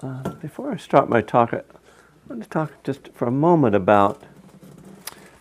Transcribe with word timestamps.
Uh, 0.00 0.28
before 0.42 0.72
I 0.72 0.76
start 0.76 1.08
my 1.08 1.22
talk, 1.22 1.54
I 1.54 1.62
want 2.28 2.42
to 2.42 2.48
talk 2.48 2.72
just 2.84 3.08
for 3.14 3.26
a 3.26 3.30
moment 3.30 3.74
about 3.74 4.22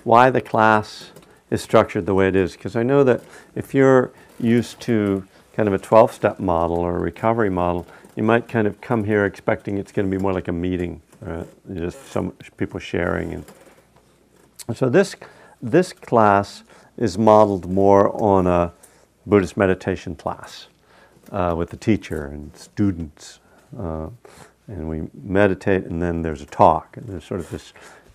why 0.03 0.29
the 0.29 0.39
class 0.39 1.11
is 1.49 1.61
structured 1.61 2.05
the 2.05 2.13
way 2.13 2.27
it 2.27 2.35
is. 2.35 2.53
Because 2.53 2.75
I 2.75 2.83
know 2.83 3.03
that 3.03 3.21
if 3.53 3.73
you're 3.73 4.11
used 4.39 4.79
to 4.81 5.27
kind 5.53 5.67
of 5.67 5.73
a 5.73 5.77
12 5.77 6.13
step 6.13 6.39
model 6.39 6.77
or 6.77 6.97
a 6.97 6.99
recovery 6.99 7.49
model, 7.49 7.85
you 8.15 8.23
might 8.23 8.47
kind 8.47 8.65
of 8.65 8.79
come 8.79 9.03
here 9.03 9.25
expecting 9.25 9.77
it's 9.77 9.91
going 9.91 10.09
to 10.09 10.17
be 10.17 10.21
more 10.21 10.33
like 10.33 10.47
a 10.47 10.53
meeting, 10.53 11.01
right? 11.21 11.47
just 11.73 12.07
some 12.07 12.31
people 12.57 12.79
sharing. 12.79 13.33
And 13.33 13.45
so 14.77 14.89
this, 14.89 15.15
this 15.61 15.91
class 15.91 16.63
is 16.97 17.17
modeled 17.17 17.69
more 17.69 18.09
on 18.21 18.47
a 18.47 18.71
Buddhist 19.25 19.57
meditation 19.57 20.15
class 20.15 20.67
uh, 21.31 21.55
with 21.57 21.71
the 21.71 21.77
teacher 21.77 22.25
and 22.25 22.55
students. 22.55 23.39
Uh, 23.77 24.09
and 24.67 24.89
we 24.89 25.03
meditate, 25.13 25.85
and 25.85 26.01
then 26.01 26.21
there's 26.21 26.41
a 26.41 26.45
talk, 26.45 26.97
and 26.97 27.07
there's 27.07 27.23
sort 27.23 27.39
of 27.39 27.49
this 27.49 27.73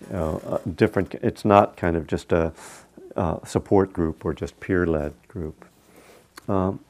you 0.09 0.17
know, 0.17 0.61
different. 0.77 1.15
It's 1.17 1.45
not 1.45 1.77
kind 1.77 1.97
of 1.97 2.07
just 2.07 2.33
a 2.33 2.53
uh, 3.17 3.45
support 3.45 3.92
group 3.92 4.25
or 4.25 4.34
just 4.34 4.59
peer-led 4.61 5.15
group. 5.29 5.65
Um, 6.48 6.81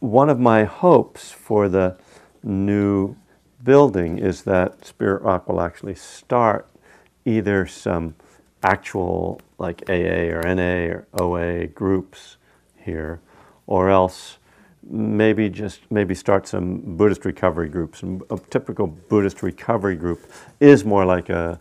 one 0.00 0.30
of 0.30 0.38
my 0.38 0.64
hopes 0.64 1.32
for 1.32 1.68
the 1.68 1.96
new 2.42 3.16
building 3.64 4.18
is 4.18 4.42
that 4.42 4.84
Spirit 4.84 5.22
Rock 5.22 5.48
will 5.48 5.60
actually 5.60 5.94
start 5.94 6.68
either 7.24 7.66
some 7.66 8.14
actual 8.62 9.40
like 9.58 9.82
AA 9.88 10.30
or 10.32 10.42
NA 10.54 10.92
or 10.92 11.06
OA 11.14 11.66
groups 11.66 12.36
here, 12.76 13.20
or 13.66 13.90
else 13.90 14.37
maybe 14.90 15.48
just 15.48 15.80
maybe 15.90 16.14
start 16.14 16.46
some 16.46 16.96
Buddhist 16.96 17.24
recovery 17.24 17.68
groups. 17.68 18.02
And 18.02 18.22
a 18.30 18.38
typical 18.50 18.86
Buddhist 18.86 19.42
recovery 19.42 19.96
group 19.96 20.30
is 20.60 20.84
more 20.84 21.04
like 21.04 21.28
a 21.28 21.60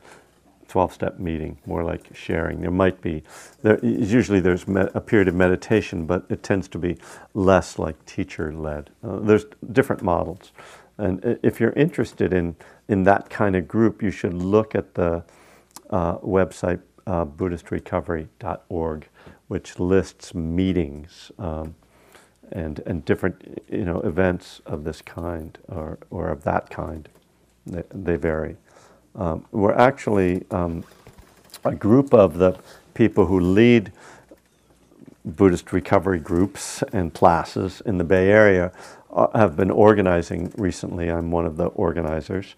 12-step 0.69 1.19
meeting, 1.19 1.57
more 1.65 1.83
like 1.83 2.09
sharing. 2.13 2.61
There 2.61 2.71
might 2.71 3.01
be, 3.01 3.23
there, 3.61 3.83
usually 3.83 4.39
there's 4.39 4.67
me, 4.67 4.81
a 4.93 5.01
period 5.01 5.27
of 5.27 5.35
meditation, 5.35 6.05
but 6.05 6.25
it 6.29 6.43
tends 6.43 6.67
to 6.69 6.77
be 6.77 6.97
less 7.33 7.79
like 7.79 8.03
teacher-led. 8.05 8.89
Uh, 9.03 9.19
there's 9.19 9.45
different 9.71 10.01
models. 10.01 10.51
And 10.97 11.39
if 11.43 11.59
you're 11.59 11.73
interested 11.73 12.33
in, 12.33 12.55
in 12.87 13.03
that 13.03 13.29
kind 13.29 13.55
of 13.55 13.67
group, 13.67 14.01
you 14.01 14.11
should 14.11 14.33
look 14.33 14.75
at 14.75 14.95
the 14.95 15.23
uh, 15.89 16.17
website 16.17 16.81
uh, 17.05 17.25
BuddhistRecovery.org, 17.25 19.07
which 19.47 19.79
lists 19.79 20.35
meetings 20.35 21.31
um, 21.39 21.75
and, 22.51 22.79
and 22.85 23.05
different 23.05 23.61
you 23.69 23.85
know, 23.85 23.99
events 24.01 24.61
of 24.65 24.83
this 24.83 25.01
kind 25.01 25.57
or, 25.67 25.97
or 26.09 26.29
of 26.29 26.43
that 26.43 26.69
kind. 26.69 27.09
They, 27.65 27.83
they 27.91 28.15
vary. 28.15 28.57
Um, 29.15 29.45
we're 29.51 29.73
actually 29.73 30.45
um, 30.51 30.83
a 31.65 31.75
group 31.75 32.13
of 32.13 32.37
the 32.37 32.57
people 32.93 33.25
who 33.25 33.39
lead 33.39 33.91
Buddhist 35.25 35.73
recovery 35.73 36.19
groups 36.19 36.83
and 36.93 37.13
classes 37.13 37.81
in 37.85 37.97
the 37.97 38.03
Bay 38.03 38.29
Area 38.29 38.71
uh, 39.11 39.27
have 39.37 39.57
been 39.57 39.71
organizing 39.71 40.53
recently. 40.57 41.11
I'm 41.11 41.31
one 41.31 41.45
of 41.45 41.57
the 41.57 41.65
organizers 41.67 42.55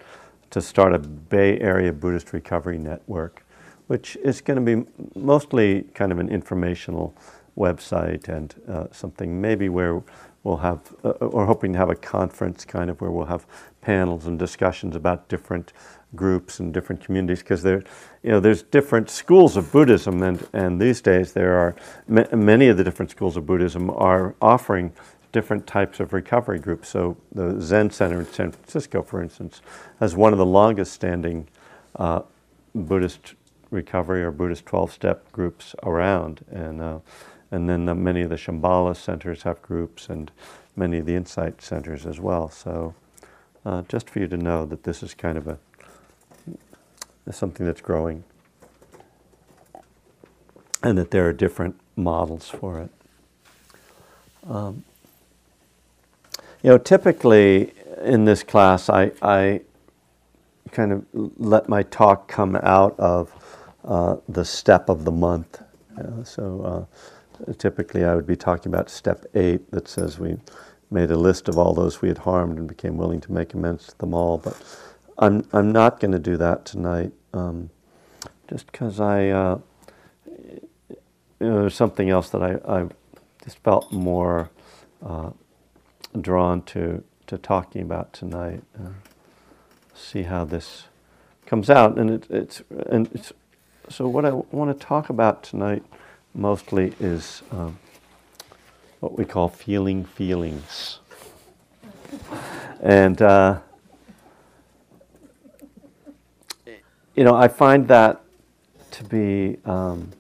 to 0.51 0.61
start 0.61 0.94
a 0.94 1.00
Bay 1.00 1.59
Area 1.59 1.91
Buddhist 1.94 2.33
recovery 2.33 2.77
network, 2.77 3.44
which 3.88 4.17
is 4.17 4.41
going 4.41 4.63
to 4.63 4.75
be 4.75 4.88
mostly 5.16 5.83
kind 5.94 6.11
of 6.11 6.19
an 6.19 6.29
informational 6.29 7.16
website 7.59 8.27
and 8.27 8.55
uh, 8.67 8.87
something 8.91 9.39
maybe 9.39 9.69
where 9.69 10.01
we'll 10.43 10.57
have, 10.57 10.79
uh, 11.03 11.13
we're 11.21 11.45
hoping 11.45 11.73
to 11.73 11.77
have 11.77 11.89
a 11.89 11.95
conference 11.95 12.65
kind 12.65 12.89
of 12.89 12.99
where 13.01 13.11
we'll 13.11 13.25
have 13.25 13.45
panels 13.81 14.25
and 14.25 14.39
discussions 14.39 14.95
about 14.95 15.27
different 15.27 15.73
groups 16.15 16.59
and 16.59 16.73
different 16.73 17.03
communities 17.03 17.39
because 17.39 17.61
there, 17.61 17.83
you 18.23 18.31
know, 18.31 18.39
there's 18.39 18.63
different 18.63 19.09
schools 19.09 19.55
of 19.57 19.71
Buddhism, 19.71 20.23
and, 20.23 20.47
and 20.53 20.81
these 20.81 21.01
days 21.01 21.33
there 21.33 21.55
are 21.55 21.75
ma- 22.07 22.25
many 22.35 22.67
of 22.67 22.77
the 22.77 22.83
different 22.83 23.11
schools 23.11 23.37
of 23.37 23.45
Buddhism 23.45 23.89
are 23.91 24.33
offering 24.41 24.91
different 25.31 25.67
types 25.67 25.99
of 25.99 26.13
recovery 26.13 26.57
groups. 26.57 26.89
So 26.89 27.15
the 27.31 27.61
Zen 27.61 27.91
Center 27.91 28.21
in 28.21 28.25
San 28.25 28.51
Francisco, 28.51 29.03
for 29.03 29.21
instance, 29.21 29.61
has 29.99 30.15
one 30.15 30.31
of 30.33 30.39
the 30.39 30.45
longest 30.45 30.93
standing 30.93 31.47
uh, 31.95 32.21
Buddhist 32.73 33.35
recovery 33.69 34.23
or 34.23 34.31
Buddhist 34.31 34.65
12-step 34.65 35.31
groups 35.31 35.75
around, 35.83 36.43
and 36.49 36.81
uh, 36.81 36.99
and 37.51 37.69
then 37.69 37.85
the, 37.85 37.95
many 37.95 38.21
of 38.21 38.29
the 38.29 38.37
Shambhala 38.37 38.95
centers 38.95 39.43
have 39.43 39.61
groups, 39.61 40.09
and 40.09 40.31
many 40.75 40.99
of 40.99 41.05
the 41.05 41.15
Insight 41.15 41.61
centers 41.61 42.05
as 42.05 42.19
well. 42.19 42.49
So. 42.49 42.95
Uh, 43.65 43.81
just 43.89 44.09
for 44.09 44.19
you 44.19 44.27
to 44.27 44.37
know 44.37 44.65
that 44.65 44.83
this 44.83 45.03
is 45.03 45.13
kind 45.13 45.37
of 45.37 45.45
a 45.45 45.59
something 47.31 47.65
that's 47.65 47.81
growing, 47.81 48.23
and 50.81 50.97
that 50.97 51.11
there 51.11 51.27
are 51.27 51.33
different 51.33 51.79
models 51.95 52.49
for 52.49 52.79
it. 52.79 52.89
Um, 54.49 54.83
you 56.63 56.71
know, 56.71 56.77
typically 56.77 57.73
in 58.01 58.25
this 58.25 58.43
class, 58.43 58.89
I, 58.89 59.11
I 59.21 59.61
kind 60.71 60.91
of 60.91 61.05
let 61.13 61.69
my 61.69 61.83
talk 61.83 62.27
come 62.27 62.55
out 62.55 62.97
of 62.97 63.31
uh, 63.83 64.15
the 64.27 64.45
step 64.45 64.89
of 64.89 65.05
the 65.05 65.11
month. 65.11 65.61
Uh, 65.99 66.23
so 66.23 66.61
uh, 66.89 66.95
typically 67.57 68.03
I 68.03 68.16
would 68.16 68.27
be 68.27 68.35
talking 68.35 68.72
about 68.72 68.89
step 68.89 69.25
eight 69.33 69.69
that 69.72 69.88
says 69.88 70.19
we 70.19 70.38
made 70.91 71.11
a 71.11 71.17
list 71.17 71.47
of 71.47 71.57
all 71.57 71.73
those 71.73 72.01
we 72.01 72.07
had 72.07 72.19
harmed 72.19 72.57
and 72.57 72.67
became 72.67 72.97
willing 72.97 73.22
to 73.22 73.31
make 73.31 73.53
amends 73.53 73.88
to 73.88 73.97
them 74.00 74.13
all. 74.13 74.38
But 74.38 74.61
I'm, 75.17 75.45
I'm 75.53 75.72
not 75.72 76.00
going 76.00 76.11
to 76.11 76.19
do 76.19 76.38
that 76.38 76.66
tonight 76.66 77.11
um, 77.33 77.69
just 78.50 78.72
because 78.72 79.00
I, 79.00 79.29
uh, 79.29 79.59
you 80.27 81.47
know, 81.47 81.61
there's 81.61 81.75
something 81.75 82.09
else 82.09 82.29
that 82.31 82.41
I, 82.41 82.59
I 82.67 82.88
just 83.44 83.59
felt 83.59 83.91
more 83.91 84.50
uh, 85.06 85.31
drawn 86.19 86.63
to, 86.63 87.03
to 87.27 87.38
talking 87.38 87.81
about 87.81 88.13
tonight. 88.13 88.63
Uh, 88.77 88.89
see 89.94 90.23
how 90.23 90.45
this 90.45 90.85
comes 91.45 91.69
out. 91.69 91.97
And 91.97 92.09
it, 92.09 92.27
it's, 92.29 92.63
and 92.88 93.09
it's, 93.13 93.31
so 93.89 94.07
what 94.07 94.25
I 94.25 94.31
want 94.31 94.77
to 94.77 94.85
talk 94.85 95.09
about 95.09 95.44
tonight 95.44 95.83
mostly 96.34 96.94
is 97.00 97.41
um, 97.51 97.78
what 99.00 99.17
we 99.17 99.25
call 99.25 99.50
feeling 99.50 100.06
feelings. 100.06 101.00
And 102.81 103.22
uh, 103.22 103.59
you 107.15 107.24
know, 107.24 107.36
I 107.36 107.50
find 107.50 107.88
that 107.89 108.21
to 108.92 109.03
be 109.03 109.57
um, 109.65 110.12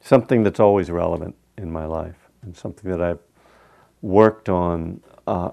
something 0.00 0.44
that's 0.44 0.60
always 0.60 0.90
relevant 0.90 1.34
in 1.58 1.72
my 1.72 1.84
life 1.84 2.28
and 2.42 2.56
something 2.56 2.90
that 2.90 3.02
I've 3.02 3.18
worked 4.02 4.48
on 4.48 5.00
uh, 5.26 5.50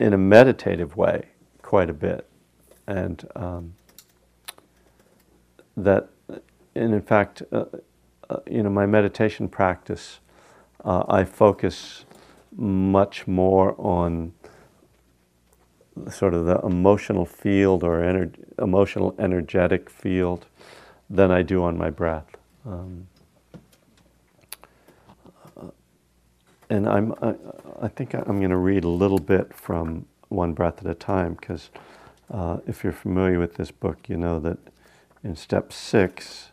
in 0.00 0.12
a 0.12 0.18
meditative 0.18 0.96
way 0.96 1.26
quite 1.62 1.88
a 1.88 1.92
bit. 1.92 2.26
And 2.88 3.28
um, 3.36 3.74
that, 5.76 6.08
and 6.76 6.94
in 6.94 7.02
fact, 7.02 7.42
uh, 7.52 7.64
uh, 8.28 8.36
you 8.48 8.62
know, 8.62 8.70
my 8.70 8.86
meditation 8.86 9.48
practice, 9.48 10.20
uh, 10.84 11.04
I 11.08 11.24
focus 11.24 12.04
much 12.56 13.26
more 13.26 13.74
on 13.78 14.32
sort 16.10 16.34
of 16.34 16.44
the 16.44 16.58
emotional 16.60 17.24
field 17.24 17.82
or 17.82 18.00
ener- 18.00 18.34
emotional 18.58 19.14
energetic 19.18 19.88
field 19.88 20.46
than 21.08 21.30
I 21.30 21.42
do 21.42 21.62
on 21.62 21.78
my 21.78 21.90
breath. 21.90 22.36
Um, 22.66 23.06
and 26.68 26.88
I'm, 26.88 27.14
I, 27.22 27.34
I, 27.80 27.88
think 27.88 28.12
I'm 28.14 28.38
going 28.38 28.50
to 28.50 28.56
read 28.56 28.84
a 28.84 28.88
little 28.88 29.20
bit 29.20 29.54
from 29.54 30.06
One 30.28 30.52
Breath 30.52 30.84
at 30.84 30.90
a 30.90 30.94
Time 30.94 31.34
because 31.34 31.70
uh, 32.30 32.58
if 32.66 32.82
you're 32.82 32.92
familiar 32.92 33.38
with 33.38 33.54
this 33.54 33.70
book, 33.70 34.08
you 34.08 34.16
know 34.16 34.40
that 34.40 34.58
in 35.22 35.36
step 35.36 35.72
six 35.72 36.50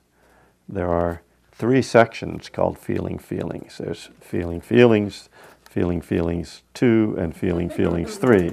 there 0.67 0.89
are 0.89 1.21
three 1.51 1.81
sections 1.81 2.49
called 2.49 2.77
Feeling 2.77 3.17
Feelings. 3.17 3.77
There's 3.77 4.09
Feeling 4.19 4.61
Feelings, 4.61 5.29
Feeling 5.63 6.01
Feelings 6.01 6.63
2, 6.73 7.15
and 7.17 7.35
Feeling 7.35 7.69
Feelings 7.69 8.17
3. 8.17 8.51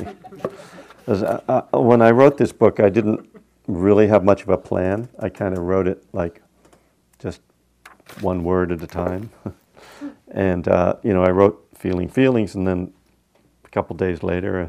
I, 1.09 1.13
I, 1.13 1.63
uh, 1.73 1.81
when 1.81 2.03
I 2.03 2.11
wrote 2.11 2.37
this 2.37 2.53
book, 2.53 2.81
I 2.81 2.89
didn't 2.89 3.29
really 3.67 4.09
have 4.09 4.25
much 4.25 4.43
of 4.43 4.49
a 4.49 4.59
plan. 4.59 5.09
I 5.19 5.29
kind 5.29 5.57
of 5.57 5.65
wrote 5.65 5.87
it 5.87 6.05
like 6.13 6.43
just 7.19 7.41
one 8.21 8.45
word 8.45 8.73
at 8.73 8.83
a 8.83 8.87
time. 8.87 9.31
and, 10.29 10.69
uh, 10.69 10.95
you 11.03 11.13
know, 11.13 11.23
I 11.23 11.31
wrote 11.31 11.69
Feeling 11.75 12.09
Feelings, 12.09 12.55
and 12.55 12.67
then 12.67 12.93
a 13.65 13.69
couple 13.69 13.97
days 13.97 14.23
later, 14.23 14.61
uh, 14.61 14.69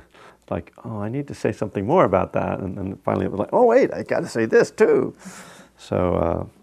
like, 0.49 0.73
oh, 0.83 0.99
I 0.99 1.09
need 1.09 1.27
to 1.29 1.33
say 1.33 1.51
something 1.51 1.85
more 1.85 2.03
about 2.03 2.33
that. 2.33 2.59
And 2.59 2.77
then 2.77 2.97
finally 3.05 3.25
it 3.25 3.31
was 3.31 3.39
like, 3.39 3.53
oh, 3.53 3.65
wait, 3.65 3.93
I 3.93 4.03
got 4.03 4.19
to 4.19 4.27
say 4.27 4.45
this 4.45 4.69
too. 4.69 5.15
So, 5.77 6.15
uh, 6.15 6.60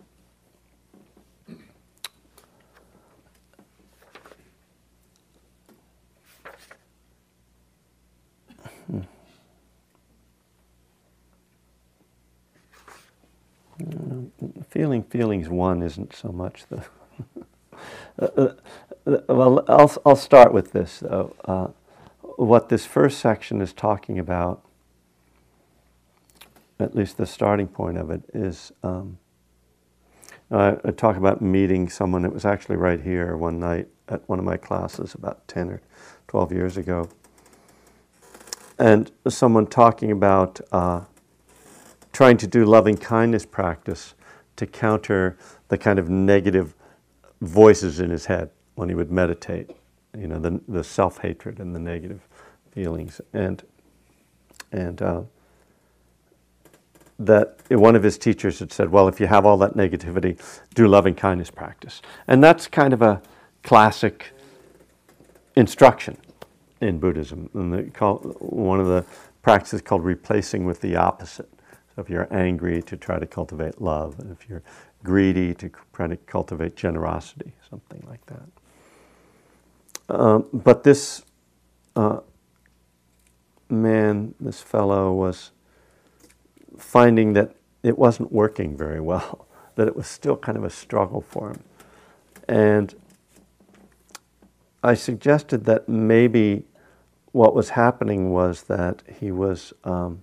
feeling 14.69 15.03
feelings 15.03 15.49
one 15.49 15.83
isn't 15.83 16.15
so 16.15 16.29
much 16.29 16.67
the. 16.67 16.85
uh, 18.19 18.25
uh, 19.07 19.19
well, 19.29 19.65
I'll, 19.69 19.93
I'll 20.05 20.17
start 20.17 20.53
with 20.53 20.73
this 20.73 21.01
though. 21.01 21.35
Uh, 21.45 21.69
what 22.37 22.69
this 22.69 22.87
first 22.87 23.19
section 23.19 23.61
is 23.61 23.73
talking 23.73 24.19
about, 24.19 24.65
at 26.79 26.95
least 26.95 27.17
the 27.17 27.27
starting 27.27 27.67
point 27.67 27.99
of 27.99 28.11
it, 28.11 28.23
is 28.33 28.73
um, 28.83 29.19
I, 30.51 30.77
I 30.85 30.91
talk 30.93 31.17
about 31.17 31.43
meeting 31.43 31.89
someone. 31.89 32.25
It 32.25 32.33
was 32.33 32.45
actually 32.45 32.77
right 32.77 33.01
here 33.01 33.37
one 33.37 33.59
night 33.59 33.89
at 34.09 34.27
one 34.29 34.39
of 34.39 34.45
my 34.45 34.57
classes 34.57 35.15
about 35.15 35.47
10 35.49 35.71
or 35.71 35.83
12 36.29 36.53
years 36.53 36.77
ago. 36.77 37.09
And 38.79 39.11
someone 39.29 39.67
talking 39.67 40.13
about 40.13 40.61
uh, 40.71 41.03
trying 42.19 42.37
to 42.37 42.49
do 42.49 42.65
loving 42.65 42.97
kindness 42.97 43.47
practice 43.47 44.17
to 44.56 44.67
counter 44.67 45.38
the 45.69 45.79
kind 45.79 46.00
of 46.00 46.11
negative 46.11 46.75
voices 47.43 48.00
in 48.00 48.11
his 48.11 48.26
head 48.26 48.50
when 48.75 48.88
he 48.88 48.94
would 48.97 49.09
meditate, 49.09 49.70
you 50.19 50.26
know, 50.26 50.37
the, 50.41 50.61
the 50.67 50.82
self 50.82 51.19
hatred 51.19 51.61
and 51.61 51.76
the 51.76 51.79
negative 51.79 52.20
feelings. 52.73 53.20
And, 53.32 53.62
and 54.73 55.00
uh, 55.00 55.23
that 57.20 57.56
one 57.69 57.94
of 57.94 58.03
his 58.03 58.19
teachers 58.19 58.59
had 58.59 58.73
said, 58.73 58.91
Well, 58.91 59.06
if 59.06 59.21
you 59.21 59.29
have 59.29 59.47
all 59.47 59.59
that 59.59 59.75
negativity, 59.75 60.43
do 60.75 60.88
loving 60.88 61.14
kindness 61.14 61.53
practice. 61.53 62.03
And 62.26 62.43
that's 62.43 62.67
kind 62.67 62.93
of 62.93 63.00
a 63.00 63.23
classic 63.62 64.32
instruction 65.55 66.17
in 66.81 66.99
Buddhism. 66.99 67.49
And 67.55 67.94
call, 67.94 68.17
one 68.41 68.81
of 68.81 68.88
the 68.88 69.05
practices 69.41 69.82
called 69.82 70.05
replacing 70.05 70.64
with 70.64 70.81
the 70.81 70.97
opposite. 70.97 71.49
If 71.99 72.09
you're 72.09 72.33
angry, 72.33 72.81
to 72.83 72.97
try 72.97 73.19
to 73.19 73.27
cultivate 73.27 73.81
love. 73.81 74.19
And 74.19 74.31
if 74.31 74.49
you're 74.49 74.62
greedy, 75.03 75.53
to 75.55 75.71
try 75.93 76.06
to 76.06 76.17
cultivate 76.17 76.77
generosity, 76.77 77.53
something 77.69 78.05
like 78.09 78.25
that. 78.27 78.49
Um, 80.09 80.47
but 80.53 80.85
this 80.85 81.25
uh, 81.97 82.21
man, 83.69 84.35
this 84.41 84.62
fellow, 84.62 85.12
was 85.12 85.50
finding 86.77 87.33
that 87.35 87.55
it 87.83 87.99
wasn't 87.99 88.33
working 88.33 88.77
very 88.77 89.00
well, 89.00 89.47
that 89.75 89.89
it 89.89 89.97
was 89.97 90.06
still 90.06 90.37
kind 90.37 90.56
of 90.56 90.65
a 90.65 90.71
struggle 90.71 91.21
for 91.21 91.50
him. 91.50 91.62
And 92.49 92.95
I 94.83 94.95
suggested 94.95 95.65
that 95.65 95.89
maybe 95.89 96.65
what 97.33 97.55
was 97.55 97.71
happening 97.71 98.31
was 98.31 98.62
that 98.65 99.03
he 99.21 99.31
was 99.31 99.73
um, 99.85 100.23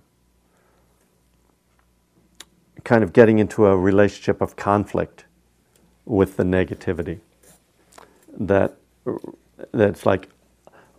kind 2.86 3.02
of 3.02 3.12
getting 3.12 3.40
into 3.40 3.66
a 3.66 3.76
relationship 3.76 4.40
of 4.40 4.54
conflict 4.54 5.24
with 6.04 6.36
the 6.36 6.44
negativity. 6.44 7.18
That 8.38 8.76
that's 9.72 10.06
like, 10.06 10.28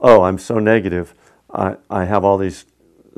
oh, 0.01 0.24
I'm 0.24 0.38
so 0.38 0.60
negative. 0.60 1.13
I, 1.50 1.78
I 1.89 2.04
have 2.04 2.25
all 2.25 2.38
these 2.38 2.66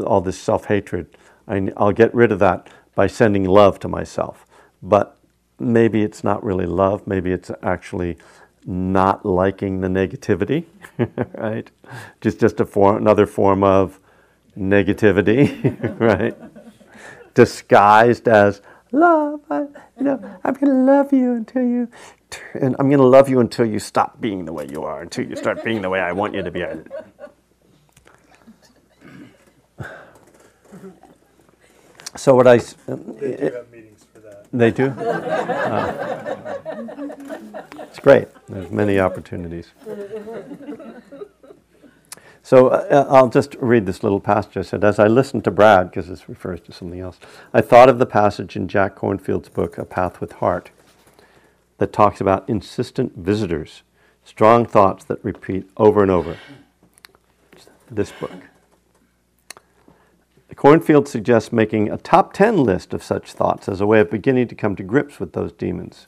all 0.05 0.21
this 0.21 0.39
self 0.39 0.65
hatred. 0.65 1.07
I'll 1.47 1.91
get 1.91 2.13
rid 2.13 2.31
of 2.31 2.37
that 2.39 2.69
by 2.93 3.07
sending 3.07 3.43
love 3.43 3.79
to 3.79 3.87
myself. 3.87 4.45
But 4.83 5.17
maybe 5.59 6.03
it's 6.03 6.23
not 6.23 6.43
really 6.43 6.67
love. 6.67 7.07
Maybe 7.07 7.31
it's 7.31 7.49
actually 7.63 8.17
not 8.67 9.25
liking 9.25 9.81
the 9.81 9.87
negativity, 9.87 10.65
right? 11.33 11.71
Just 12.21 12.39
just 12.39 12.59
a 12.59 12.65
form, 12.67 12.97
another 12.97 13.25
form 13.25 13.63
of 13.63 13.99
negativity, 14.55 15.99
right? 15.99 16.37
Disguised 17.39 18.27
as 18.27 18.61
love. 18.91 19.39
I, 19.49 19.61
you 19.97 20.03
know, 20.03 20.19
I'm 20.43 20.53
going 20.55 20.73
to 20.73 20.83
love 20.91 21.13
you 21.13 21.31
until 21.35 21.63
you, 21.63 21.87
and 22.53 22.75
I'm 22.77 22.89
going 22.89 22.99
to 22.99 23.05
love 23.05 23.29
you 23.29 23.39
until 23.39 23.65
you 23.65 23.79
stop 23.79 24.19
being 24.19 24.43
the 24.43 24.51
way 24.51 24.67
you 24.69 24.83
are, 24.83 25.01
until 25.01 25.25
you 25.25 25.37
start 25.37 25.63
being 25.63 25.81
the 25.81 25.89
way 25.89 26.01
I 26.01 26.11
want 26.11 26.35
you 26.35 26.43
to 26.43 26.51
be. 26.51 26.65
So 32.17 32.35
what 32.35 32.45
I. 32.45 32.57
They 32.57 33.37
do 33.37 33.53
have 33.53 33.71
meetings 33.71 34.05
for 34.13 34.19
that. 34.19 34.47
They 34.51 34.71
do? 34.71 34.87
Uh, 34.89 35.93
it's 37.87 37.99
great. 37.99 38.27
There's 38.49 38.69
many 38.69 38.99
opportunities. 38.99 39.71
So 42.41 42.69
uh, 42.69 43.05
I'll 43.09 43.29
just 43.29 43.55
read 43.55 43.85
this 43.85 44.03
little 44.03 44.19
passage. 44.19 44.57
I 44.57 44.61
said, 44.61 44.83
as 44.83 44.99
I 44.99 45.07
listened 45.07 45.43
to 45.43 45.51
Brad, 45.51 45.91
because 45.91 46.07
this 46.07 46.29
refers 46.29 46.61
to 46.61 46.71
something 46.71 46.99
else, 46.99 47.19
I 47.53 47.61
thought 47.61 47.89
of 47.89 47.99
the 47.99 48.05
passage 48.05 48.55
in 48.55 48.67
Jack 48.67 48.95
Kornfield's 48.95 49.49
book, 49.49 49.77
A 49.77 49.85
Path 49.85 50.21
with 50.21 50.33
Heart, 50.33 50.71
that 51.77 51.93
talks 51.93 52.21
about 52.21 52.47
insistent 52.49 53.15
visitors, 53.15 53.83
strong 54.23 54.65
thoughts 54.65 55.03
that 55.05 55.23
repeat 55.23 55.69
over 55.77 56.01
and 56.01 56.11
over. 56.11 56.37
This 57.91 58.11
book. 58.11 58.31
Kornfield 60.59 61.07
suggests 61.07 61.53
making 61.53 61.89
a 61.89 61.97
top 61.97 62.33
10 62.33 62.57
list 62.57 62.93
of 62.93 63.01
such 63.01 63.31
thoughts 63.31 63.69
as 63.69 63.79
a 63.79 63.87
way 63.87 64.01
of 64.01 64.11
beginning 64.11 64.49
to 64.49 64.55
come 64.55 64.75
to 64.75 64.83
grips 64.83 65.17
with 65.17 65.31
those 65.31 65.53
demons. 65.53 66.07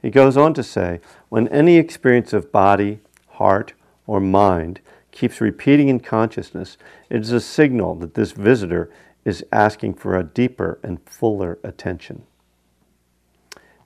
He 0.00 0.08
goes 0.08 0.38
on 0.38 0.54
to 0.54 0.62
say 0.62 1.00
when 1.28 1.48
any 1.48 1.76
experience 1.76 2.32
of 2.32 2.50
body, 2.50 3.00
heart, 3.32 3.74
or 4.06 4.20
mind 4.20 4.80
keeps 5.14 5.40
repeating 5.40 5.88
in 5.88 6.00
consciousness, 6.00 6.76
it 7.08 7.22
is 7.22 7.30
a 7.30 7.40
signal 7.40 7.94
that 7.94 8.14
this 8.14 8.32
visitor 8.32 8.90
is 9.24 9.44
asking 9.52 9.94
for 9.94 10.18
a 10.18 10.24
deeper 10.24 10.78
and 10.82 11.00
fuller 11.08 11.58
attention. 11.62 12.24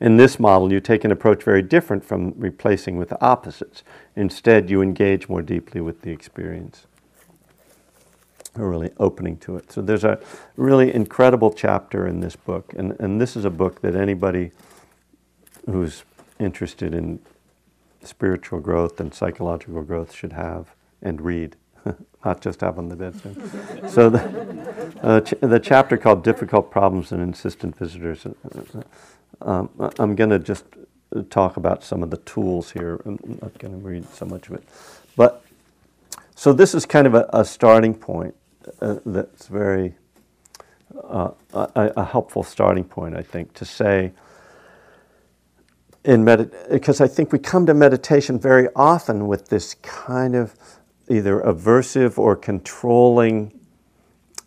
In 0.01 0.17
this 0.17 0.41
model, 0.41 0.73
you 0.73 0.81
take 0.81 1.05
an 1.05 1.13
approach 1.13 1.43
very 1.43 1.61
different 1.61 2.05
from 2.05 2.33
replacing 2.37 2.97
with 2.97 3.11
the 3.11 3.23
opposites. 3.23 3.83
Instead, 4.17 4.71
you 4.71 4.81
engage 4.81 5.29
more 5.29 5.43
deeply 5.43 5.81
with 5.81 6.03
the 6.03 6.11
experience 6.11 6.87
or 8.57 8.71
really 8.71 8.91
opening 8.99 9.37
to 9.37 9.57
it. 9.57 9.71
So 9.71 9.83
there's 9.83 10.05
a 10.05 10.19
really 10.57 10.93
incredible 10.93 11.53
chapter 11.53 12.07
in 12.07 12.21
this 12.21 12.37
book, 12.37 12.73
and, 12.77 12.97
and 12.99 13.21
this 13.21 13.37
is 13.37 13.45
a 13.45 13.51
book 13.51 13.83
that 13.83 13.95
anybody 13.95 14.51
who's 15.67 16.05
interested 16.41 16.95
in 16.95 17.21
spiritual 18.03 18.61
growth 18.61 18.99
and 18.99 19.13
psychological 19.13 19.83
growth 19.83 20.13
should 20.13 20.33
have 20.33 20.75
and 21.03 21.21
read, 21.21 21.57
not 22.25 22.41
just 22.41 22.61
have 22.61 22.79
on 22.79 22.89
the 22.89 22.97
bedside. 22.97 23.37
so 23.91 24.11
the, 24.11 24.95
uh, 25.03 25.21
ch- 25.21 25.35
the 25.41 25.61
chapter 25.61 25.97
called 25.97 26.25
Difficult 26.25 26.71
Problems 26.71 27.13
and 27.13 27.23
Insistent 27.23 27.77
Visitors, 27.77 28.27
uh, 28.27 28.83
um, 29.41 29.71
I'm 29.99 30.15
going 30.15 30.31
to 30.31 30.39
just 30.39 30.65
talk 31.31 31.57
about 31.57 31.85
some 31.85 32.03
of 32.03 32.11
the 32.11 32.17
tools 32.19 32.71
here. 32.71 33.01
I'm 33.05 33.39
not 33.41 33.59
going 33.59 33.73
to 33.73 33.87
read 33.87 34.09
so 34.13 34.27
much 34.27 34.49
of 34.49 34.55
it. 34.55 34.65
But 35.17 35.45
so 36.35 36.53
this 36.53 36.75
is 36.75 36.87
kind 36.87 37.07
of 37.07 37.15
a, 37.15 37.29
a 37.33 37.45
starting 37.45 37.95
point 37.95 38.35
uh, 38.81 38.97
that's 39.05 39.47
very 39.47 39.95
uh, 41.05 41.31
a, 41.53 41.93
a, 41.97 42.05
helpful 42.05 42.43
starting 42.43 42.85
point, 42.85 43.17
I 43.17 43.23
think, 43.23 43.53
to 43.55 43.65
say 43.65 44.13
in 46.05 46.25
medit 46.25 46.71
because 46.71 47.01
I 47.01 47.09
think 47.09 47.33
we 47.33 47.39
come 47.39 47.67
to 47.67 47.75
meditation 47.75 48.39
very 48.39 48.69
often 48.75 49.27
with 49.27 49.49
this 49.49 49.75
kind 49.83 50.35
of 50.35 50.55
either 51.11 51.41
aversive 51.41 52.19
or 52.19 52.37
controlling 52.37 53.59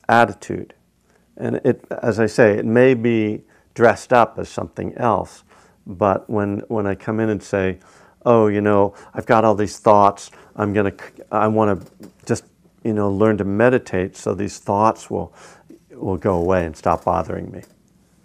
attitude, 0.08 0.74
and 1.38 1.58
it, 1.63 1.86
as 2.01 2.20
I 2.20 2.25
say, 2.25 2.58
it 2.58 2.65
may 2.65 2.94
be 2.94 3.44
dressed 3.74 4.13
up 4.13 4.38
as 4.38 4.50
something 4.50 4.94
else, 4.96 5.44
but 5.88 6.30
when 6.30 6.60
when 6.68 6.86
I 6.88 6.96
come 6.96 7.20
in 7.20 7.30
and 7.30 7.41
say, 7.41 7.80
"Oh, 8.25 8.48
you 8.48 8.62
know, 8.62 8.94
I've 9.13 9.25
got 9.25 9.46
all 9.46 9.56
these 9.56 9.80
thoughts. 9.80 10.32
I'm 10.56 10.74
gonna, 10.74 10.94
I 11.32 11.48
want 11.48 11.82
to 11.82 12.10
just 12.25 12.44
you 12.84 12.94
know, 12.94 13.12
learn 13.12 13.38
to 13.38 13.44
meditate 13.46 14.15
so 14.18 14.34
these 14.34 14.58
thoughts 14.58 15.10
will, 15.10 15.34
will 15.91 16.18
go 16.18 16.36
away 16.36 16.65
and 16.65 16.75
stop 16.75 17.06
bothering 17.06 17.51
me. 17.51 17.62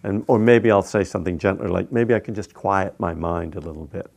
And, 0.02 0.24
or 0.28 0.38
maybe 0.38 0.70
I'll 0.70 0.82
say 0.82 1.04
something 1.04 1.38
gentler, 1.38 1.68
like 1.68 1.92
maybe 1.92 2.14
I 2.14 2.20
can 2.20 2.34
just 2.34 2.54
quiet 2.54 2.98
my 2.98 3.12
mind 3.12 3.56
a 3.56 3.60
little 3.60 3.86
bit. 3.86 4.10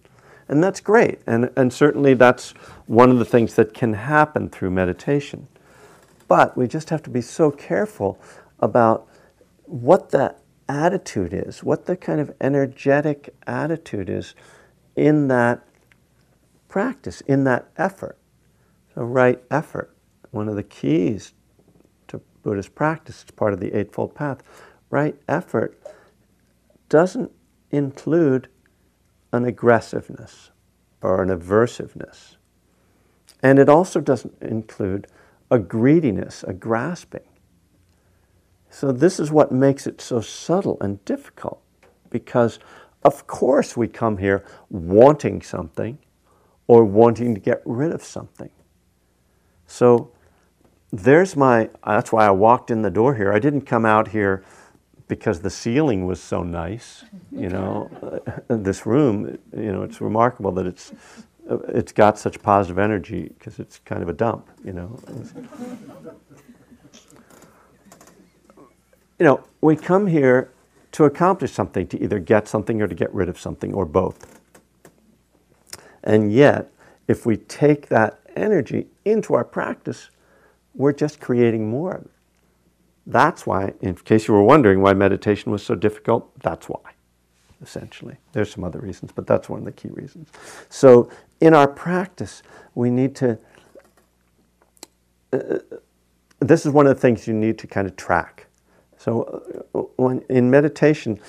And 0.50 0.63
that's 0.63 0.82
great. 0.82 1.20
And, 1.27 1.51
and 1.56 1.72
certainly 1.72 2.15
that's 2.15 2.51
one 2.88 3.12
of 3.12 3.20
the 3.20 3.25
things 3.25 3.53
that 3.56 3.74
can 3.74 3.94
happen 3.94 4.50
through 4.50 4.72
meditation. 4.72 5.48
But 6.27 6.58
we 6.58 6.68
just 6.68 6.89
have 6.89 7.03
to 7.03 7.10
be 7.10 7.22
so 7.22 7.51
careful 7.51 8.20
about 8.60 9.08
what 9.65 10.10
that 10.10 10.39
attitude 10.68 11.34
is, 11.34 11.63
what 11.63 11.86
the 11.86 11.96
kind 11.96 12.20
of 12.20 12.32
energetic 12.41 13.34
attitude 13.48 14.10
is 14.10 14.36
in 14.96 15.27
that 15.29 15.65
practice, 16.68 17.22
in 17.22 17.44
that 17.46 17.70
effort, 17.77 18.18
the 18.96 19.03
right 19.03 19.41
effort 19.50 19.96
one 20.32 20.48
of 20.48 20.56
the 20.56 20.63
keys 20.63 21.34
to 22.08 22.22
Buddhist 22.44 22.75
practice, 22.75 23.24
it's 23.24 23.32
part 23.32 23.53
of 23.53 23.60
the 23.60 23.77
Eightfold 23.77 24.15
Path. 24.15 24.44
Right 24.89 25.15
effort 25.27 25.82
doesn't 26.88 27.32
include 27.72 28.48
an 29.32 29.46
aggressiveness 29.46 30.52
or 31.02 31.22
an 31.24 31.30
aversiveness. 31.30 32.36
And 33.42 33.60
it 33.60 33.70
also 33.70 34.02
doesn't 34.02 34.42
include 34.42 35.08
a 35.52 35.60
greediness, 35.60 36.44
a 36.44 36.54
grasping. 36.54 37.22
So, 38.70 38.92
this 38.92 39.20
is 39.20 39.32
what 39.32 39.52
makes 39.52 39.88
it 39.88 40.02
so 40.02 40.22
subtle 40.22 40.78
and 40.82 41.04
difficult. 41.06 41.62
because, 42.10 42.60
of 43.04 43.28
course, 43.28 43.78
we 43.78 43.88
come 43.88 44.18
here 44.18 44.44
wanting 44.70 45.42
something 45.42 46.00
or 46.68 46.84
wanting 46.84 47.34
to 47.36 47.42
get 47.42 47.62
rid 47.66 47.92
of 47.92 48.04
something. 48.04 48.52
So 49.68 50.12
there's 50.92 51.36
my, 51.36 51.70
that's 51.86 52.12
why 52.12 52.28
I 52.28 52.32
walked 52.32 52.72
in 52.72 52.82
the 52.84 52.92
door 52.92 53.16
here. 53.16 53.34
I 53.34 53.40
didn't 53.40 53.62
come 53.62 53.86
out 53.86 54.10
here 54.10 54.44
because 55.10 55.42
the 55.42 55.50
ceiling 55.50 56.06
was 56.06 56.22
so 56.22 56.44
nice, 56.44 57.04
you 57.32 57.50
know. 57.50 57.89
Uh, 58.01 58.54
uh, 58.54 58.56
this 58.58 58.86
room, 58.86 59.38
you 59.54 59.74
know, 59.74 59.82
it's 59.82 60.00
remarkable 60.00 60.51
that 60.51 60.68
it's, 60.68 60.94
uh, 61.50 61.58
it's 61.70 61.92
got 61.92 62.18
such 62.18 62.42
positive 62.42 62.78
energy 62.78 63.34
because 63.38 63.60
it's 63.60 63.80
kind 63.80 64.04
of 64.04 64.08
a 64.08 64.13
dump, 64.13 64.48
you 64.63 64.72
know. 64.72 64.98
you 69.18 69.25
know, 69.25 69.44
we 69.62 69.75
come 69.75 70.06
here 70.06 70.51
to 70.92 71.06
accomplish 71.06 71.51
something, 71.51 71.88
to 71.88 72.01
either 72.01 72.20
get 72.20 72.48
something 72.48 72.80
or 72.82 72.88
to 72.88 72.96
get 72.96 73.13
rid 73.13 73.28
of 73.30 73.39
something, 73.39 73.74
or 73.74 73.86
both. 73.86 74.39
And 76.04 76.32
yet, 76.32 76.72
if 77.08 77.25
we 77.25 77.36
take 77.36 77.88
that 77.88 78.20
energy 78.36 78.88
into 79.06 79.34
our 79.34 79.44
practice, 79.44 80.12
we're 80.75 80.94
just 80.94 81.20
creating 81.20 81.68
more 81.68 81.96
of 81.96 82.06
it. 82.06 82.12
That's 83.10 83.48
why, 83.48 83.74
in 83.82 83.96
case 83.96 84.28
you 84.28 84.36
were 84.36 84.44
wondering 84.44 84.82
why 84.82 84.94
meditation 84.94 85.51
was 85.51 85.63
so 85.63 85.74
difficult, 85.74 86.32
that's 86.42 86.70
why, 86.70 86.92
essentially. 87.60 88.18
There's 88.34 88.54
some 88.54 88.63
other 88.63 88.80
reasons, 88.80 89.12
but 89.12 89.25
that's 89.25 89.50
one 89.50 89.60
of 89.60 89.66
the 89.66 89.72
key 89.72 89.89
reasons. 89.89 90.30
So, 90.70 91.10
in 91.42 91.56
our 91.56 91.68
practice, 91.68 92.44
we 92.75 92.92
need 92.92 93.16
to. 93.16 93.39
Uh, 95.34 95.58
this 96.39 96.68
is 96.68 96.72
one 96.72 96.86
of 96.86 96.96
the 96.96 97.01
things 97.01 97.28
you 97.28 97.34
need 97.34 97.58
to 97.58 97.68
kind 97.68 97.88
of 97.88 97.96
track. 97.96 98.46
So, 98.98 99.63
uh, 99.74 99.80
when, 99.98 100.20
in 100.30 100.51
meditation, 100.51 101.20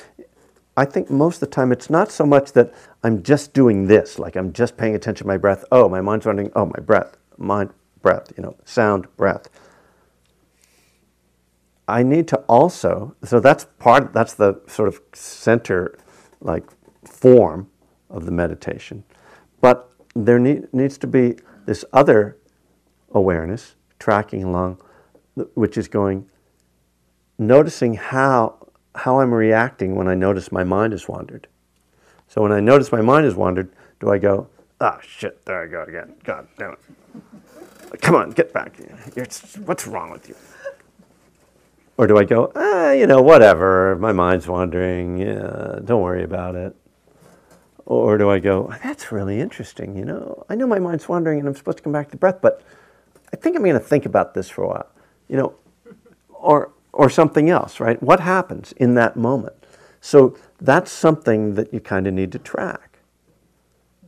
I 0.77 0.85
think 0.85 1.11
most 1.11 1.37
of 1.37 1.49
the 1.49 1.55
time 1.55 1.73
it's 1.73 1.89
not 1.89 2.13
so 2.13 2.27
much 2.27 2.53
that 2.53 2.75
I'm 3.03 3.23
just 3.23 3.55
doing 3.55 3.87
this, 3.87 4.19
like 4.19 4.37
I'm 4.37 4.53
just 4.53 4.77
paying 4.77 4.95
attention 4.95 5.25
to 5.25 5.29
my 5.29 5.39
breath. 5.39 5.65
Oh, 5.73 5.89
my 5.89 6.03
mind's 6.03 6.27
running. 6.27 6.53
Oh, 6.55 6.67
my 6.67 6.81
breath, 6.81 7.17
mind, 7.39 7.71
breath, 8.03 8.33
you 8.37 8.43
know, 8.43 8.55
sound, 8.67 9.07
breath. 9.17 9.49
I 11.91 12.03
need 12.03 12.29
to 12.29 12.37
also, 12.49 13.15
so 13.25 13.41
that's 13.41 13.67
part, 13.79 14.13
that's 14.13 14.35
the 14.35 14.61
sort 14.67 14.89
of 14.89 15.01
center, 15.13 15.99
like 16.41 16.65
form 17.05 17.69
of 18.09 18.27
the 18.27 18.33
meditation. 18.33 19.05
But 19.61 19.93
there 20.15 20.39
need, 20.39 20.73
needs 20.73 20.99
to 20.99 21.07
be 21.07 21.37
this 21.67 21.85
other 21.93 22.37
awareness 23.13 23.75
tracking 23.99 24.45
along, 24.45 24.81
which 25.55 25.77
is 25.77 25.89
going, 25.89 26.29
noticing 27.39 27.95
how, 27.95 28.67
how 28.95 29.21
I'm 29.21 29.33
reacting 29.33 29.95
when 29.95 30.09
I 30.09 30.15
notice 30.15 30.51
my 30.51 30.65
mind 30.65 30.93
has 30.93 31.09
wandered. 31.09 31.49
So 32.29 32.43
when 32.43 32.53
I 32.53 32.61
notice 32.61 32.93
my 32.93 33.01
mind 33.01 33.25
has 33.25 33.35
wandered, 33.35 33.73
do 33.99 34.11
I 34.11 34.19
go, 34.19 34.49
ah, 34.81 34.97
oh, 34.97 35.01
shit, 35.03 35.45
there 35.45 35.63
I 35.63 35.67
go 35.67 35.83
again. 35.83 36.15
God 36.25 36.49
damn 36.59 36.73
it. 36.73 38.01
Come 38.01 38.15
on, 38.15 38.31
get 38.31 38.53
back. 38.53 38.79
What's 39.65 39.87
wrong 39.87 40.11
with 40.11 40.29
you? 40.29 40.37
Or 42.01 42.07
do 42.07 42.17
I 42.17 42.25
go, 42.25 42.51
ah, 42.57 42.93
you 42.93 43.07
know, 43.07 43.21
whatever, 43.21 43.95
my 43.97 44.11
mind's 44.11 44.49
wandering, 44.49 45.19
yeah, 45.19 45.81
don't 45.85 46.01
worry 46.01 46.25
about 46.25 46.55
it. 46.55 46.75
Or 47.85 48.17
do 48.17 48.31
I 48.31 48.39
go, 48.39 48.73
that's 48.83 49.13
really 49.13 49.39
interesting, 49.39 49.95
you 49.99 50.07
know, 50.07 50.47
I 50.49 50.55
know 50.55 50.67
my 50.67 50.79
mind's 50.79 51.11
wandering 51.11 51.41
and 51.41 51.47
I'm 51.47 51.55
supposed 51.55 51.77
to 51.77 51.83
come 51.85 51.93
back 51.93 52.11
to 52.13 52.17
breath, 52.17 52.39
but 52.41 52.63
I 53.35 53.37
think 53.37 53.55
I'm 53.55 53.63
going 53.63 53.75
to 53.75 53.79
think 53.79 54.07
about 54.07 54.33
this 54.33 54.49
for 54.49 54.65
a 54.65 54.69
while, 54.69 54.89
you 55.29 55.37
know, 55.37 55.55
or, 56.31 56.73
or 56.95 57.11
something 57.11 57.51
else, 57.51 57.81
right? 57.81 58.03
What 58.03 58.21
happens 58.21 58.73
in 58.79 58.95
that 58.95 59.15
moment? 59.17 59.67
So 60.01 60.39
that's 60.59 60.91
something 60.91 61.55
that 61.57 61.75
you 61.75 61.81
kind 61.81 62.07
of 62.07 62.15
need 62.15 62.33
to 62.33 62.39
track. 62.39 63.01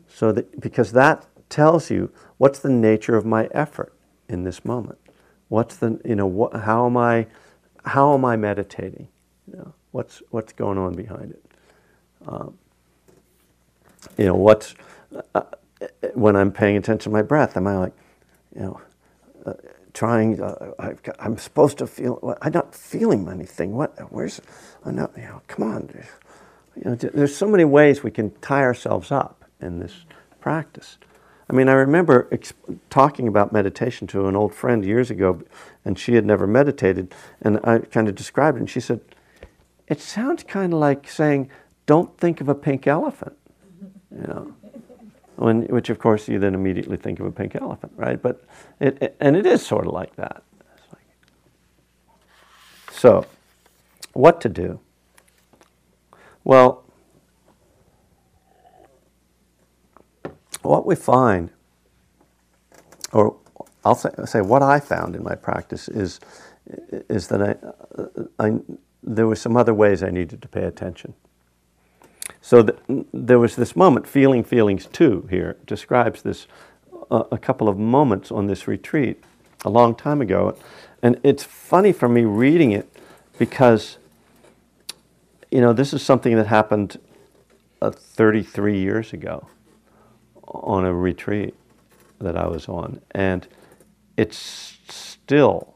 So 0.09 0.33
that, 0.33 0.63
because 0.63 0.93
that 0.93 1.27
tells 1.51 1.91
you 1.91 2.11
what's 2.39 2.59
the 2.59 2.71
nature 2.71 3.17
of 3.17 3.27
my 3.27 3.51
effort 3.53 3.93
in 4.31 4.45
this 4.45 4.65
moment. 4.65 4.99
What's 5.49 5.77
the, 5.77 6.01
you 6.07 6.17
know, 6.17 6.49
how 6.55 6.87
am 6.87 6.97
I, 6.97 7.27
how 7.85 8.15
am 8.15 8.25
I 8.25 8.37
meditating? 8.37 9.09
You 9.51 9.59
know, 9.59 9.75
what's, 9.91 10.23
what's 10.31 10.53
going 10.53 10.79
on 10.79 10.95
behind 10.95 11.33
it? 11.33 11.45
Um, 12.27 12.59
you 14.17 14.27
know, 14.27 14.35
what's, 14.35 14.75
uh, 15.35 15.43
when 16.15 16.37
I'm 16.37 16.53
paying 16.53 16.77
attention 16.77 17.11
to 17.11 17.11
my 17.11 17.23
breath, 17.23 17.57
am 17.57 17.67
I 17.67 17.79
like, 17.79 17.93
you 18.55 18.63
know, 18.63 18.81
uh, 19.47 19.55
trying, 19.93 20.41
uh, 20.41 20.73
i 20.79 20.95
am 21.21 21.37
supposed 21.37 21.79
to 21.79 21.87
feel, 21.87 22.37
I'm 22.41 22.53
not 22.53 22.75
feeling 22.75 23.29
anything. 23.29 23.73
What, 23.75 23.97
where's, 24.13 24.41
I'm 24.85 24.97
not, 24.97 25.13
you 25.17 25.25
know, 25.25 25.43
come 25.49 25.71
on. 25.71 25.91
You 26.77 26.83
know, 26.85 26.95
there's 26.95 27.37
so 27.37 27.47
many 27.47 27.65
ways 27.65 28.03
we 28.03 28.11
can 28.11 28.31
tie 28.41 28.63
ourselves 28.63 29.11
up 29.11 29.45
in 29.61 29.81
this 29.81 30.05
practice. 30.41 30.99
I 31.51 31.55
mean, 31.55 31.69
I 31.69 31.73
remember 31.73 32.31
talking 32.89 33.29
about 33.29 33.53
meditation 33.53 34.07
to 34.09 34.27
an 34.27 34.37
old 34.37 34.55
friend 34.55 34.85
years 34.85 35.11
ago, 35.11 35.43
and 35.85 35.99
she 35.99 36.15
had 36.15 36.25
never 36.25 36.47
meditated, 36.47 37.15
and 37.41 37.59
I 37.65 37.79
kind 37.79 38.09
of 38.09 38.15
described 38.15 38.57
it, 38.57 38.61
and 38.61 38.71
she 38.71 38.81
said, 38.81 39.01
It 39.89 40.01
sounds 40.01 40.45
kind 40.45 40.73
of 40.73 40.79
like 40.79 41.09
saying, 41.09 41.51
Don't 41.87 42.17
think 42.19 42.41
of 42.41 42.49
a 42.49 42.55
pink 42.55 42.87
elephant. 42.87 43.37
You 44.11 44.27
know, 44.27 44.55
when, 45.37 45.63
which 45.63 45.91
of 45.91 45.99
course 45.99 46.29
you 46.29 46.39
then 46.39 46.55
immediately 46.55 46.97
think 46.97 47.19
of 47.19 47.27
a 47.27 47.33
pink 47.33 47.57
elephant, 47.57 47.93
right? 47.97 48.21
But 48.21 48.45
it, 48.81 49.03
it 49.03 49.17
and 49.21 49.37
it 49.37 49.47
is 49.47 49.65
sort 49.65 49.87
of 49.87 49.93
like 49.93 50.15
that. 50.17 50.43
Like, 50.93 51.07
so, 52.91 53.27
what 54.13 54.41
to 54.43 54.49
do? 54.49 54.81
Well, 56.45 56.82
what 60.63 60.87
we 60.87 60.95
find, 60.95 61.51
or 63.13 63.37
I'll 63.85 63.95
say, 63.95 64.41
what 64.41 64.63
I 64.63 64.79
found 64.81 65.17
in 65.17 65.23
my 65.23 65.35
practice 65.35 65.89
is, 65.89 66.21
is 67.09 67.29
that 67.29 67.43
I, 68.39 68.47
I, 68.47 68.59
there 69.03 69.27
were 69.27 69.37
some 69.37 69.57
other 69.57 69.75
ways 69.75 70.03
I 70.03 70.11
needed 70.11 70.41
to 70.43 70.49
pay 70.49 70.65
attention. 70.65 71.15
So 72.41 72.63
the, 72.63 73.05
there 73.13 73.39
was 73.39 73.57
this 73.57 73.75
moment, 73.75 74.07
Feeling 74.07 74.45
Feelings 74.45 74.87
2 74.87 75.29
here, 75.31 75.57
describes 75.67 76.23
this, 76.23 76.47
uh, 77.11 77.25
a 77.33 77.39
couple 77.39 77.69
of 77.69 77.79
moments 77.79 78.31
on 78.31 78.47
this 78.47 78.69
retreat 78.69 79.23
a 79.65 79.71
long 79.71 79.95
time 79.95 80.21
ago. 80.21 80.57
And 81.03 81.19
it's 81.25 81.43
funny 81.43 81.93
for 81.93 82.09
me 82.09 82.25
reading 82.25 82.71
it 82.71 82.89
because, 83.39 83.99
you 85.51 85.61
know, 85.61 85.73
this 85.73 85.93
is 85.93 86.03
something 86.03 86.37
that 86.37 86.47
happened 86.47 86.99
uh, 87.81 87.91
33 87.91 88.79
years 88.79 89.13
ago 89.13 89.49
on 90.53 90.85
a 90.85 90.95
retreat 90.95 91.55
that 92.21 92.37
I 92.37 92.47
was 92.47 92.69
on. 92.69 93.01
And 93.13 93.47
it's 94.17 94.79
still 94.89 95.75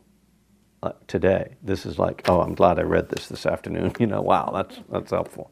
uh, 0.82 0.92
today. 1.06 1.56
This 1.62 1.86
is 1.86 1.98
like, 1.98 2.28
oh, 2.28 2.40
I'm 2.40 2.54
glad 2.54 2.78
I 2.78 2.82
read 2.82 3.08
this 3.08 3.28
this 3.28 3.46
afternoon. 3.46 3.92
You 4.00 4.06
know, 4.06 4.20
wow, 4.20 4.50
that's, 4.54 4.80
that's 4.90 5.10
helpful. 5.10 5.50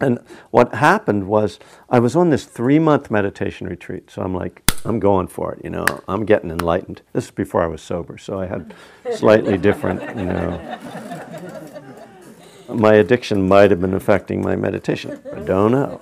And 0.00 0.18
what 0.50 0.74
happened 0.74 1.26
was 1.26 1.58
I 1.88 2.00
was 2.00 2.16
on 2.16 2.30
this 2.30 2.44
three 2.44 2.78
month 2.78 3.10
meditation 3.10 3.66
retreat. 3.66 4.10
So 4.10 4.22
I'm 4.22 4.34
like, 4.34 4.62
I'm 4.84 5.00
going 5.00 5.26
for 5.26 5.54
it, 5.54 5.64
you 5.64 5.70
know, 5.70 5.86
I'm 6.06 6.24
getting 6.24 6.50
enlightened. 6.50 7.02
This 7.12 7.24
is 7.26 7.30
before 7.30 7.62
I 7.62 7.66
was 7.66 7.82
sober, 7.82 8.18
so 8.18 8.38
I 8.38 8.46
had 8.46 8.74
slightly 9.14 9.58
different, 9.58 10.00
you 10.16 10.26
know. 10.26 10.78
My 12.68 12.94
addiction 12.94 13.48
might 13.48 13.70
have 13.70 13.80
been 13.80 13.94
affecting 13.94 14.42
my 14.42 14.54
meditation. 14.54 15.20
I 15.32 15.40
don't 15.40 15.72
know. 15.72 16.00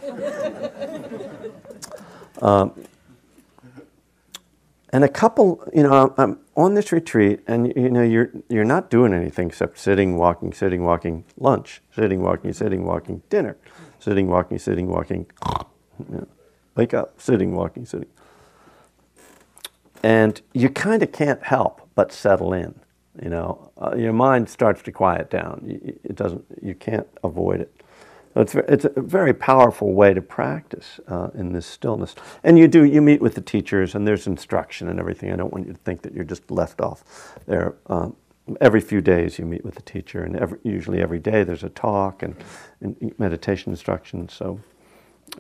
Um, 2.43 2.73
and 4.91 5.03
a 5.03 5.09
couple, 5.09 5.69
you 5.75 5.83
know, 5.83 6.15
I'm 6.17 6.39
on 6.57 6.75
this 6.75 6.93
retreat, 6.93 7.41
and 7.49 7.73
you 7.75 7.91
know, 7.91 8.03
you're 8.03 8.31
you're 8.49 8.65
not 8.65 8.91
doing 8.91 9.13
anything 9.13 9.49
except 9.49 9.79
sitting, 9.79 10.17
walking, 10.17 10.53
sitting, 10.53 10.85
walking, 10.85 11.25
lunch, 11.37 11.83
sitting, 11.95 12.23
walking, 12.23 12.53
sitting, 12.53 12.85
walking, 12.85 13.23
dinner, 13.29 13.57
sitting, 13.99 14.29
walking, 14.29 14.59
sitting, 14.59 14.87
walking, 14.89 15.27
you 15.99 16.17
know, 16.17 16.29
wake 16.77 16.95
up, 16.95 17.21
sitting, 17.21 17.57
walking, 17.57 17.85
sitting, 17.87 18.09
and 20.05 20.41
you 20.53 20.71
kind 20.71 21.03
of 21.03 21.11
can't 21.11 21.43
help 21.43 21.89
but 21.97 22.13
settle 22.13 22.53
in. 22.53 22.75
You 23.21 23.31
know, 23.31 23.73
uh, 23.81 23.97
your 23.97 24.13
mind 24.13 24.49
starts 24.49 24.83
to 24.83 24.93
quiet 24.93 25.29
down. 25.29 25.65
It 26.05 26.15
doesn't. 26.15 26.45
You 26.63 26.75
can't 26.75 27.09
avoid 27.25 27.61
it. 27.61 27.83
It's, 28.37 28.55
it's 28.55 28.85
a 28.85 29.01
very 29.01 29.33
powerful 29.33 29.93
way 29.93 30.13
to 30.13 30.21
practice 30.21 30.99
uh, 31.07 31.29
in 31.35 31.53
this 31.53 31.67
stillness. 31.67 32.17
And 32.43 32.59
you 32.59 32.67
do, 32.67 32.85
you 32.85 33.01
meet 33.01 33.21
with 33.23 33.35
the 33.37 33.41
teachers 33.41 33.95
and 33.95 34.07
there's 34.07 34.27
instruction 34.27 34.89
and 34.89 34.99
everything. 34.99 35.33
I 35.33 35.37
don't 35.37 35.53
want 35.53 35.67
you 35.67 35.73
to 35.73 35.79
think 35.81 36.03
that 36.03 36.15
you're 36.15 36.25
just 36.25 36.51
left 36.51 36.81
off 36.81 37.05
there. 37.47 37.77
Um, 37.87 38.17
every 38.61 38.81
few 38.81 39.01
days 39.01 39.39
you 39.39 39.47
meet 39.47 39.65
with 39.65 39.77
the 39.77 39.83
teacher 39.83 40.25
and 40.25 40.37
every, 40.37 40.59
usually 40.65 41.01
every 41.01 41.21
day 41.21 41.45
there's 41.45 41.63
a 41.63 41.71
talk 41.71 42.23
and, 42.23 42.35
and 42.81 43.15
meditation 43.19 43.73
instruction. 43.73 44.29
So 44.29 44.61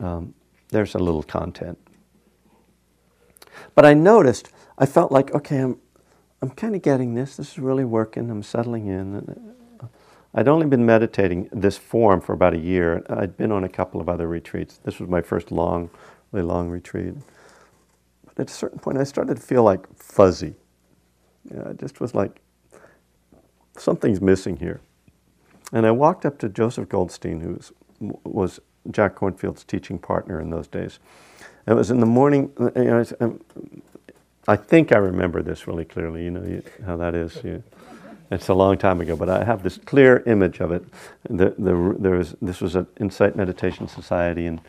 um, 0.01 0.33
there's 0.69 0.95
a 0.95 0.99
little 0.99 1.23
content. 1.25 1.79
But 3.75 3.85
I 3.85 3.95
noticed, 3.95 4.51
I 4.79 4.87
felt 4.87 5.11
like, 5.11 5.35
okay, 5.35 5.59
I'm, 5.59 5.79
I'm 6.43 6.51
kind 6.51 6.77
of 6.77 6.83
getting 6.83 7.15
this. 7.15 7.37
This 7.37 7.53
is 7.53 7.59
really 7.59 7.85
working. 7.85 8.31
I'm 8.31 8.43
settling 8.43 8.87
in. 8.87 9.54
I'd 10.35 10.49
only 10.49 10.67
been 10.67 10.85
meditating 10.85 11.49
this 11.53 11.79
form 11.79 12.21
for 12.21 12.33
about 12.33 12.55
a 12.55 12.59
year. 12.59 13.05
I'd 13.09 13.37
been 13.37 13.53
on 13.53 13.65
a 13.65 13.69
couple 13.69 14.01
of 14.01 14.09
other 14.09 14.27
retreats. 14.27 14.79
This 14.83 14.99
was 14.99 15.09
my 15.09 15.23
first 15.23 15.53
long, 15.53 15.91
really 16.33 16.47
long 16.47 16.69
retreat. 16.71 17.15
But 18.25 18.41
at 18.41 18.51
a 18.51 18.53
certain 18.53 18.81
point, 18.81 18.99
I 18.99 19.05
started 19.05 19.37
to 19.37 19.43
feel 19.43 19.63
like 19.63 19.87
fuzzy. 19.97 20.55
You 21.51 21.61
it 21.71 21.79
just 21.79 22.01
was 22.01 22.15
like 22.15 22.41
something's 23.77 24.21
missing 24.21 24.57
here. 24.57 24.81
And 25.73 25.87
I 25.87 25.93
walked 25.93 26.27
up 26.27 26.39
to 26.39 26.49
Joseph 26.49 26.89
Goldstein, 26.89 27.41
who 27.41 27.61
was, 28.25 28.61
Jack 28.91 29.17
Kornfield's 29.17 29.65
teaching 29.65 29.99
partner 29.99 30.41
in 30.41 30.51
those 30.51 30.67
days. 30.67 30.99
It 31.67 31.73
was 31.73 31.91
in 31.91 32.01
the 32.01 32.07
morning. 32.07 32.53
You 32.59 32.85
know, 32.85 33.39
I 34.47 34.57
think 34.57 34.93
I 34.93 34.99
remember 34.99 35.43
this 35.43 35.67
really 35.67 35.87
clearly. 35.87 36.25
You 36.25 36.31
know 36.33 36.43
you, 36.45 36.63
how 36.85 36.99
that 36.99 37.15
is. 37.15 37.41
You, 37.43 37.63
it's 38.31 38.49
a 38.49 38.55
long 38.55 38.79
time 38.79 39.01
ago, 39.01 39.17
but 39.17 39.29
I 39.29 39.45
have 39.45 39.63
this 39.63 39.79
clear 39.79 40.23
image 40.27 40.61
of 40.61 40.73
it. 40.73 40.85
The, 41.29 41.55
the, 41.59 41.97
there 41.99 42.17
was, 42.17 42.35
this 42.41 42.61
was 42.61 42.75
an 42.75 42.87
Insight 42.99 43.37
Meditation 43.37 43.89
Society 43.89 44.47
in 44.47 44.61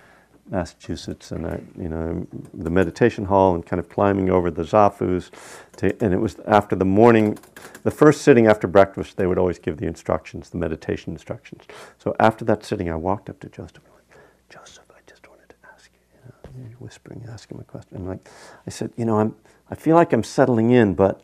Massachusetts, 0.49 1.31
and 1.31 1.47
I, 1.47 1.59
you 1.75 1.89
know, 1.89 2.27
the 2.53 2.69
meditation 2.69 3.25
hall, 3.25 3.55
and 3.55 3.65
kind 3.65 3.79
of 3.79 3.89
climbing 3.89 4.29
over 4.29 4.51
the 4.51 4.61
zafus. 4.61 5.31
To, 5.77 5.95
and 6.03 6.13
it 6.13 6.19
was 6.19 6.37
after 6.45 6.75
the 6.75 6.85
morning, 6.85 7.39
the 7.83 7.91
first 7.91 8.21
sitting 8.21 8.45
after 8.45 8.67
breakfast, 8.67 9.17
they 9.17 9.25
would 9.25 9.39
always 9.39 9.57
give 9.57 9.77
the 9.77 9.87
instructions, 9.87 10.51
the 10.51 10.57
meditation 10.57 11.13
instructions. 11.13 11.63
So 11.97 12.15
after 12.19 12.45
that 12.45 12.63
sitting, 12.63 12.91
I 12.91 12.95
walked 12.95 13.29
up 13.29 13.39
to 13.39 13.49
Joseph. 13.49 13.81
Like, 13.91 14.19
Joseph, 14.49 14.85
I 14.91 14.99
just 15.09 15.27
wanted 15.27 15.49
to 15.49 15.55
ask 15.73 15.89
you, 15.91 16.61
you 16.61 16.69
know, 16.69 16.75
whispering, 16.77 17.25
asking 17.27 17.57
him 17.57 17.61
a 17.61 17.71
question. 17.71 17.97
I'm 17.97 18.07
like, 18.07 18.29
I 18.67 18.69
said, 18.69 18.91
you 18.97 19.05
know, 19.05 19.19
I'm, 19.19 19.35
I 19.71 19.75
feel 19.75 19.95
like 19.95 20.13
I'm 20.13 20.23
settling 20.23 20.69
in, 20.69 20.93
but 20.93 21.23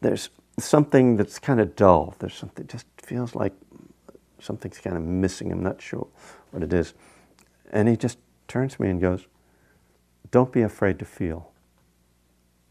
there's 0.00 0.30
something 0.58 1.16
that's 1.16 1.38
kind 1.38 1.60
of 1.60 1.76
dull. 1.76 2.14
There's 2.18 2.34
something 2.34 2.66
just 2.66 2.86
feels 2.98 3.34
like 3.34 3.52
something's 4.40 4.78
kind 4.78 4.96
of 4.96 5.02
missing. 5.02 5.52
I'm 5.52 5.62
not 5.62 5.80
sure 5.80 6.06
what 6.50 6.62
it 6.62 6.72
is. 6.72 6.94
And 7.70 7.88
he 7.88 7.96
just 7.96 8.18
turns 8.48 8.74
to 8.76 8.82
me 8.82 8.88
and 8.88 9.00
goes, 9.00 9.26
Don't 10.30 10.52
be 10.52 10.62
afraid 10.62 10.98
to 11.00 11.04
feel. 11.04 11.50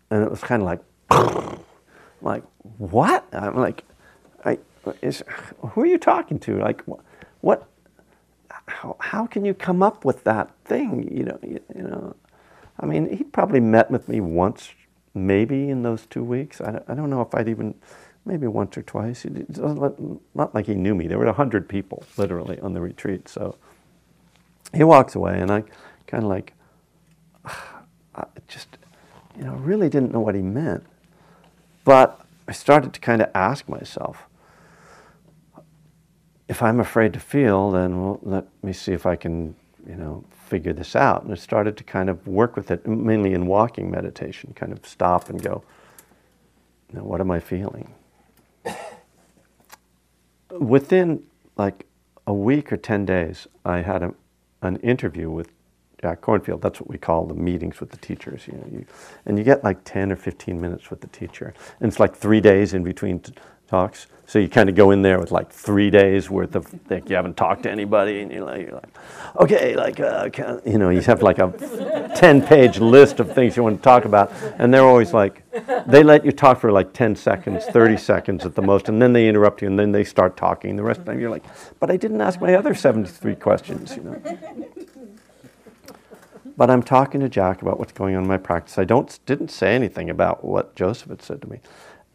And 0.10 0.24
it 0.24 0.30
was 0.30 0.42
kind 0.42 0.62
of 0.62 0.66
like, 0.66 1.60
like, 2.22 2.44
what? 2.78 3.26
I'm 3.34 3.56
like, 3.56 3.84
I, 4.44 4.60
is, 5.02 5.24
who 5.60 5.82
are 5.82 5.86
you 5.86 5.98
talking 5.98 6.40
to? 6.40 6.58
Like, 6.60 6.84
what? 7.42 7.68
How, 8.68 8.96
how 9.00 9.28
can 9.28 9.46
you 9.46 9.54
come 9.54 9.84
up 9.84 10.06
with 10.06 10.24
that 10.24 10.52
thing? 10.64 11.12
You 11.16 11.26
know, 11.26 11.40
you, 11.44 11.60
you 11.76 11.84
know. 11.84 12.16
I 12.80 12.86
mean, 12.86 13.16
he 13.16 13.24
probably 13.24 13.60
met 13.60 13.90
with 13.90 14.10
me 14.10 14.20
once 14.22 14.72
maybe 15.16 15.70
in 15.70 15.82
those 15.82 16.06
two 16.06 16.24
weeks. 16.24 16.62
I, 16.62 16.82
I 16.88 16.94
don't 16.94 17.10
know 17.10 17.22
if 17.22 17.34
I'd 17.34 17.48
even, 17.50 17.74
maybe 18.26 18.48
once 18.48 18.78
or 18.78 18.84
twice. 18.84 19.26
It 19.26 19.58
not 19.58 20.54
like 20.54 20.68
he 20.68 20.76
knew 20.76 20.94
me. 20.94 21.08
There 21.08 21.18
were 21.18 21.26
100 21.26 21.68
people, 21.70 22.04
literally, 22.18 22.60
on 22.60 22.74
the 22.74 22.82
retreat. 22.82 23.30
So 23.30 23.56
he 24.74 24.84
walks 24.84 25.16
away, 25.16 25.40
and 25.40 25.50
I 25.52 25.64
kind 26.06 26.24
of 26.24 26.30
like, 26.30 26.54
I 27.46 28.26
just, 28.48 28.78
you 29.38 29.46
know, 29.46 29.54
really 29.54 29.90
didn't 29.90 30.12
know 30.12 30.20
what 30.20 30.36
he 30.36 30.42
meant. 30.42 30.84
But 31.84 32.20
I 32.48 32.52
started 32.52 32.94
to 32.94 33.00
kind 33.00 33.22
of 33.22 33.30
ask 33.34 33.68
myself, 33.70 34.28
if 36.48 36.62
I'm 36.62 36.80
afraid 36.80 37.14
to 37.14 37.20
feel, 37.20 37.72
then 37.72 38.02
well, 38.02 38.20
let 38.22 38.46
me 38.62 38.74
see 38.74 38.92
if 38.92 39.06
I 39.06 39.16
can, 39.16 39.56
you 39.88 39.96
know, 39.96 40.24
figure 40.56 40.72
this 40.72 40.96
out. 40.96 41.24
And 41.24 41.34
I 41.34 41.36
started 41.36 41.76
to 41.76 41.84
kind 41.84 42.10
of 42.10 42.26
work 42.26 42.56
with 42.56 42.72
it, 42.72 42.88
mainly 42.88 43.34
in 43.34 43.46
walking 43.46 43.92
meditation, 43.92 44.54
kind 44.56 44.72
of 44.72 44.86
stop 44.86 45.30
and 45.30 45.44
go, 45.44 45.66
now 46.94 47.04
what 47.04 47.20
am 47.20 47.30
I 47.30 47.42
feeling? 47.42 47.94
Within 50.58 51.26
like 51.58 51.86
a 52.26 52.34
week 52.34 52.72
or 52.72 52.78
10 52.78 53.06
days, 53.06 53.48
I 53.66 53.82
had 53.82 54.02
a, 54.02 54.14
an 54.62 54.78
interview 54.78 55.30
with 55.30 55.50
Jack 56.02 56.22
Kornfield. 56.22 56.62
That's 56.62 56.80
what 56.80 56.90
we 56.90 56.98
call 56.98 57.26
the 57.26 57.34
meetings 57.34 57.82
with 57.82 57.90
the 57.90 57.98
teachers. 57.98 58.48
You 58.48 58.54
know, 58.54 58.68
you, 58.72 58.86
and 59.26 59.38
you 59.38 59.44
get 59.44 59.62
like 59.62 59.84
10 59.84 60.14
or 60.14 60.16
15 60.16 60.62
minutes 60.62 60.90
with 60.90 61.02
the 61.02 61.08
teacher. 61.08 61.54
And 61.82 61.90
it's 61.90 62.00
like 62.00 62.16
three 62.16 62.40
days 62.40 62.74
in 62.74 62.82
between 62.82 63.22
talks. 63.68 64.08
So 64.28 64.40
you 64.40 64.50
kind 64.50 64.70
of 64.70 64.76
go 64.76 64.92
in 64.92 65.02
there 65.04 65.20
with 65.20 65.32
like 65.32 65.52
three 65.52 65.92
days 65.92 66.30
worth 66.30 66.56
of 66.56 66.68
like 66.90 67.10
you 67.10 67.16
haven't 67.16 67.38
talked 67.38 67.64
to 67.64 67.72
anybody, 67.72 68.22
and 68.22 68.32
you're 68.32 68.44
like, 68.44 68.62
you're 68.62 68.76
like 68.76 68.90
okay, 69.40 69.76
like 69.76 70.00
uh, 70.00 70.30
you 70.66 70.78
know, 70.78 70.90
you 70.90 71.02
have 71.02 71.22
like 71.22 71.40
a 71.40 71.52
ten-page 72.16 72.80
list 72.80 73.20
of 73.20 73.34
things 73.34 73.58
you 73.58 73.64
want 73.64 73.78
to 73.78 73.84
talk 73.84 74.06
about, 74.06 74.32
and 74.58 74.74
they're 74.74 74.86
always 74.86 75.14
like, 75.14 75.44
they 75.88 76.04
let 76.04 76.26
you 76.26 76.32
talk 76.32 76.60
for 76.60 76.72
like 76.72 76.94
ten 76.94 77.16
seconds, 77.16 77.66
thirty 77.66 77.98
seconds 77.98 78.46
at 78.46 78.56
the 78.56 78.62
most, 78.62 78.90
and 78.90 79.02
then 79.02 79.14
they 79.14 79.28
interrupt 79.28 79.62
you, 79.62 79.68
and 79.68 79.78
then 79.78 79.92
they 79.92 80.04
start 80.04 80.38
talking. 80.38 80.76
The 80.76 80.84
rest 80.84 81.00
of 81.00 81.06
the 81.06 81.12
time, 81.12 81.22
you're 81.22 81.30
like, 81.30 81.46
but 81.80 81.92
I 81.92 81.98
didn't 81.98 82.22
ask 82.22 82.40
my 82.40 82.56
other 82.56 82.74
seventy-three 82.74 83.36
questions, 83.36 83.96
you 83.96 84.04
know. 84.04 84.22
But 86.58 86.70
I'm 86.70 86.84
talking 86.84 87.20
to 87.20 87.28
Jack 87.28 87.62
about 87.62 87.80
what's 87.80 87.92
going 87.92 88.16
on 88.16 88.24
in 88.24 88.30
my 88.30 88.38
practice. 88.38 88.78
I 88.78 88.86
don't 88.86 89.20
didn't 89.26 89.50
say 89.50 89.76
anything 89.76 90.10
about 90.10 90.44
what 90.46 90.76
Joseph 90.76 91.10
had 91.10 91.22
said 91.22 91.42
to 91.42 91.50
me. 91.50 91.60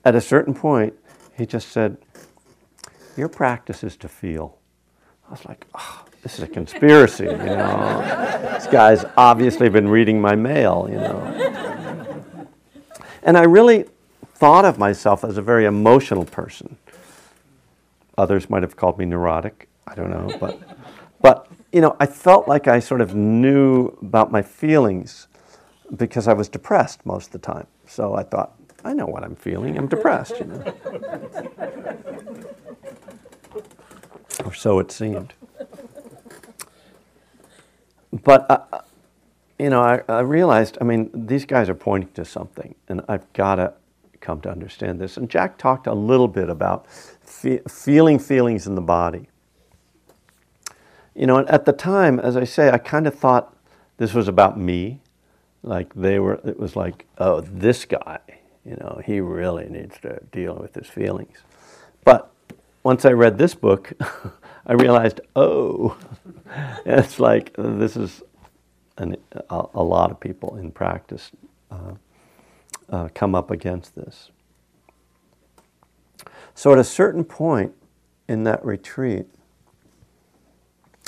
At 0.02 0.14
a 0.14 0.20
certain 0.20 0.54
point, 0.54 0.94
he 1.40 1.46
just 1.46 1.70
said, 1.70 1.96
Your 3.16 3.28
practice 3.28 3.82
is 3.82 3.96
to 3.96 4.08
feel. 4.08 4.58
I 5.26 5.30
was 5.30 5.44
like, 5.46 5.66
oh, 5.74 6.04
this 6.22 6.34
is 6.34 6.42
a 6.42 6.48
conspiracy, 6.48 7.24
you 7.24 7.30
know. 7.30 8.02
this 8.52 8.66
guy's 8.66 9.04
obviously 9.16 9.70
been 9.70 9.88
reading 9.88 10.20
my 10.20 10.34
mail, 10.34 10.86
you 10.90 10.96
know. 10.96 12.46
And 13.22 13.38
I 13.38 13.44
really 13.44 13.86
thought 14.34 14.64
of 14.64 14.78
myself 14.78 15.24
as 15.24 15.38
a 15.38 15.42
very 15.42 15.64
emotional 15.64 16.24
person. 16.24 16.76
Others 18.18 18.50
might 18.50 18.62
have 18.62 18.76
called 18.76 18.98
me 18.98 19.06
neurotic. 19.06 19.68
I 19.86 19.94
don't 19.94 20.10
know, 20.10 20.36
but 20.38 20.60
but 21.22 21.46
you 21.72 21.80
know, 21.80 21.96
I 21.98 22.06
felt 22.06 22.48
like 22.48 22.68
I 22.68 22.80
sort 22.80 23.00
of 23.00 23.14
knew 23.14 23.96
about 24.02 24.30
my 24.30 24.42
feelings 24.42 25.26
because 25.96 26.28
I 26.28 26.34
was 26.34 26.48
depressed 26.48 27.06
most 27.06 27.26
of 27.26 27.32
the 27.32 27.38
time. 27.38 27.66
So 27.86 28.14
I 28.14 28.24
thought, 28.24 28.59
I 28.84 28.92
know 28.94 29.06
what 29.06 29.22
I'm 29.22 29.36
feeling. 29.36 29.76
I'm 29.76 29.88
depressed, 29.88 30.38
you 30.38 30.46
know. 30.46 30.74
or 34.44 34.54
so 34.54 34.78
it 34.78 34.90
seemed. 34.90 35.34
But, 38.12 38.50
uh, 38.50 38.80
you 39.58 39.70
know, 39.70 39.82
I, 39.82 40.02
I, 40.08 40.20
realized, 40.20 40.78
I 40.80 40.84
mean, 40.84 41.10
these 41.14 41.44
guys 41.44 41.68
are 41.68 41.74
pointing 41.74 42.10
to 42.12 42.24
something, 42.24 42.74
and 42.88 43.02
I've 43.08 43.30
got 43.34 43.56
to 43.56 43.74
come 44.20 44.40
to 44.42 44.50
understand 44.50 45.00
this. 45.00 45.16
And 45.16 45.28
Jack 45.30 45.58
talked 45.58 45.86
a 45.86 45.94
little 45.94 46.28
bit 46.28 46.48
about 46.48 46.90
fe- 46.90 47.62
feeling 47.68 48.18
feelings 48.18 48.66
in 48.66 48.74
the 48.74 48.80
body. 48.80 49.28
You 51.14 51.26
know, 51.26 51.38
at 51.46 51.64
the 51.64 51.72
time, 51.72 52.18
as 52.18 52.36
I 52.36 52.44
say, 52.44 52.70
I 52.70 52.78
kind 52.78 53.06
of 53.06 53.14
thought 53.14 53.54
this 53.98 54.14
was 54.14 54.28
about 54.28 54.58
me. 54.58 55.00
Like 55.62 55.94
they 55.94 56.18
were, 56.18 56.40
it 56.44 56.58
was 56.58 56.74
like, 56.74 57.06
oh, 57.18 57.42
this 57.42 57.84
guy, 57.84 58.20
you 58.70 58.76
know, 58.76 59.00
he 59.04 59.18
really 59.18 59.68
needs 59.68 59.98
to 59.98 60.20
deal 60.30 60.54
with 60.54 60.76
his 60.76 60.86
feelings. 60.86 61.38
But 62.04 62.30
once 62.84 63.04
I 63.04 63.10
read 63.10 63.36
this 63.36 63.52
book, 63.52 63.92
I 64.66 64.74
realized, 64.74 65.20
oh, 65.34 65.96
it's 66.86 67.18
like 67.18 67.52
this 67.58 67.96
is 67.96 68.22
an, 68.96 69.16
a, 69.50 69.64
a, 69.74 69.82
lot 69.82 70.12
of 70.12 70.20
people 70.20 70.54
in 70.54 70.70
practice 70.70 71.32
uh, 71.72 71.94
uh, 72.88 73.08
come 73.12 73.34
up 73.34 73.50
against 73.50 73.96
this. 73.96 74.30
So 76.54 76.72
at 76.72 76.78
a 76.78 76.84
certain 76.84 77.24
point 77.24 77.72
in 78.28 78.44
that 78.44 78.64
retreat, 78.64 79.26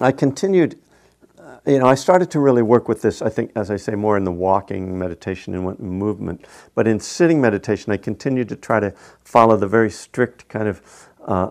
I 0.01 0.11
continued 0.11 0.81
you 1.67 1.79
know, 1.79 1.87
I 1.87 1.95
started 1.95 2.31
to 2.33 2.41
really 2.41 2.63
work 2.63 2.89
with 2.89 3.03
this, 3.03 3.23
I 3.23 3.29
think, 3.29 3.53
as 3.55 3.71
I 3.71 3.77
say, 3.77 3.95
more 3.95 4.17
in 4.17 4.25
the 4.25 4.33
walking 4.33 4.99
meditation 4.99 5.55
and 5.55 5.79
movement. 5.79 6.45
But 6.75 6.89
in 6.89 6.99
sitting 6.99 7.41
meditation, 7.41 7.93
I 7.93 7.99
continued 7.99 8.49
to 8.49 8.57
try 8.57 8.81
to 8.81 8.93
follow 9.23 9.57
the 9.57 9.69
very 9.69 9.91
strict 9.91 10.49
kind 10.49 10.67
of 10.67 10.83
uh, 11.25 11.51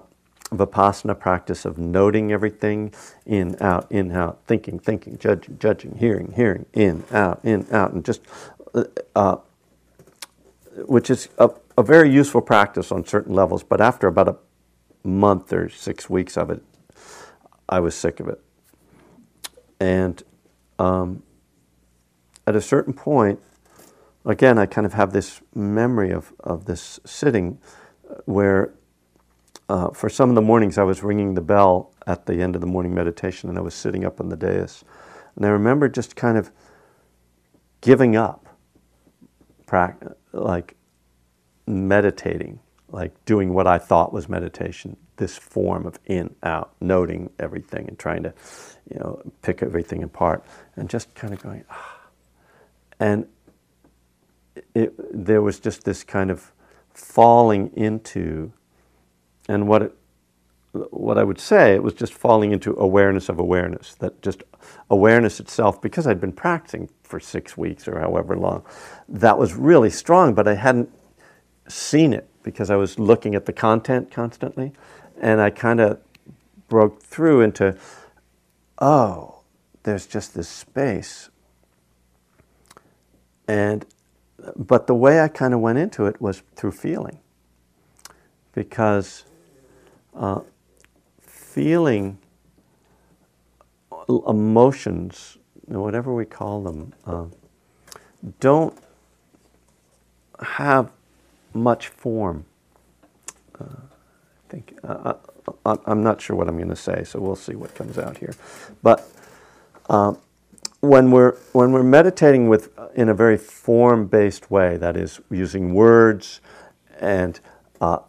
vipassana 0.52 1.18
practice 1.18 1.64
of 1.64 1.78
noting 1.78 2.34
everything 2.34 2.94
in, 3.26 3.56
out, 3.62 3.90
in, 3.90 4.12
out, 4.12 4.42
thinking, 4.48 4.80
thinking, 4.80 5.18
judging, 5.18 5.58
judging, 5.60 5.96
hearing, 5.98 6.34
hearing, 6.36 6.66
in, 6.74 7.06
out, 7.12 7.40
in, 7.44 7.66
out, 7.72 7.94
and 7.94 8.04
just, 8.04 8.22
uh, 8.74 8.84
uh 9.16 9.38
which 10.86 11.10
is 11.10 11.30
a, 11.38 11.50
a 11.78 11.84
very 11.84 12.12
useful 12.12 12.42
practice 12.42 12.92
on 12.92 13.06
certain 13.06 13.34
levels. 13.34 13.64
But 13.64 13.80
after 13.80 14.08
about 14.08 14.28
a 14.28 14.36
month 15.08 15.54
or 15.54 15.70
six 15.70 16.10
weeks 16.10 16.38
of 16.38 16.50
it, 16.50 16.62
I 17.70 17.80
was 17.80 17.96
sick 17.96 18.20
of 18.20 18.28
it. 18.28 18.42
And 19.82 20.22
um, 20.78 21.24
at 22.46 22.56
a 22.56 22.62
certain 22.62 22.94
point, 22.94 23.40
again, 24.24 24.60
I 24.60 24.68
kind 24.68 24.86
of 24.86 24.94
have 24.94 25.12
this 25.12 25.42
memory 25.56 26.12
of, 26.12 26.34
of 26.42 26.66
this 26.66 27.00
sitting 27.04 27.58
where 28.26 28.76
uh, 29.70 29.90
for 29.90 30.08
some 30.08 30.30
of 30.30 30.36
the 30.36 30.42
mornings 30.42 30.78
I 30.78 30.84
was 30.84 31.02
ringing 31.02 31.34
the 31.34 31.42
bell 31.42 31.96
at 32.06 32.28
the 32.28 32.44
end 32.44 32.54
of 32.54 32.62
the 32.62 32.68
morning 32.68 32.94
meditation 32.94 33.50
and 33.50 33.58
I 33.58 33.62
was 33.62 33.74
sitting 33.74 34.06
up 34.06 34.22
on 34.22 34.30
the 34.30 34.38
dais. 34.38 34.84
And 35.36 35.48
I 35.48 35.50
remember 35.50 35.90
just 35.90 36.16
kind 36.16 36.38
of 36.38 36.52
giving 37.82 38.16
up, 38.16 38.50
like 40.32 40.76
meditating 41.66 42.60
like 42.92 43.14
doing 43.26 43.54
what 43.54 43.68
I 43.68 43.78
thought 43.78 44.12
was 44.14 44.28
meditation, 44.28 44.98
this 45.18 45.38
form 45.38 45.86
of 45.86 46.00
in, 46.06 46.36
out, 46.44 46.74
noting 46.82 47.30
everything 47.40 47.88
and 47.88 47.98
trying 47.98 48.24
to, 48.24 48.34
you 48.90 49.00
know, 49.00 49.22
pick 49.42 49.64
everything 49.64 50.04
apart 50.04 50.44
and 50.76 50.90
just 50.90 51.14
kind 51.16 51.34
of 51.34 51.42
going, 51.42 51.64
ah. 51.70 52.00
And 53.00 53.28
it, 54.76 54.94
there 55.14 55.42
was 55.42 55.60
just 55.60 55.84
this 55.84 56.04
kind 56.04 56.30
of 56.30 56.52
falling 56.94 57.72
into, 57.76 58.52
and 59.48 59.68
what 59.68 59.82
it, 59.84 59.96
what 60.74 61.18
I 61.18 61.24
would 61.24 61.40
say, 61.40 61.74
it 61.74 61.84
was 61.84 61.94
just 61.94 62.14
falling 62.14 62.52
into 62.54 62.74
awareness 62.78 63.28
of 63.28 63.40
awareness, 63.40 63.96
that 63.96 64.22
just 64.22 64.44
awareness 64.90 65.40
itself, 65.40 65.82
because 65.82 66.08
I'd 66.08 66.22
been 66.22 66.32
practicing 66.32 66.90
for 67.04 67.20
six 67.20 67.58
weeks 67.58 67.88
or 67.88 68.00
however 68.00 68.38
long, 68.38 68.64
that 69.10 69.38
was 69.38 69.54
really 69.54 69.90
strong, 69.90 70.34
but 70.34 70.48
I 70.48 70.56
hadn't 70.56 70.90
seen 71.68 72.14
it 72.14 72.30
because 72.44 72.70
I 72.70 72.76
was 72.76 73.00
looking 73.00 73.36
at 73.36 73.46
the 73.46 73.54
content 73.54 74.12
constantly. 74.12 74.74
And 75.20 75.42
I 75.42 75.50
kind 75.50 75.80
of 75.80 76.00
broke 76.68 77.02
through 77.02 77.42
into, 77.42 77.78
oh, 78.80 79.42
there's 79.84 80.08
just 80.08 80.34
this 80.34 80.48
space. 80.48 81.30
And, 83.48 83.86
but 84.56 84.88
the 84.88 84.96
way 84.96 85.22
I 85.22 85.28
kind 85.28 85.54
of 85.54 85.60
went 85.60 85.78
into 85.78 86.06
it 86.06 86.22
was 86.22 86.42
through 86.56 86.72
feeling. 86.72 87.20
Because 88.54 89.26
uh, 90.16 90.42
feeling 91.22 92.18
emotions, 94.28 95.38
whatever 95.66 96.14
we 96.14 96.26
call 96.26 96.64
them, 96.64 96.94
uh, 97.06 97.26
don't 98.40 98.78
have 100.40 100.92
much 101.54 101.88
form. 101.88 102.46
Uh, 103.60 103.66
I 103.66 104.50
think 104.50 104.78
uh, 104.84 104.88
uh 104.88 105.14
I, 105.66 105.92
am 105.92 106.04
not 106.04 106.22
sure 106.22 106.36
what 106.36 106.48
I'm 106.48 106.58
going 106.58 106.70
to 106.70 106.76
say, 106.76 107.04
so 107.04 107.20
we'll 107.20 107.36
see 107.36 107.56
what 107.56 107.74
comes 107.74 107.98
out 107.98 108.18
here. 108.18 108.34
But 108.84 109.08
uh, 109.90 110.14
when 110.82 111.12
we're 111.12 111.36
when 111.54 111.72
we're 111.72 111.84
meditating 111.84 112.48
with 112.48 112.70
in 112.96 113.10
a 113.10 113.14
very 113.14 113.38
form-based 113.38 114.52
way, 114.52 114.78
that 114.78 114.96
is 114.96 115.20
using 115.30 115.74
words 115.74 116.42
and 117.00 117.40
uh, 117.80 118.00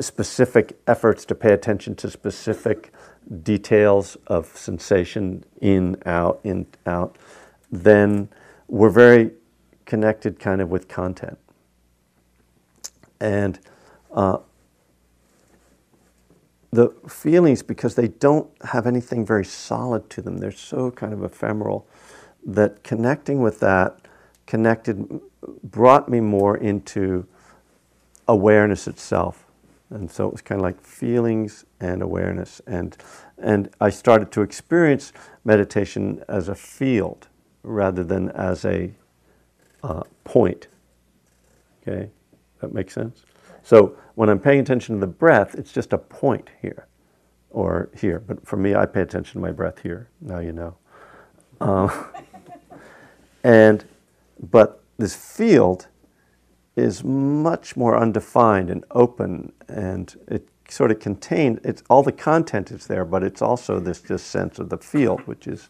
specific 0.00 0.78
efforts 0.86 1.24
to 1.26 1.34
pay 1.34 1.52
attention 1.52 1.94
to 1.96 2.10
specific 2.10 2.92
details 3.42 4.16
of 4.26 4.56
sensation 4.56 5.44
in, 5.60 5.96
out, 6.04 6.40
in, 6.44 6.66
out, 6.86 7.16
then 7.70 8.28
we're 8.68 8.90
very 8.90 9.30
connected 9.86 10.38
kind 10.38 10.60
of 10.60 10.70
with 10.70 10.88
content. 10.88 11.38
And 13.20 13.58
uh, 14.12 14.38
the 16.70 16.88
feelings, 17.08 17.62
because 17.62 17.94
they 17.94 18.08
don't 18.08 18.50
have 18.64 18.86
anything 18.86 19.24
very 19.24 19.44
solid 19.44 20.10
to 20.10 20.22
them, 20.22 20.38
they're 20.38 20.50
so 20.50 20.90
kind 20.90 21.12
of 21.12 21.22
ephemeral, 21.22 21.86
that 22.44 22.82
connecting 22.82 23.40
with 23.40 23.60
that 23.60 23.98
connected, 24.46 25.20
brought 25.62 26.08
me 26.08 26.20
more 26.20 26.56
into 26.56 27.26
awareness 28.28 28.86
itself 28.86 29.44
and 29.94 30.10
so 30.10 30.26
it 30.26 30.32
was 30.32 30.42
kind 30.42 30.60
of 30.60 30.62
like 30.62 30.80
feelings 30.80 31.64
and 31.80 32.02
awareness. 32.02 32.60
And, 32.66 32.96
and 33.38 33.70
I 33.80 33.90
started 33.90 34.32
to 34.32 34.42
experience 34.42 35.12
meditation 35.44 36.22
as 36.28 36.48
a 36.48 36.54
field 36.54 37.28
rather 37.62 38.02
than 38.02 38.30
as 38.30 38.64
a 38.64 38.92
uh, 39.82 40.02
point. 40.24 40.66
Okay? 41.82 42.10
That 42.60 42.72
makes 42.72 42.94
sense? 42.94 43.24
So 43.62 43.96
when 44.14 44.28
I'm 44.28 44.38
paying 44.38 44.60
attention 44.60 44.96
to 44.96 45.00
the 45.00 45.06
breath, 45.06 45.54
it's 45.54 45.72
just 45.72 45.92
a 45.92 45.98
point 45.98 46.50
here 46.60 46.86
or 47.50 47.88
here. 47.98 48.20
But 48.20 48.46
for 48.46 48.56
me, 48.56 48.74
I 48.74 48.86
pay 48.86 49.00
attention 49.00 49.34
to 49.34 49.38
my 49.38 49.52
breath 49.52 49.80
here. 49.80 50.08
Now 50.20 50.40
you 50.40 50.52
know. 50.52 50.76
Uh, 51.60 52.04
and, 53.44 53.84
but 54.50 54.82
this 54.98 55.14
field 55.14 55.86
is 56.76 57.04
much 57.04 57.76
more 57.76 57.96
undefined 57.96 58.68
and 58.68 58.84
open, 58.90 59.52
and 59.68 60.16
it 60.28 60.48
sort 60.68 60.90
of 60.90 60.98
contained. 60.98 61.60
It's 61.64 61.82
all 61.88 62.02
the 62.02 62.12
content 62.12 62.70
is 62.70 62.86
there, 62.86 63.04
but 63.04 63.22
it's 63.22 63.40
also 63.40 63.78
this 63.78 64.00
just 64.00 64.26
sense 64.26 64.58
of 64.58 64.68
the 64.68 64.78
field, 64.78 65.20
which 65.22 65.46
is 65.46 65.68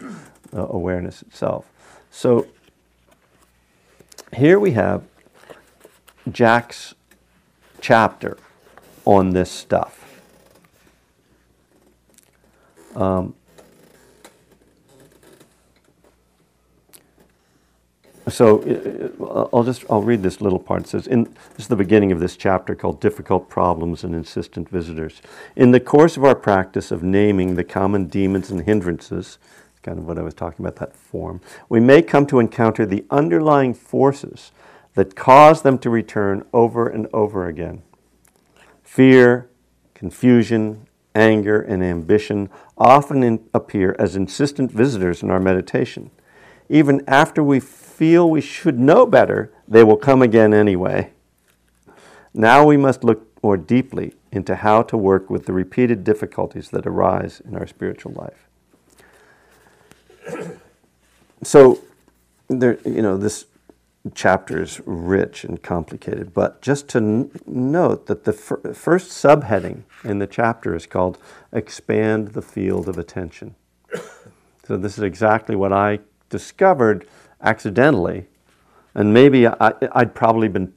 uh, 0.54 0.66
awareness 0.68 1.22
itself. 1.22 1.66
So 2.10 2.46
here 4.34 4.58
we 4.58 4.72
have 4.72 5.04
Jack's 6.30 6.94
chapter 7.80 8.38
on 9.04 9.30
this 9.30 9.50
stuff. 9.50 10.00
Um, 12.96 13.34
so 18.28 18.62
uh, 19.20 19.54
I'll 19.54 19.64
just 19.64 19.84
I'll 19.90 20.02
read 20.02 20.22
this 20.22 20.40
little 20.40 20.58
part. 20.58 20.82
It 20.82 20.88
says, 20.88 21.06
in, 21.06 21.24
"This 21.24 21.60
is 21.60 21.68
the 21.68 21.76
beginning 21.76 22.12
of 22.12 22.20
this 22.20 22.36
chapter 22.36 22.74
called 22.74 23.00
"Difficult 23.00 23.48
Problems 23.50 24.04
and 24.04 24.14
Insistent 24.14 24.68
Visitors." 24.68 25.20
In 25.56 25.72
the 25.72 25.80
course 25.80 26.16
of 26.16 26.24
our 26.24 26.34
practice 26.34 26.90
of 26.90 27.02
naming 27.02 27.56
the 27.56 27.64
common 27.64 28.06
demons 28.06 28.50
and 28.50 28.62
hindrances, 28.62 29.38
kind 29.82 29.98
of 29.98 30.06
what 30.06 30.18
I 30.18 30.22
was 30.22 30.34
talking 30.34 30.64
about 30.64 30.76
that 30.76 30.96
form, 30.96 31.40
we 31.68 31.80
may 31.80 32.00
come 32.00 32.26
to 32.26 32.38
encounter 32.38 32.86
the 32.86 33.04
underlying 33.10 33.74
forces 33.74 34.52
that 34.94 35.16
cause 35.16 35.62
them 35.62 35.78
to 35.78 35.90
return 35.90 36.44
over 36.52 36.88
and 36.88 37.06
over 37.12 37.46
again. 37.46 37.82
Fear, 38.82 39.48
confusion, 39.92 40.86
anger, 41.14 41.60
and 41.60 41.82
ambition 41.82 42.48
often 42.76 43.22
in, 43.22 43.48
appear 43.52 43.94
as 43.98 44.16
insistent 44.16 44.70
visitors 44.70 45.22
in 45.22 45.30
our 45.30 45.40
meditation. 45.40 46.10
Even 46.68 47.02
after 47.06 47.42
we 47.42 47.60
feel 47.60 48.28
we 48.28 48.40
should 48.40 48.78
know 48.78 49.06
better, 49.06 49.52
they 49.68 49.84
will 49.84 49.96
come 49.96 50.22
again 50.22 50.52
anyway. 50.54 51.10
Now 52.32 52.64
we 52.64 52.76
must 52.76 53.04
look 53.04 53.28
more 53.42 53.56
deeply 53.56 54.14
into 54.32 54.56
how 54.56 54.82
to 54.82 54.96
work 54.96 55.30
with 55.30 55.46
the 55.46 55.52
repeated 55.52 56.02
difficulties 56.02 56.70
that 56.70 56.86
arise 56.86 57.40
in 57.44 57.54
our 57.54 57.66
spiritual 57.66 58.12
life. 58.12 58.48
so, 61.42 61.80
there, 62.48 62.78
you 62.84 63.02
know, 63.02 63.16
this 63.16 63.46
chapter 64.12 64.62
is 64.62 64.80
rich 64.84 65.44
and 65.44 65.62
complicated, 65.62 66.34
but 66.34 66.60
just 66.60 66.88
to 66.88 66.98
n- 66.98 67.30
note 67.46 68.06
that 68.06 68.24
the 68.24 68.32
fir- 68.32 68.74
first 68.74 69.10
subheading 69.10 69.84
in 70.04 70.18
the 70.18 70.26
chapter 70.26 70.74
is 70.74 70.86
called 70.86 71.16
Expand 71.52 72.28
the 72.28 72.42
Field 72.42 72.88
of 72.88 72.98
Attention. 72.98 73.54
So, 74.66 74.76
this 74.76 74.96
is 74.96 75.04
exactly 75.04 75.56
what 75.56 75.72
I 75.72 76.00
discovered 76.30 77.06
accidentally, 77.42 78.26
and 78.94 79.12
maybe 79.12 79.46
I, 79.46 79.72
would 79.94 80.14
probably 80.14 80.48
been 80.48 80.72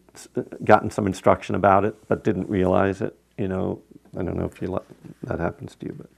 gotten 0.64 0.90
some 0.90 1.08
instruction 1.08 1.56
about 1.56 1.86
it, 1.86 1.96
but 2.08 2.24
didn't 2.24 2.50
realize 2.50 3.02
it. 3.02 3.18
You 3.38 3.48
know, 3.48 3.82
I 4.18 4.24
don't 4.24 4.36
know 4.36 4.46
if 4.46 4.62
you 4.62 4.78
that 5.24 5.40
happens 5.40 5.76
to 5.76 5.86
you, 5.86 5.96
but 5.98 6.10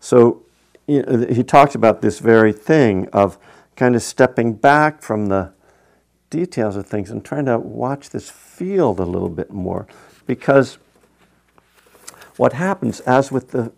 so 0.00 0.42
you 0.86 1.02
know, 1.02 1.26
he 1.26 1.42
talks 1.42 1.74
about 1.74 2.02
this 2.02 2.18
very 2.18 2.52
thing 2.52 3.08
of 3.12 3.38
kind 3.76 3.96
of 3.96 4.02
stepping 4.02 4.52
back 4.52 5.00
from 5.00 5.26
the 5.26 5.53
details 6.30 6.76
of 6.76 6.86
things 6.86 7.10
and 7.10 7.24
trying 7.24 7.46
to 7.46 7.58
watch 7.58 8.10
this 8.10 8.30
field 8.30 8.98
a 9.00 9.04
little 9.04 9.28
bit 9.28 9.50
more, 9.50 9.86
because 10.26 10.78
what 12.36 12.52
happens, 12.52 13.00
as 13.00 13.30
with 13.30 13.50
the 13.50 13.72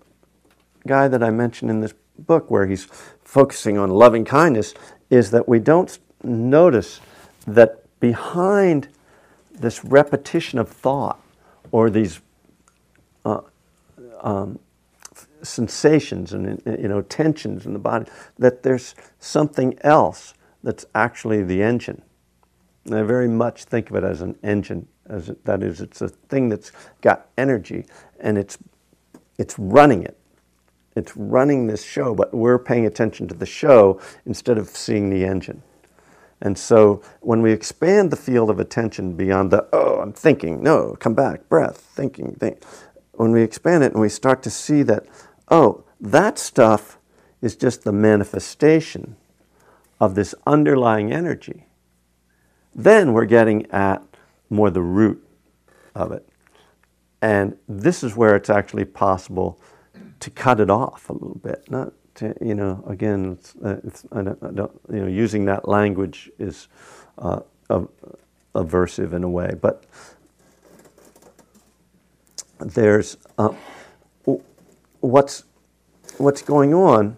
guy 0.86 1.08
that 1.08 1.22
I 1.22 1.30
mentioned 1.30 1.70
in 1.70 1.80
this 1.80 1.94
book, 2.18 2.50
where 2.50 2.66
he's 2.66 2.86
focusing 3.22 3.76
on 3.76 3.90
loving 3.90 4.24
kindness, 4.24 4.74
is 5.10 5.30
that 5.32 5.48
we 5.48 5.58
don't 5.58 5.98
notice 6.22 7.00
that 7.46 7.84
behind 8.00 8.88
this 9.52 9.84
repetition 9.84 10.58
of 10.58 10.68
thought 10.68 11.20
or 11.70 11.90
these 11.90 12.20
uh, 13.24 13.40
um, 14.20 14.58
sensations 15.42 16.32
and 16.32 16.60
you 16.66 16.88
know 16.88 17.02
tensions 17.02 17.66
in 17.66 17.72
the 17.72 17.78
body 17.78 18.06
that 18.38 18.62
there's 18.62 18.94
something 19.18 19.78
else 19.82 20.34
that's 20.62 20.84
actually 20.94 21.42
the 21.42 21.62
engine 21.62 22.02
i 22.92 23.02
very 23.02 23.28
much 23.28 23.64
think 23.64 23.90
of 23.90 23.96
it 23.96 24.04
as 24.04 24.20
an 24.20 24.36
engine 24.42 24.86
as 25.08 25.28
it, 25.28 25.44
that 25.44 25.62
is 25.62 25.80
it's 25.80 26.00
a 26.00 26.08
thing 26.08 26.48
that's 26.48 26.72
got 27.00 27.28
energy 27.38 27.84
and 28.20 28.38
it's 28.38 28.58
it's 29.38 29.58
running 29.58 30.02
it 30.02 30.18
it's 30.96 31.14
running 31.14 31.66
this 31.66 31.84
show, 31.84 32.14
but 32.14 32.32
we're 32.32 32.58
paying 32.58 32.86
attention 32.86 33.28
to 33.28 33.34
the 33.34 33.46
show 33.46 34.00
instead 34.24 34.56
of 34.56 34.68
seeing 34.68 35.10
the 35.10 35.24
engine. 35.26 35.62
And 36.40 36.58
so 36.58 37.02
when 37.20 37.42
we 37.42 37.52
expand 37.52 38.10
the 38.10 38.16
field 38.16 38.48
of 38.48 38.58
attention 38.58 39.14
beyond 39.14 39.50
the, 39.50 39.68
oh, 39.72 40.00
I'm 40.00 40.14
thinking, 40.14 40.62
no, 40.62 40.96
come 40.98 41.14
back, 41.14 41.48
breath, 41.50 41.76
thinking, 41.78 42.34
think. 42.34 42.62
When 43.12 43.30
we 43.30 43.42
expand 43.42 43.84
it 43.84 43.92
and 43.92 44.00
we 44.00 44.08
start 44.08 44.42
to 44.44 44.50
see 44.50 44.82
that, 44.84 45.06
oh, 45.50 45.84
that 46.00 46.38
stuff 46.38 46.98
is 47.42 47.56
just 47.56 47.84
the 47.84 47.92
manifestation 47.92 49.16
of 50.00 50.14
this 50.14 50.34
underlying 50.46 51.12
energy, 51.12 51.65
then 52.76 53.14
we're 53.14 53.24
getting 53.24 53.66
at 53.72 54.04
more 54.50 54.70
the 54.70 54.82
root 54.82 55.26
of 55.94 56.12
it. 56.12 56.28
And 57.22 57.56
this 57.66 58.04
is 58.04 58.14
where 58.14 58.36
it's 58.36 58.50
actually 58.50 58.84
possible 58.84 59.58
to 60.20 60.30
cut 60.30 60.60
it 60.60 60.70
off 60.70 61.08
a 61.08 61.14
little 61.14 61.40
bit. 61.42 61.68
Not 61.70 61.92
to, 62.16 62.34
you 62.40 62.54
know, 62.54 62.84
again, 62.86 63.32
it's, 63.32 63.54
uh, 63.64 63.80
it's 63.82 64.04
I 64.12 64.22
don't, 64.22 64.42
I 64.42 64.50
don't, 64.50 64.80
you 64.92 65.00
know, 65.00 65.06
using 65.06 65.46
that 65.46 65.66
language 65.66 66.30
is 66.38 66.68
uh, 67.18 67.40
aversive 68.54 69.14
in 69.14 69.24
a 69.24 69.28
way, 69.28 69.54
but 69.60 69.84
there's 72.58 73.16
uh, 73.38 73.54
what's 75.00 75.44
what's 76.18 76.42
going 76.42 76.74
on. 76.74 77.16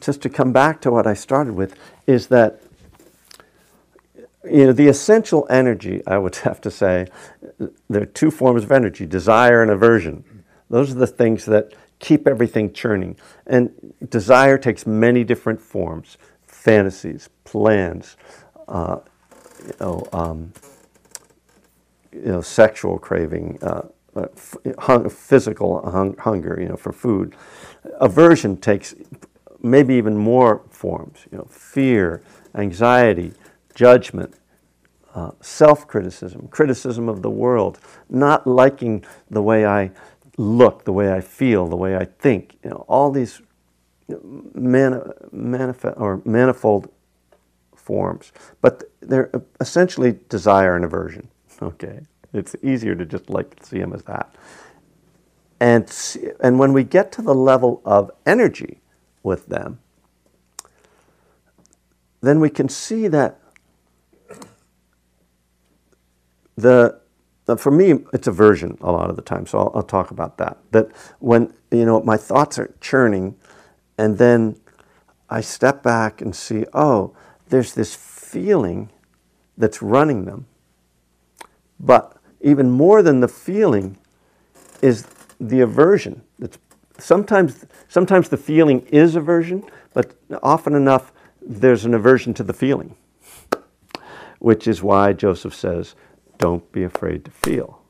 Just 0.00 0.20
to 0.22 0.28
come 0.28 0.52
back 0.52 0.80
to 0.80 0.90
what 0.90 1.06
I 1.06 1.14
started 1.14 1.54
with, 1.54 1.76
is 2.08 2.26
that 2.28 2.60
you 4.50 4.66
know 4.66 4.72
the 4.72 4.88
essential 4.88 5.46
energy. 5.50 6.02
I 6.06 6.18
would 6.18 6.36
have 6.48 6.60
to 6.62 6.70
say 6.70 7.06
there 7.88 8.02
are 8.02 8.06
two 8.06 8.30
forms 8.30 8.64
of 8.64 8.72
energy: 8.72 9.06
desire 9.06 9.62
and 9.62 9.70
aversion. 9.70 10.24
Those 10.68 10.90
are 10.90 10.98
the 10.98 11.06
things 11.06 11.44
that 11.46 11.72
keep 11.98 12.26
everything 12.26 12.72
churning. 12.72 13.16
And 13.46 13.70
desire 14.08 14.58
takes 14.58 14.86
many 14.86 15.24
different 15.24 15.60
forms: 15.60 16.18
fantasies, 16.46 17.28
plans, 17.44 18.16
uh, 18.68 18.98
you 19.64 19.74
know, 19.80 20.08
um, 20.12 20.52
you 22.12 22.32
know, 22.32 22.40
sexual 22.40 22.98
craving. 22.98 23.58
Uh, 23.62 23.82
uh, 24.16 24.28
hung, 24.78 25.10
physical 25.10 25.90
hung, 25.90 26.16
hunger, 26.16 26.56
you 26.58 26.66
know, 26.66 26.76
for 26.76 26.90
food. 26.90 27.36
Aversion 28.00 28.56
takes 28.56 28.94
maybe 29.60 29.94
even 29.94 30.16
more 30.16 30.62
forms, 30.70 31.26
you 31.30 31.36
know, 31.36 31.46
fear, 31.50 32.22
anxiety, 32.54 33.32
judgment, 33.76 34.34
uh, 35.14 35.30
self-criticism, 35.40 36.48
criticism 36.48 37.08
of 37.08 37.22
the 37.22 37.30
world, 37.30 37.78
not 38.08 38.46
liking 38.46 39.04
the 39.30 39.42
way 39.42 39.66
I 39.66 39.92
look, 40.38 40.84
the 40.84 40.92
way 40.92 41.12
I 41.12 41.20
feel, 41.20 41.66
the 41.68 41.76
way 41.76 41.94
I 41.96 42.06
think, 42.06 42.56
you 42.64 42.70
know, 42.70 42.84
all 42.88 43.10
these 43.10 43.42
mani- 44.08 45.02
manif- 45.32 46.00
or 46.00 46.22
manifold 46.24 46.90
forms, 47.74 48.32
but 48.60 48.90
they're 49.00 49.30
essentially 49.60 50.18
desire 50.28 50.74
and 50.74 50.84
aversion. 50.84 51.28
Okay. 51.62 52.00
It's 52.34 52.54
easier 52.62 52.94
to 52.94 53.06
just 53.06 53.30
like 53.30 53.56
see 53.62 53.78
them 53.78 53.94
as 53.94 54.02
that. 54.02 54.34
And, 55.58 55.90
and 56.40 56.58
when 56.58 56.74
we 56.74 56.84
get 56.84 57.10
to 57.12 57.22
the 57.22 57.34
level 57.34 57.80
of 57.82 58.10
energy 58.26 58.80
with 59.22 59.46
them, 59.46 59.78
then 62.20 62.38
we 62.38 62.50
can 62.50 62.68
see 62.68 63.08
that 63.08 63.40
the, 66.56 67.00
the 67.46 67.56
for 67.56 67.70
me 67.70 67.94
it's 68.12 68.26
aversion 68.26 68.76
a 68.80 68.90
lot 68.90 69.10
of 69.10 69.16
the 69.16 69.22
time 69.22 69.46
so 69.46 69.58
I'll, 69.58 69.72
I'll 69.76 69.82
talk 69.82 70.10
about 70.10 70.38
that 70.38 70.58
that 70.72 70.90
when 71.18 71.52
you 71.70 71.84
know 71.84 72.00
my 72.02 72.16
thoughts 72.16 72.58
are 72.58 72.74
churning 72.80 73.36
and 73.98 74.18
then 74.18 74.56
i 75.28 75.40
step 75.40 75.82
back 75.82 76.20
and 76.20 76.34
see 76.34 76.64
oh 76.72 77.14
there's 77.48 77.74
this 77.74 77.94
feeling 77.94 78.90
that's 79.56 79.82
running 79.82 80.24
them 80.24 80.46
but 81.78 82.16
even 82.40 82.70
more 82.70 83.02
than 83.02 83.20
the 83.20 83.28
feeling 83.28 83.98
is 84.82 85.06
the 85.40 85.60
aversion. 85.60 86.22
It's 86.40 86.58
sometimes, 86.98 87.66
sometimes 87.88 88.28
the 88.28 88.36
feeling 88.36 88.80
is 88.86 89.16
aversion, 89.16 89.64
but 89.94 90.14
often 90.42 90.74
enough 90.74 91.12
there's 91.42 91.84
an 91.84 91.94
aversion 91.94 92.34
to 92.34 92.42
the 92.42 92.52
feeling, 92.52 92.96
which 94.38 94.66
is 94.66 94.82
why 94.82 95.12
Joseph 95.12 95.54
says, 95.54 95.94
don't 96.38 96.70
be 96.72 96.82
afraid 96.82 97.24
to 97.24 97.30
feel. 97.30 97.82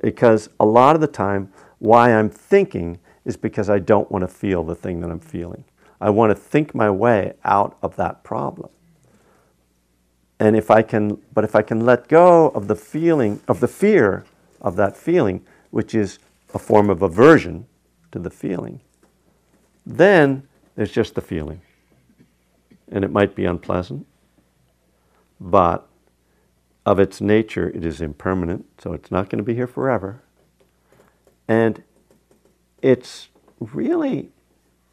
Because 0.00 0.48
a 0.58 0.64
lot 0.64 0.94
of 0.94 1.00
the 1.00 1.06
time, 1.06 1.52
why 1.78 2.12
I'm 2.12 2.30
thinking 2.30 2.98
is 3.24 3.36
because 3.36 3.68
I 3.68 3.78
don't 3.78 4.10
want 4.10 4.22
to 4.22 4.28
feel 4.28 4.64
the 4.64 4.74
thing 4.74 5.00
that 5.00 5.10
I'm 5.10 5.20
feeling. 5.20 5.64
I 6.00 6.10
want 6.10 6.30
to 6.30 6.34
think 6.34 6.74
my 6.74 6.90
way 6.90 7.34
out 7.44 7.76
of 7.82 7.96
that 7.96 8.24
problem. 8.24 8.70
And 10.38 10.56
if 10.56 10.70
I 10.70 10.80
can, 10.80 11.20
but 11.34 11.44
if 11.44 11.54
I 11.54 11.60
can 11.60 11.84
let 11.84 12.08
go 12.08 12.48
of 12.48 12.66
the 12.66 12.76
feeling, 12.76 13.40
of 13.46 13.60
the 13.60 13.68
fear 13.68 14.24
of 14.62 14.76
that 14.76 14.96
feeling, 14.96 15.44
which 15.70 15.94
is 15.94 16.18
a 16.54 16.58
form 16.58 16.88
of 16.88 17.02
aversion 17.02 17.66
to 18.12 18.18
the 18.18 18.30
feeling, 18.30 18.80
then 19.84 20.48
there's 20.76 20.92
just 20.92 21.14
the 21.14 21.20
feeling. 21.20 21.60
And 22.90 23.04
it 23.04 23.12
might 23.12 23.34
be 23.34 23.44
unpleasant, 23.44 24.06
but 25.38 25.86
of 26.86 26.98
its 26.98 27.20
nature, 27.20 27.68
it 27.68 27.84
is 27.84 28.00
impermanent, 28.00 28.66
so 28.78 28.92
it's 28.92 29.10
not 29.10 29.28
going 29.28 29.38
to 29.38 29.44
be 29.44 29.54
here 29.54 29.66
forever. 29.66 30.22
And 31.46 31.82
it's 32.80 33.28
really, 33.58 34.30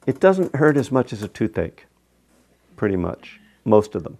it 0.06 0.20
doesn't 0.20 0.56
hurt 0.56 0.78
as 0.78 0.92
much 0.92 1.14
as 1.14 1.24
a 1.24 1.28
toothache, 1.28 1.86
pretty 2.76 2.98
much, 2.98 3.40
most 3.64 3.96
of 3.96 4.04
them. 4.04 4.18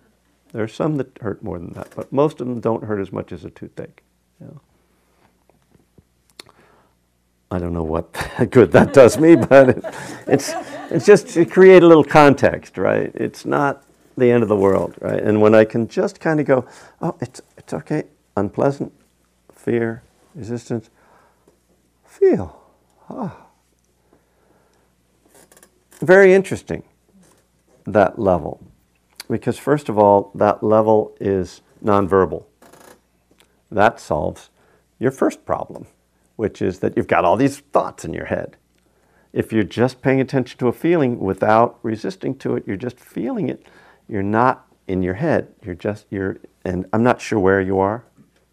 There 0.54 0.64
are 0.64 0.68
some 0.68 0.96
that 0.96 1.18
hurt 1.20 1.44
more 1.44 1.60
than 1.60 1.74
that, 1.74 1.90
but 1.96 2.12
most 2.12 2.40
of 2.40 2.48
them 2.48 2.60
don't 2.60 2.86
hurt 2.86 3.02
as 3.02 3.12
much 3.12 3.32
as 3.32 3.44
a 3.44 3.50
toothache. 3.50 4.02
You 4.40 4.48
know. 4.48 4.62
I 7.52 7.60
don't 7.60 7.74
know 7.74 7.84
what 7.84 8.14
good 8.50 8.72
that 8.72 8.94
does 8.94 9.18
me, 9.18 9.36
but 9.36 9.70
it, 9.70 9.86
it's, 10.28 10.52
it's 10.90 11.06
just 11.06 11.30
to 11.30 11.46
create 11.46 11.84
a 11.84 11.88
little 11.88 12.04
context, 12.04 12.78
right? 12.78 13.12
It's 13.14 13.46
not 13.46 13.84
the 14.18 14.32
end 14.32 14.44
of 14.44 14.50
the 14.50 14.56
world, 14.56 14.96
right? 15.00 15.22
And 15.22 15.42
when 15.42 15.54
I 15.54 15.64
can 15.64 15.88
just 15.88 16.20
kind 16.20 16.40
of 16.40 16.46
go, 16.46 16.66
oh, 17.02 17.16
it's, 17.22 17.42
it's 17.58 17.74
okay, 17.74 18.04
unpleasant, 18.36 18.92
fear, 19.54 20.02
resistance, 20.34 20.90
feel. 22.04 22.60
Ah. 23.10 23.46
Very 26.00 26.34
interesting, 26.34 26.84
that 27.86 28.18
level. 28.20 28.62
Because, 29.30 29.58
first 29.58 29.90
of 29.90 29.98
all, 29.98 30.32
that 30.36 30.64
level 30.64 31.16
is 31.20 31.62
nonverbal. 31.84 32.46
That 33.70 34.00
solves 34.00 34.50
your 35.00 35.12
first 35.12 35.46
problem, 35.46 35.86
which 36.38 36.62
is 36.62 36.80
that 36.80 36.96
you've 36.96 37.08
got 37.08 37.26
all 37.26 37.36
these 37.36 37.60
thoughts 37.60 38.06
in 38.06 38.14
your 38.14 38.26
head. 38.26 38.58
If 39.34 39.52
you're 39.52 39.64
just 39.64 40.02
paying 40.02 40.22
attention 40.22 40.58
to 40.60 40.68
a 40.68 40.74
feeling 40.74 41.20
without 41.20 41.78
resisting 41.84 42.36
to 42.40 42.56
it, 42.56 42.64
you're 42.66 42.78
just 42.78 43.00
feeling 43.00 43.50
it, 43.50 43.68
you're 44.08 44.24
not 44.24 44.68
in 44.88 45.04
your 45.04 45.16
head. 45.16 45.54
You're 45.64 45.76
just, 45.76 46.06
you're, 46.10 46.38
and 46.66 46.86
I'm 46.94 47.04
not 47.04 47.22
sure 47.22 47.40
where 47.40 47.62
you 47.62 47.80
are, 47.80 48.04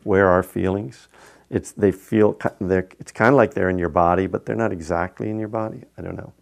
where 0.03 0.29
are 0.29 0.43
feelings. 0.43 1.09
It's, 1.51 1.73
they 1.73 1.93
feel, 1.93 2.39
they're, 2.61 2.89
it's 2.99 3.13
kind 3.13 3.31
of 3.31 3.37
like 3.37 3.55
they're 3.55 3.71
in 3.71 3.79
your 3.79 3.89
body, 3.89 4.27
but 4.27 4.47
they're 4.47 4.57
not 4.57 4.73
exactly 4.73 5.31
in 5.31 5.39
your 5.39 5.49
body. 5.49 5.83
I 5.97 6.03
don't 6.03 6.17
know. 6.17 6.33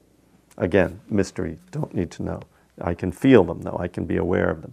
Again, 0.56 1.00
mystery, 1.08 1.58
don't 1.70 1.94
need 1.94 2.10
to 2.12 2.22
know. 2.22 2.40
I 2.80 2.94
can 2.94 3.12
feel 3.12 3.44
them, 3.44 3.62
though. 3.62 3.76
I 3.78 3.88
can 3.88 4.04
be 4.04 4.16
aware 4.16 4.48
of 4.48 4.62
them. 4.62 4.72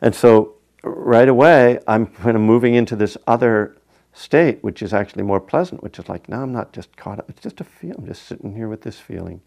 And 0.00 0.14
so 0.14 0.54
right 0.82 1.28
away, 1.28 1.78
I'm 1.86 2.06
kind 2.06 2.36
of 2.36 2.42
moving 2.42 2.74
into 2.74 2.96
this 2.96 3.16
other 3.26 3.76
state, 4.12 4.62
which 4.62 4.82
is 4.82 4.92
actually 4.92 5.22
more 5.22 5.40
pleasant, 5.40 5.82
which 5.82 5.98
is 5.98 6.08
like, 6.08 6.28
now 6.28 6.42
I'm 6.42 6.52
not 6.52 6.72
just 6.72 6.96
caught 6.96 7.18
up. 7.18 7.30
It's 7.30 7.42
just 7.42 7.60
a 7.60 7.64
feel. 7.64 7.94
I'm 7.96 8.06
just 8.06 8.24
sitting 8.24 8.54
here 8.54 8.68
with 8.68 8.82
this 8.82 8.98
feeling. 8.98 9.40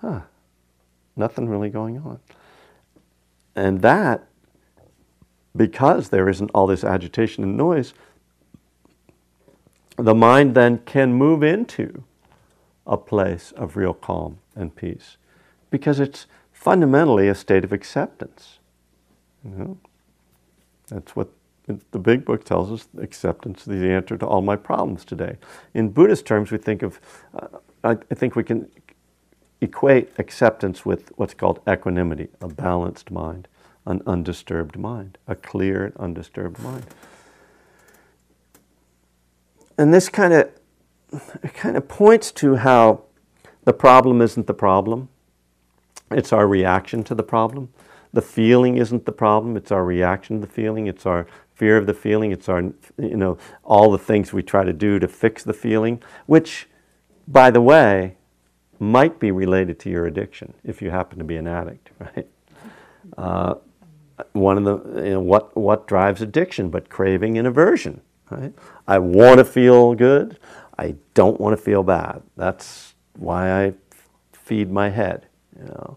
Huh. 0.00 0.22
Nothing 1.16 1.48
really 1.48 1.70
going 1.70 1.98
on. 1.98 2.20
And 3.58 3.82
that, 3.82 4.28
because 5.56 6.10
there 6.10 6.28
isn't 6.28 6.52
all 6.54 6.68
this 6.68 6.84
agitation 6.84 7.42
and 7.42 7.56
noise, 7.56 7.92
the 9.96 10.14
mind 10.14 10.54
then 10.54 10.78
can 10.86 11.12
move 11.12 11.42
into 11.42 12.04
a 12.86 12.96
place 12.96 13.50
of 13.56 13.76
real 13.76 13.94
calm 13.94 14.38
and 14.54 14.76
peace 14.76 15.16
because 15.70 15.98
it's 15.98 16.26
fundamentally 16.52 17.26
a 17.26 17.34
state 17.34 17.64
of 17.64 17.72
acceptance. 17.72 18.60
You 19.44 19.50
know? 19.50 19.78
That's 20.86 21.16
what 21.16 21.28
the 21.66 21.98
big 21.98 22.24
book 22.24 22.44
tells 22.44 22.70
us 22.70 22.86
acceptance 23.02 23.62
is 23.62 23.80
the 23.80 23.90
answer 23.90 24.16
to 24.16 24.24
all 24.24 24.40
my 24.40 24.54
problems 24.54 25.04
today. 25.04 25.36
In 25.74 25.88
Buddhist 25.88 26.26
terms, 26.26 26.52
we 26.52 26.58
think 26.58 26.82
of, 26.82 27.00
uh, 27.34 27.48
I, 27.82 27.96
I 28.08 28.14
think 28.14 28.36
we 28.36 28.44
can 28.44 28.70
equate 29.60 30.10
acceptance 30.18 30.84
with 30.84 31.12
what's 31.16 31.34
called 31.34 31.60
equanimity, 31.68 32.28
a 32.40 32.48
balanced 32.48 33.10
mind, 33.10 33.48
an 33.86 34.02
undisturbed 34.06 34.78
mind, 34.78 35.18
a 35.26 35.34
clear 35.34 35.84
and 35.84 35.96
undisturbed 35.96 36.62
mind. 36.62 36.86
And 39.76 39.92
this 39.94 40.08
kind 40.08 40.32
of 40.32 40.50
kind 41.54 41.76
of 41.76 41.88
points 41.88 42.30
to 42.32 42.56
how 42.56 43.04
the 43.64 43.72
problem 43.72 44.20
isn't 44.20 44.46
the 44.46 44.54
problem. 44.54 45.08
It's 46.10 46.32
our 46.32 46.46
reaction 46.46 47.02
to 47.04 47.14
the 47.14 47.22
problem. 47.22 47.70
The 48.12 48.22
feeling 48.22 48.76
isn't 48.76 49.04
the 49.04 49.12
problem, 49.12 49.56
it's 49.56 49.70
our 49.70 49.84
reaction 49.84 50.40
to 50.40 50.46
the 50.46 50.52
feeling, 50.52 50.86
it's 50.86 51.04
our 51.04 51.26
fear 51.54 51.76
of 51.76 51.86
the 51.86 51.94
feeling, 51.94 52.32
it's 52.32 52.48
our, 52.48 52.62
you 52.96 53.16
know, 53.16 53.36
all 53.64 53.90
the 53.90 53.98
things 53.98 54.32
we 54.32 54.42
try 54.42 54.64
to 54.64 54.72
do 54.72 54.98
to 54.98 55.08
fix 55.08 55.44
the 55.44 55.52
feeling, 55.52 56.02
which, 56.26 56.68
by 57.26 57.50
the 57.50 57.60
way, 57.60 58.16
might 58.80 59.18
be 59.18 59.30
related 59.30 59.78
to 59.80 59.90
your 59.90 60.06
addiction 60.06 60.54
if 60.64 60.80
you 60.80 60.90
happen 60.90 61.18
to 61.18 61.24
be 61.24 61.36
an 61.36 61.46
addict, 61.46 61.90
right? 61.98 62.28
Uh, 63.16 63.54
one 64.32 64.58
of 64.58 64.64
the, 64.64 65.02
you 65.04 65.10
know, 65.10 65.20
what, 65.20 65.56
what 65.56 65.86
drives 65.86 66.22
addiction 66.22 66.70
but 66.70 66.88
craving 66.88 67.38
and 67.38 67.46
aversion, 67.46 68.00
Right? 68.30 68.52
I 68.86 68.98
want 68.98 69.38
to 69.38 69.44
feel 69.44 69.94
good. 69.94 70.38
I 70.78 70.96
don't 71.14 71.40
want 71.40 71.56
to 71.56 71.62
feel 71.62 71.82
bad. 71.82 72.22
That's 72.36 72.94
why 73.16 73.64
I 73.64 73.74
feed 74.32 74.70
my 74.70 74.90
head. 74.90 75.26
You 75.58 75.66
know. 75.66 75.96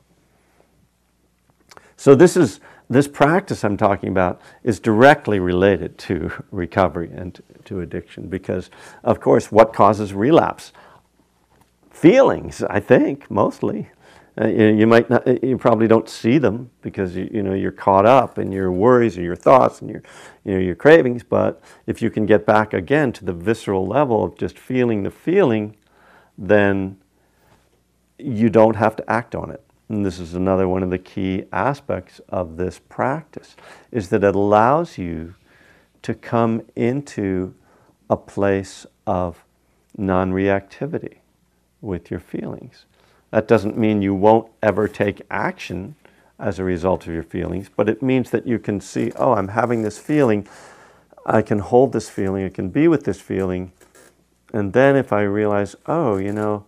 So 1.97 2.15
this 2.15 2.37
is 2.37 2.59
this 2.89 3.07
practice 3.07 3.63
I'm 3.63 3.77
talking 3.77 4.09
about 4.09 4.41
is 4.63 4.79
directly 4.79 5.39
related 5.39 5.97
to 5.99 6.31
recovery 6.51 7.09
and 7.13 7.41
to 7.65 7.81
addiction 7.81 8.27
because, 8.27 8.69
of 9.03 9.19
course, 9.21 9.51
what 9.51 9.73
causes 9.73 10.13
relapse? 10.13 10.73
Feelings, 12.01 12.63
I 12.63 12.79
think, 12.79 13.29
mostly. 13.29 13.87
Uh, 14.35 14.47
you, 14.47 14.87
might 14.87 15.07
not, 15.07 15.27
uh, 15.27 15.35
you 15.43 15.55
probably 15.55 15.87
don't 15.87 16.09
see 16.09 16.39
them 16.39 16.71
because 16.81 17.15
you, 17.15 17.29
you 17.31 17.43
know 17.43 17.53
you're 17.53 17.71
caught 17.71 18.07
up 18.07 18.39
in 18.39 18.51
your 18.51 18.71
worries 18.71 19.19
or 19.19 19.21
your 19.21 19.35
thoughts 19.35 19.81
and 19.81 19.89
your 19.91 20.01
you 20.43 20.53
know 20.53 20.59
your 20.59 20.73
cravings. 20.73 21.21
But 21.21 21.61
if 21.85 22.01
you 22.01 22.09
can 22.09 22.25
get 22.25 22.43
back 22.43 22.73
again 22.73 23.11
to 23.11 23.25
the 23.25 23.33
visceral 23.33 23.85
level 23.85 24.23
of 24.23 24.35
just 24.35 24.57
feeling 24.57 25.03
the 25.03 25.11
feeling, 25.11 25.77
then 26.39 26.97
you 28.17 28.49
don't 28.49 28.77
have 28.77 28.95
to 28.95 29.07
act 29.07 29.35
on 29.35 29.51
it. 29.51 29.63
And 29.87 30.03
this 30.03 30.17
is 30.17 30.33
another 30.33 30.67
one 30.67 30.81
of 30.81 30.89
the 30.89 30.97
key 30.97 31.43
aspects 31.53 32.19
of 32.29 32.57
this 32.57 32.79
practice 32.79 33.55
is 33.91 34.09
that 34.09 34.23
it 34.23 34.33
allows 34.33 34.97
you 34.97 35.35
to 36.01 36.15
come 36.15 36.63
into 36.75 37.53
a 38.09 38.17
place 38.17 38.87
of 39.05 39.45
non-reactivity 39.95 41.20
with 41.81 42.11
your 42.11 42.19
feelings. 42.19 42.85
That 43.31 43.47
doesn't 43.47 43.77
mean 43.77 44.01
you 44.01 44.13
won't 44.13 44.51
ever 44.61 44.87
take 44.87 45.21
action 45.29 45.95
as 46.37 46.59
a 46.59 46.63
result 46.63 47.07
of 47.07 47.13
your 47.13 47.23
feelings, 47.23 47.69
but 47.75 47.87
it 47.87 48.01
means 48.01 48.31
that 48.31 48.47
you 48.47 48.59
can 48.59 48.81
see, 48.81 49.11
oh, 49.15 49.33
I'm 49.33 49.49
having 49.49 49.83
this 49.83 49.99
feeling. 49.99 50.47
I 51.25 51.41
can 51.41 51.59
hold 51.59 51.93
this 51.93 52.09
feeling. 52.09 52.45
I 52.45 52.49
can 52.49 52.69
be 52.69 52.87
with 52.87 53.03
this 53.03 53.21
feeling. 53.21 53.71
And 54.53 54.73
then 54.73 54.95
if 54.95 55.13
I 55.13 55.21
realize, 55.21 55.75
oh, 55.85 56.17
you 56.17 56.33
know, 56.33 56.65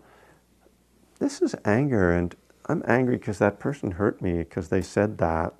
this 1.19 1.41
is 1.41 1.55
anger 1.65 2.11
and 2.11 2.35
I'm 2.67 2.83
angry 2.87 3.17
because 3.17 3.39
that 3.39 3.59
person 3.59 3.91
hurt 3.91 4.21
me 4.21 4.37
because 4.37 4.69
they 4.69 4.81
said 4.81 5.17
that, 5.17 5.53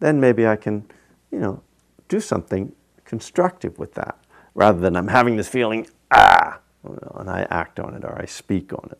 then 0.00 0.20
maybe 0.20 0.46
I 0.46 0.56
can, 0.56 0.86
you 1.30 1.38
know, 1.38 1.62
do 2.08 2.20
something 2.20 2.72
constructive 3.04 3.78
with 3.78 3.94
that 3.94 4.18
rather 4.54 4.80
than 4.80 4.96
I'm 4.96 5.08
having 5.08 5.36
this 5.36 5.48
feeling, 5.48 5.86
ah, 6.10 6.58
and 6.84 7.28
I 7.28 7.46
act 7.50 7.80
on 7.80 7.94
it 7.94 8.04
or 8.04 8.20
I 8.20 8.24
speak 8.24 8.72
on 8.72 8.90
it. 8.90 8.98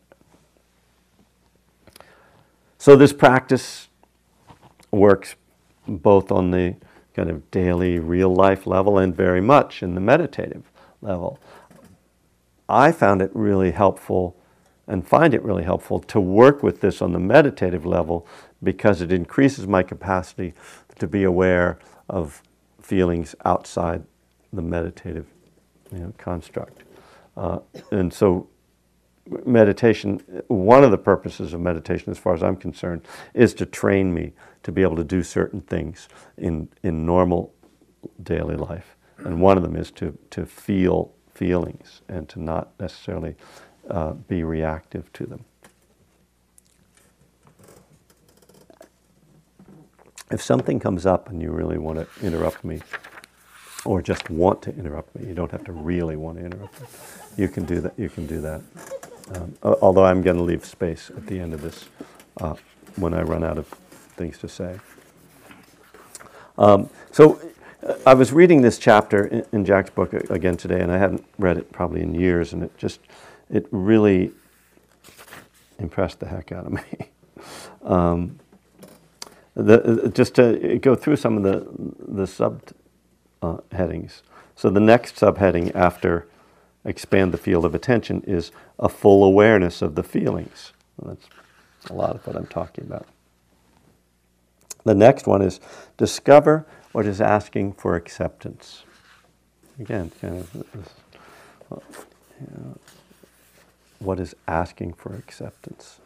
So 2.79 2.97
this 2.97 3.13
practice 3.13 3.89
works 4.91 5.35
both 5.87 6.31
on 6.31 6.51
the 6.51 6.77
kind 7.15 7.31
of 7.31 7.51
daily 7.51 7.99
real 7.99 8.33
life 8.33 8.67
level 8.67 8.99
and 8.99 9.15
very 9.15 9.41
much 9.41 9.83
in 9.83 9.95
the 9.95 10.01
meditative 10.01 10.71
level. 11.03 11.41
I 12.69 12.93
found 12.93 13.23
it 13.23 13.31
really 13.35 13.73
helpful 13.73 14.37
and 14.87 15.07
find 15.07 15.35
it 15.35 15.43
really 15.43 15.65
helpful 15.65 16.01
to 16.01 16.21
work 16.21 16.63
with 16.63 16.81
this 16.81 17.03
on 17.03 17.13
the 17.13 17.19
meditative 17.19 17.85
level 17.85 18.27
because 18.63 19.01
it 19.01 19.13
increases 19.13 19.67
my 19.67 19.83
capacity 19.83 20.55
to 20.99 21.07
be 21.07 21.25
aware 21.25 21.79
of 22.09 22.43
feelings 22.81 23.35
outside 23.45 24.05
the 24.53 24.63
meditative 24.63 25.27
you 25.93 25.99
know, 25.99 26.13
construct. 26.19 26.83
Uh, 27.39 27.61
and 27.93 28.13
so 28.13 28.49
meditation, 29.47 30.21
one 30.49 30.83
of 30.83 30.91
the 30.91 30.99
purposes 30.99 31.55
of 31.55 31.61
meditation, 31.61 32.11
as 32.11 32.19
far 32.19 32.35
as 32.35 32.43
I'm 32.43 32.57
concerned, 32.57 33.03
is 33.33 33.55
to 33.55 33.67
train 33.67 34.13
me 34.13 34.33
to 34.65 34.73
be 34.73 34.83
able 34.83 34.97
to 34.97 35.05
do 35.05 35.23
certain 35.23 35.61
things 35.61 36.09
in, 36.37 36.69
in 36.83 37.07
normal 37.07 37.55
daily 38.23 38.57
life. 38.57 38.97
And 39.19 39.41
one 39.41 39.57
of 39.57 39.63
them 39.63 39.77
is 39.77 39.93
to, 39.93 40.19
to 40.31 40.47
feel 40.47 41.13
feelings 41.33 42.03
and 42.09 42.29
to 42.31 42.41
not 42.43 42.73
necessarily 42.81 43.37
uh, 43.89 44.13
be 44.13 44.43
reactive 44.43 45.13
to 45.13 45.27
them. 45.27 45.45
If 50.31 50.43
something 50.43 50.81
comes 50.81 51.07
up 51.07 51.29
and 51.29 51.41
you 51.41 51.53
really 51.53 51.79
want 51.79 51.99
to 51.99 52.27
interrupt 52.27 52.65
me, 52.65 52.81
or 53.85 54.03
just 54.03 54.29
want 54.31 54.63
to 54.63 54.75
interrupt 54.77 55.15
me, 55.15 55.27
you 55.29 55.35
don't 55.35 55.51
have 55.51 55.65
to 55.65 55.73
really 55.73 56.17
want 56.17 56.39
to 56.39 56.45
interrupt 56.45 56.81
me. 56.81 56.87
You 57.37 57.49
can 57.49 57.65
do 57.65 57.81
that. 57.81 57.99
You 57.99 58.09
can 58.09 58.27
do 58.27 58.41
that. 58.41 58.61
Um, 59.35 59.55
although 59.63 60.05
I'm 60.05 60.23
going 60.23 60.37
to 60.37 60.43
leave 60.43 60.65
space 60.65 61.11
at 61.11 61.27
the 61.27 61.39
end 61.39 61.55
of 61.55 61.63
this 61.63 61.89
uh, 62.41 62.55
when 62.97 63.15
I 63.15 63.23
run 63.23 63.45
out 63.45 63.59
of 63.59 63.67
things 64.17 64.39
to 64.39 64.49
say. 64.49 64.79
Um, 66.57 66.91
so 67.13 67.41
uh, 67.87 67.95
I 68.07 68.15
was 68.15 68.33
reading 68.33 68.63
this 68.63 68.79
chapter 68.79 69.27
in, 69.27 69.47
in, 69.53 69.65
Jack's 69.65 69.91
book 69.91 70.13
again 70.13 70.57
today, 70.57 70.81
and 70.81 70.91
I 70.91 70.99
hadn't 70.99 71.25
read 71.39 71.57
it 71.57 71.71
probably 71.71 72.03
in 72.03 72.15
years, 72.15 72.53
and 72.53 72.65
it 72.65 72.77
just 72.77 73.01
it 73.51 73.67
really 73.71 74.33
impressed 75.79 76.19
the 76.19 76.27
heck 76.27 76.51
out 76.51 76.67
of 76.67 76.73
me. 76.73 76.83
um, 77.83 78.41
the, 79.55 80.11
just 80.15 80.35
to 80.37 80.79
go 80.79 80.95
through 80.95 81.17
some 81.17 81.37
of 81.37 81.43
the, 81.43 81.67
the 82.07 82.27
sub 82.27 82.61
uh, 83.43 83.59
headings. 83.73 84.23
So 84.57 84.71
the 84.71 84.81
next 84.81 85.17
subheading 85.17 85.75
after 85.75 86.27
expand 86.85 87.33
the 87.33 87.39
field 87.39 87.65
of 87.65 87.75
attention 87.75 88.23
is 88.27 88.51
a 88.79 88.89
full 88.89 89.25
awareness 89.25 89.83
of 89.83 89.95
the 89.95 90.03
feelings. 90.03 90.73
That's 91.03 91.29
a 91.91 91.93
lot 91.93 92.17
of 92.17 92.27
what 92.27 92.37
I'm 92.37 92.47
talking 92.47 92.85
about. 92.85 93.07
The 94.85 94.95
next 94.95 95.27
one 95.27 95.43
is 95.43 95.61
discover 95.97 96.67
what 96.93 97.07
is 97.07 97.21
asking 97.21 97.75
for 97.75 97.95
acceptance. 97.95 98.85
Again, 99.79 100.11
kind 100.21 100.39
of 100.39 101.87
what 103.99 104.19
is 104.19 104.35
asking 104.47 104.95
for 104.95 105.15
acceptance. 105.15 106.01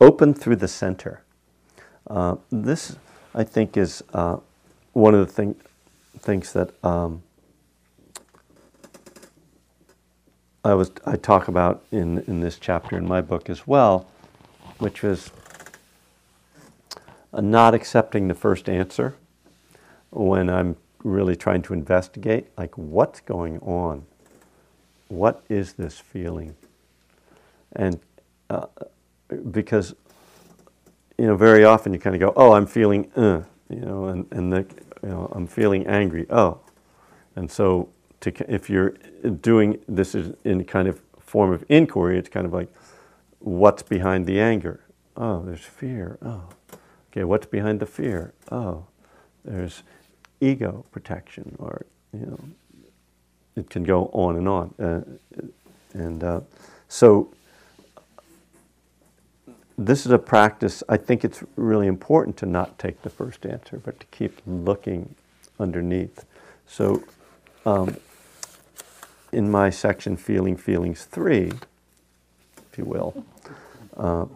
Open 0.00 0.34
through 0.34 0.56
the 0.56 0.68
center. 0.68 1.22
Uh, 2.08 2.36
this, 2.50 2.96
I 3.34 3.44
think, 3.44 3.76
is 3.76 4.02
uh, 4.12 4.38
one 4.94 5.14
of 5.14 5.26
the 5.26 5.32
thing, 5.32 5.54
things 6.18 6.52
that 6.54 6.72
um, 6.84 7.22
I 10.64 10.74
was 10.74 10.90
I 11.04 11.16
talk 11.16 11.48
about 11.48 11.84
in 11.92 12.18
in 12.26 12.40
this 12.40 12.58
chapter 12.58 12.96
in 12.96 13.06
my 13.06 13.20
book 13.20 13.50
as 13.50 13.66
well, 13.66 14.08
which 14.78 15.02
was 15.02 15.30
not 17.32 17.74
accepting 17.74 18.28
the 18.28 18.34
first 18.34 18.68
answer 18.68 19.14
when 20.10 20.48
I'm 20.48 20.76
really 21.02 21.36
trying 21.36 21.60
to 21.62 21.74
investigate, 21.74 22.48
like 22.56 22.78
what's 22.78 23.20
going 23.20 23.58
on 23.60 24.06
what 25.08 25.42
is 25.48 25.74
this 25.74 25.98
feeling? 25.98 26.56
And 27.72 28.00
uh, 28.50 28.66
because, 29.50 29.94
you 31.18 31.26
know, 31.26 31.36
very 31.36 31.64
often 31.64 31.92
you 31.92 31.98
kind 31.98 32.14
of 32.16 32.20
go, 32.20 32.32
oh, 32.36 32.52
I'm 32.52 32.66
feeling, 32.66 33.10
uh, 33.16 33.42
you 33.74 33.80
know, 33.80 34.06
and, 34.06 34.26
and 34.30 34.52
the, 34.52 34.66
you 35.02 35.08
know, 35.08 35.28
I'm 35.32 35.46
feeling 35.46 35.86
angry, 35.86 36.26
oh. 36.30 36.60
And 37.36 37.50
so 37.50 37.88
to, 38.20 38.32
if 38.52 38.70
you're 38.70 38.94
doing 39.42 39.78
this 39.88 40.14
is 40.14 40.34
in 40.44 40.64
kind 40.64 40.88
of 40.88 41.00
form 41.18 41.52
of 41.52 41.64
inquiry, 41.68 42.18
it's 42.18 42.28
kind 42.28 42.46
of 42.46 42.52
like, 42.52 42.72
what's 43.40 43.82
behind 43.82 44.26
the 44.26 44.40
anger? 44.40 44.80
Oh, 45.16 45.42
there's 45.42 45.64
fear. 45.64 46.18
Oh, 46.22 46.44
okay, 47.10 47.24
what's 47.24 47.46
behind 47.46 47.80
the 47.80 47.86
fear? 47.86 48.32
Oh, 48.50 48.86
there's 49.44 49.82
ego 50.40 50.84
protection 50.92 51.56
or, 51.58 51.86
you 52.12 52.26
know, 52.26 52.40
it 53.56 53.70
can 53.70 53.82
go 53.82 54.06
on 54.12 54.36
and 54.36 54.48
on. 54.48 54.74
Uh, 54.78 55.00
and 55.92 56.24
uh, 56.24 56.40
so 56.88 57.32
this 59.76 60.06
is 60.06 60.12
a 60.12 60.18
practice, 60.18 60.82
I 60.88 60.96
think 60.96 61.24
it's 61.24 61.42
really 61.56 61.86
important 61.86 62.36
to 62.38 62.46
not 62.46 62.78
take 62.78 63.02
the 63.02 63.10
first 63.10 63.44
answer, 63.44 63.78
but 63.78 63.98
to 64.00 64.06
keep 64.06 64.40
looking 64.46 65.14
underneath. 65.58 66.24
So 66.66 67.02
um, 67.66 67.96
in 69.32 69.50
my 69.50 69.70
section, 69.70 70.16
Feeling 70.16 70.56
Feelings 70.56 71.04
3, 71.04 71.52
if 72.72 72.78
you 72.78 72.84
will, 72.84 73.24
uh, 73.96 74.26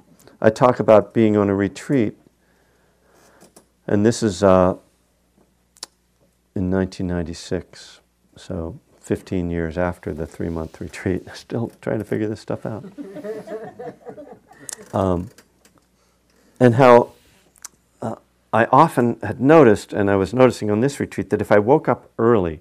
I 0.41 0.51
talk 0.51 0.81
about 0.81 1.15
being 1.15 1.37
on 1.37 1.49
a 1.49 1.55
retreat. 1.55 2.17
And 3.87 4.05
this 4.05 4.23
is 4.23 4.43
uh, 4.43 4.77
in 6.55 6.71
1996. 6.71 8.01
So 8.37 8.79
15 9.01 9.51
years 9.51 9.79
after 9.79 10.13
the 10.13 10.27
three 10.27 10.49
month 10.49 10.81
retreat, 10.83 11.27
still 11.35 11.73
trying 11.81 11.99
to 11.99 12.05
figure 12.05 12.29
this 12.29 12.41
stuff 12.41 12.67
out. 12.67 12.85
Um, 14.93 15.31
and 16.61 16.75
how 16.75 17.13
uh, 18.03 18.17
I 18.53 18.65
often 18.67 19.19
had 19.23 19.41
noticed, 19.41 19.93
and 19.93 20.11
I 20.11 20.17
was 20.17 20.35
noticing 20.35 20.71
on 20.71 20.81
this 20.81 20.99
retreat, 20.99 21.31
that 21.31 21.41
if 21.41 21.53
I 21.53 21.59
woke 21.59 21.89
up 21.89 22.11
early, 22.19 22.61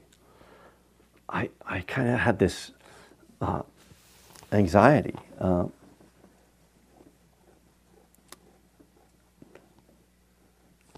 I, 1.30 1.50
I 1.66 1.82
kind 1.82 2.10
of 2.10 2.20
had 2.20 2.40
this 2.40 2.72
uh, 3.42 3.64
anxiety. 4.52 5.16
Uh, 5.40 5.66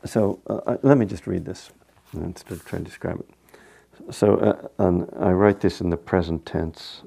so 0.05 0.39
uh, 0.47 0.78
let 0.82 0.97
me 0.97 1.05
just 1.05 1.28
read 1.28 1.45
this 1.45 1.72
instead 2.13 2.53
of 2.53 2.65
trying 2.65 2.84
to 2.84 2.89
describe 2.89 3.20
it. 3.20 4.13
so 4.15 4.70
uh, 4.80 5.05
I 5.20 5.32
write 5.32 5.61
this 5.61 5.82
in 5.82 5.89
the 5.89 5.97
present 5.97 6.45
tense. 6.45 7.03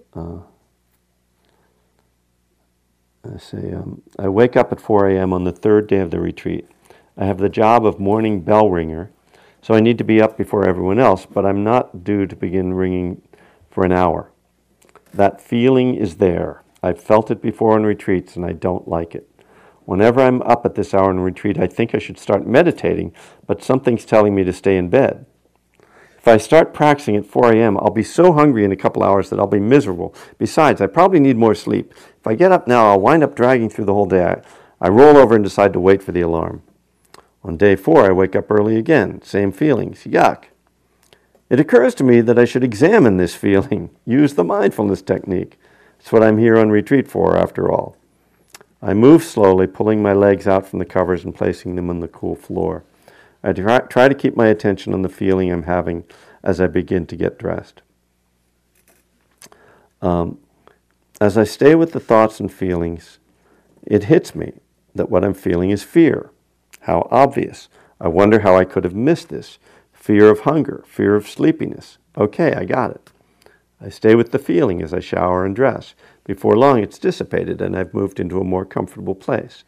I 3.25 3.39
say, 3.39 3.73
um, 3.73 4.03
I 4.19 4.29
wake 4.29 4.57
up 4.57 4.73
at 4.73 4.81
4 4.81 5.09
a.m. 5.11 5.33
on 5.33 5.45
the 5.45 5.53
third 5.53 5.87
day 5.87 5.99
of 5.99 6.11
the 6.11 6.21
retreat. 6.21 6.69
I 7.17 7.25
have 7.25 7.39
the 7.39 7.49
job 7.49 7.87
of 7.87 8.01
morning 8.01 8.41
bell 8.41 8.69
ringer, 8.69 9.11
so 9.61 9.75
I 9.75 9.81
need 9.81 9.99
to 9.99 10.05
be 10.05 10.21
up 10.21 10.37
before 10.37 10.69
everyone 10.69 10.99
else, 10.99 11.25
but 11.25 11.47
I'm 11.47 11.63
not 11.63 12.03
due 12.03 12.27
to 12.27 12.35
begin 12.35 12.75
ringing 12.75 13.23
for 13.71 13.85
an 13.85 13.93
hour. 13.93 14.33
That 15.15 15.41
feeling 15.41 15.95
is 15.95 16.17
there. 16.17 16.63
I've 16.83 17.01
felt 17.01 17.31
it 17.31 17.41
before 17.41 17.75
on 17.75 17.85
retreats, 17.85 18.35
and 18.35 18.45
I 18.45 18.53
don't 18.53 18.89
like 18.89 19.15
it. 19.15 19.29
Whenever 19.85 20.21
I'm 20.21 20.43
up 20.43 20.67
at 20.67 20.75
this 20.75 20.93
hour 20.93 21.11
in 21.11 21.21
retreat, 21.21 21.59
I 21.59 21.69
think 21.69 21.95
I 21.95 21.99
should 21.99 22.19
start 22.19 22.47
meditating, 22.47 23.13
but 23.47 23.63
something's 23.63 24.05
telling 24.05 24.35
me 24.35 24.43
to 24.43 24.53
stay 24.53 24.77
in 24.77 24.89
bed. 24.89 25.27
If 26.23 26.29
I 26.29 26.37
start 26.37 26.73
practicing 26.73 27.17
at 27.17 27.27
4 27.27 27.53
a.m., 27.53 27.77
I'll 27.79 27.91
be 27.91 28.05
so 28.05 28.33
hungry 28.33 28.65
in 28.65 28.71
a 28.71 28.77
couple 28.77 29.03
hours 29.03 29.29
that 29.29 29.41
I'll 29.41 29.49
be 29.49 29.59
miserable. 29.59 30.15
Besides, 30.39 30.81
I 30.81 30.87
probably 30.87 31.19
need 31.19 31.37
more 31.37 31.57
sleep. 31.57 31.93
If 32.21 32.29
I 32.29 32.37
get 32.37 32.53
up 32.53 32.69
now, 32.69 32.91
I'll 32.93 33.01
wind 33.01 33.25
up 33.25 33.35
dragging 33.35 33.69
through 33.69 33.87
the 33.87 33.95
whole 33.95 34.07
day. 34.07 34.23
I, 34.23 34.43
I 34.81 34.89
roll 34.89 35.17
over 35.17 35.35
and 35.35 35.43
decide 35.43 35.73
to 35.73 35.81
wait 35.81 36.01
for 36.01 36.13
the 36.13 36.21
alarm. 36.21 36.63
On 37.43 37.57
day 37.57 37.75
four, 37.75 38.07
I 38.07 38.13
wake 38.13 38.37
up 38.37 38.53
early 38.53 38.77
again. 38.77 39.21
Same 39.23 39.51
feelings. 39.51 40.05
Yuck. 40.05 40.45
It 41.51 41.59
occurs 41.59 41.93
to 41.97 42.05
me 42.05 42.21
that 42.21 42.39
I 42.39 42.45
should 42.45 42.63
examine 42.63 43.17
this 43.17 43.35
feeling, 43.35 43.91
use 44.07 44.35
the 44.35 44.45
mindfulness 44.45 45.03
technique. 45.03 45.59
It's 45.99 46.13
what 46.13 46.23
I'm 46.23 46.39
here 46.39 46.57
on 46.57 46.71
retreat 46.71 47.09
for, 47.09 47.37
after 47.37 47.69
all. 47.69 47.97
I 48.81 48.95
move 48.95 49.25
slowly, 49.25 49.67
pulling 49.67 50.01
my 50.01 50.13
legs 50.13 50.47
out 50.47 50.69
from 50.69 50.79
the 50.79 50.85
covers 50.85 51.25
and 51.25 51.35
placing 51.35 51.75
them 51.75 51.91
on 51.91 51.99
the 51.99 52.07
cool 52.07 52.37
floor. 52.37 52.85
I 53.45 53.53
try, 53.53 54.09
to 54.09 54.15
keep 54.15 54.37
my 54.37 54.47
attention 54.47 54.95
on 54.95 55.03
the 55.03 55.09
feeling 55.09 55.51
I'm 55.51 55.65
having 55.65 56.05
as 56.45 56.61
I 56.61 56.69
begin 56.69 57.07
to 57.07 57.17
get 57.17 57.39
dressed. 57.39 57.83
Um, 60.01 60.39
as 61.21 61.37
I 61.37 61.45
stay 61.45 61.75
with 61.75 61.93
the 61.93 62.01
thoughts 62.01 62.41
and 62.41 62.53
feelings, 62.53 63.19
it 63.85 64.05
hits 64.05 64.35
me 64.35 64.55
that 64.95 65.11
what 65.11 65.25
I'm 65.25 65.35
feeling 65.35 65.71
is 65.71 65.83
fear. 65.83 66.31
How 66.81 67.09
obvious. 67.11 67.69
I 68.01 68.09
wonder 68.09 68.41
how 68.41 68.57
I 68.57 68.65
could 68.65 68.85
have 68.85 68.95
missed 68.95 69.29
this. 69.29 69.59
Fear 69.93 70.31
of 70.31 70.41
hunger, 70.41 70.85
fear 70.87 71.15
of 71.15 71.29
sleepiness. 71.29 71.99
Okay, 72.17 72.53
I 72.55 72.65
got 72.65 72.91
it. 72.91 73.13
I 73.81 73.89
stay 73.89 74.15
with 74.15 74.31
the 74.31 74.39
feeling 74.39 74.83
as 74.83 74.93
I 74.93 75.01
shower 75.01 75.45
and 75.45 75.55
dress. 75.55 75.95
Before 76.25 76.57
long, 76.57 76.81
it's 76.81 76.99
dissipated 76.99 77.61
and 77.61 77.77
I've 77.77 77.95
moved 77.95 78.21
into 78.21 78.41
a 78.41 78.45
more 78.45 78.65
comfortable 78.65 79.15
place. 79.15 79.65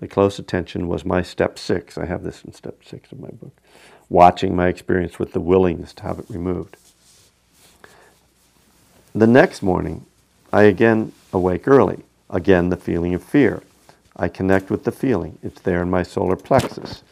The 0.00 0.08
close 0.08 0.38
attention 0.38 0.86
was 0.86 1.04
my 1.04 1.22
step 1.22 1.58
six. 1.58 1.98
I 1.98 2.06
have 2.06 2.22
this 2.22 2.44
in 2.44 2.52
step 2.52 2.84
six 2.84 3.10
of 3.12 3.20
my 3.20 3.30
book. 3.30 3.56
Watching 4.08 4.54
my 4.54 4.68
experience 4.68 5.18
with 5.18 5.32
the 5.32 5.40
willingness 5.40 5.92
to 5.94 6.02
have 6.04 6.18
it 6.18 6.26
removed. 6.28 6.76
The 9.14 9.26
next 9.26 9.62
morning, 9.62 10.06
I 10.52 10.62
again 10.62 11.12
awake 11.32 11.66
early. 11.66 12.04
Again, 12.30 12.68
the 12.68 12.76
feeling 12.76 13.14
of 13.14 13.22
fear. 13.22 13.62
I 14.16 14.28
connect 14.28 14.70
with 14.70 14.84
the 14.84 14.92
feeling. 14.92 15.38
It's 15.42 15.60
there 15.60 15.82
in 15.82 15.90
my 15.90 16.02
solar 16.02 16.36
plexus. 16.36 17.02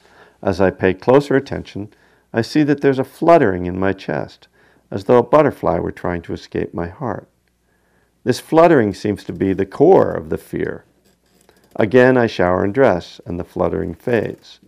As 0.43 0.61
I 0.61 0.71
pay 0.71 0.95
closer 0.95 1.37
attention, 1.37 1.89
I 2.33 2.43
see 2.43 2.63
that 2.65 2.81
there's 2.81 2.99
a 2.99 3.05
fluttering 3.05 3.67
in 3.67 3.79
my 3.79 3.93
chest, 3.93 4.49
as 4.91 5.05
though 5.05 5.19
a 5.19 5.23
butterfly 5.23 5.79
were 5.79 5.93
trying 5.93 6.23
to 6.23 6.33
escape 6.33 6.75
my 6.75 6.89
heart. 6.89 7.29
This 8.25 8.41
fluttering 8.41 8.93
seems 8.93 9.25
to 9.25 9.33
be 9.33 9.53
the 9.53 9.67
core 9.67 10.13
of 10.13 10.29
the 10.29 10.39
fear. 10.39 10.85
Again, 11.79 12.17
I 12.17 12.27
shower 12.27 12.65
and 12.65 12.73
dress, 12.73 13.21
and 13.27 13.39
the 13.39 13.45
fluttering 13.45 13.95
fades. 13.95 14.61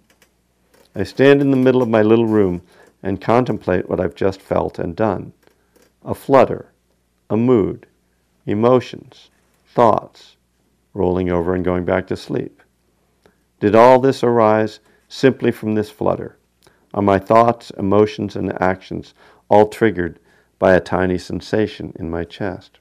I 0.94 1.04
stand 1.04 1.40
in 1.40 1.50
the 1.50 1.56
middle 1.56 1.80
of 1.80 1.88
my 1.88 2.02
little 2.02 2.26
room 2.26 2.60
and 3.02 3.20
contemplate 3.20 3.88
what 3.88 3.98
I've 3.98 4.14
just 4.14 4.42
felt 4.42 4.78
and 4.78 4.94
done 4.94 5.32
a 6.04 6.14
flutter, 6.14 6.70
a 7.30 7.36
mood, 7.36 7.86
emotions, 8.46 9.30
thoughts, 9.66 10.36
rolling 10.94 11.30
over 11.30 11.54
and 11.54 11.64
going 11.64 11.84
back 11.84 12.06
to 12.08 12.16
sleep. 12.16 12.62
Did 13.58 13.74
all 13.74 13.98
this 13.98 14.22
arise 14.22 14.80
simply 15.08 15.50
from 15.50 15.74
this 15.74 15.90
flutter? 15.90 16.36
Are 16.92 17.02
my 17.02 17.18
thoughts, 17.18 17.70
emotions, 17.70 18.36
and 18.36 18.60
actions 18.62 19.14
all 19.48 19.68
triggered 19.68 20.18
by 20.58 20.74
a 20.74 20.80
tiny 20.80 21.18
sensation 21.18 21.92
in 21.98 22.10
my 22.10 22.24
chest? 22.24 22.78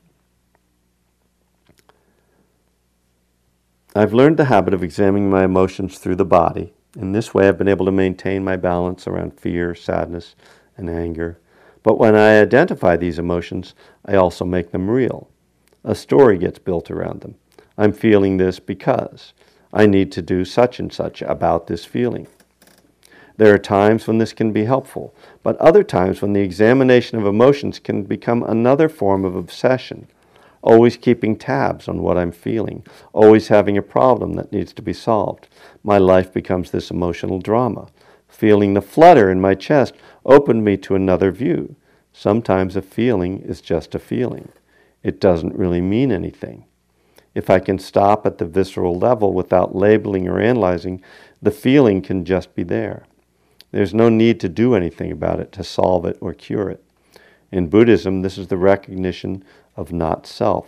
I've 3.98 4.14
learned 4.14 4.38
the 4.38 4.46
habit 4.46 4.76
of 4.76 4.84
examining 4.84 5.28
my 5.28 5.44
emotions 5.44 5.98
through 5.98 6.18
the 6.18 6.26
body. 6.26 6.72
In 6.96 7.14
this 7.14 7.34
way, 7.34 7.48
I've 7.48 7.58
been 7.58 7.68
able 7.68 7.88
to 7.88 7.92
maintain 7.92 8.44
my 8.44 8.56
balance 8.56 9.08
around 9.08 9.40
fear, 9.40 9.74
sadness, 9.74 10.36
and 10.78 10.88
anger. 10.88 11.40
But 11.82 11.98
when 11.98 12.16
I 12.16 12.40
identify 12.40 12.96
these 12.96 13.18
emotions, 13.18 13.74
I 14.06 14.14
also 14.16 14.46
make 14.46 14.70
them 14.70 14.88
real. 14.88 15.32
A 15.84 15.96
story 15.96 16.38
gets 16.38 16.60
built 16.60 16.92
around 16.92 17.22
them. 17.22 17.36
I'm 17.76 17.92
feeling 17.92 18.38
this 18.38 18.60
because 18.60 19.34
I 19.74 19.88
need 19.88 20.12
to 20.12 20.22
do 20.22 20.46
such 20.46 20.80
and 20.80 20.94
such 20.94 21.24
about 21.24 21.66
this 21.66 21.84
feeling. 21.84 22.28
There 23.38 23.52
are 23.52 23.60
times 23.60 24.06
when 24.06 24.20
this 24.20 24.34
can 24.34 24.52
be 24.52 24.66
helpful, 24.66 25.16
but 25.42 25.58
other 25.58 25.84
times 25.84 26.22
when 26.22 26.34
the 26.34 26.42
examination 26.42 27.18
of 27.18 27.26
emotions 27.26 27.80
can 27.80 28.04
become 28.04 28.44
another 28.44 28.90
form 28.90 29.26
of 29.26 29.36
obsession 29.36 30.08
always 30.62 30.98
keeping 30.98 31.36
tabs 31.36 31.88
on 31.88 32.02
what 32.02 32.18
I'm 32.18 32.32
feeling, 32.32 32.86
always 33.14 33.48
having 33.48 33.78
a 33.78 33.82
problem 33.82 34.34
that 34.34 34.52
needs 34.52 34.74
to 34.74 34.82
be 34.82 34.94
solved. 34.94 35.48
My 35.84 35.98
life 35.98 36.34
becomes 36.34 36.72
this 36.72 36.92
emotional 36.92 37.40
drama. 37.40 37.88
Feeling 38.28 38.74
the 38.74 38.82
flutter 38.82 39.32
in 39.32 39.42
my 39.42 39.56
chest 39.56 39.94
opened 40.26 40.64
me 40.64 40.78
to 40.78 40.96
another 40.96 41.32
view. 41.32 41.76
Sometimes 42.12 42.76
a 42.76 42.82
feeling 42.82 43.42
is 43.42 43.62
just 43.62 43.96
a 43.96 44.00
feeling. 44.00 44.50
It 45.04 45.22
doesn't 45.22 45.56
really 45.56 45.82
mean 45.82 46.12
anything. 46.12 46.66
If 47.36 47.50
I 47.50 47.60
can 47.60 47.78
stop 47.78 48.26
at 48.26 48.40
the 48.40 48.46
visceral 48.46 48.98
level 48.98 49.32
without 49.32 49.76
labeling 49.76 50.28
or 50.28 50.40
analyzing, 50.40 51.04
the 51.42 51.52
feeling 51.52 52.02
can 52.02 52.26
just 52.26 52.56
be 52.56 52.64
there. 52.64 53.06
There's 53.72 53.94
no 53.94 54.10
need 54.10 54.40
to 54.40 54.50
do 54.50 54.74
anything 54.74 55.12
about 55.12 55.40
it 55.40 55.52
to 55.54 55.64
solve 55.64 56.06
it 56.06 56.18
or 56.20 56.34
cure 56.34 56.70
it. 56.70 56.84
In 57.52 57.70
Buddhism, 57.70 58.22
this 58.22 58.38
is 58.38 58.48
the 58.48 58.58
recognition 58.58 59.44
of 59.76 59.94
not 59.94 60.28
self. 60.28 60.68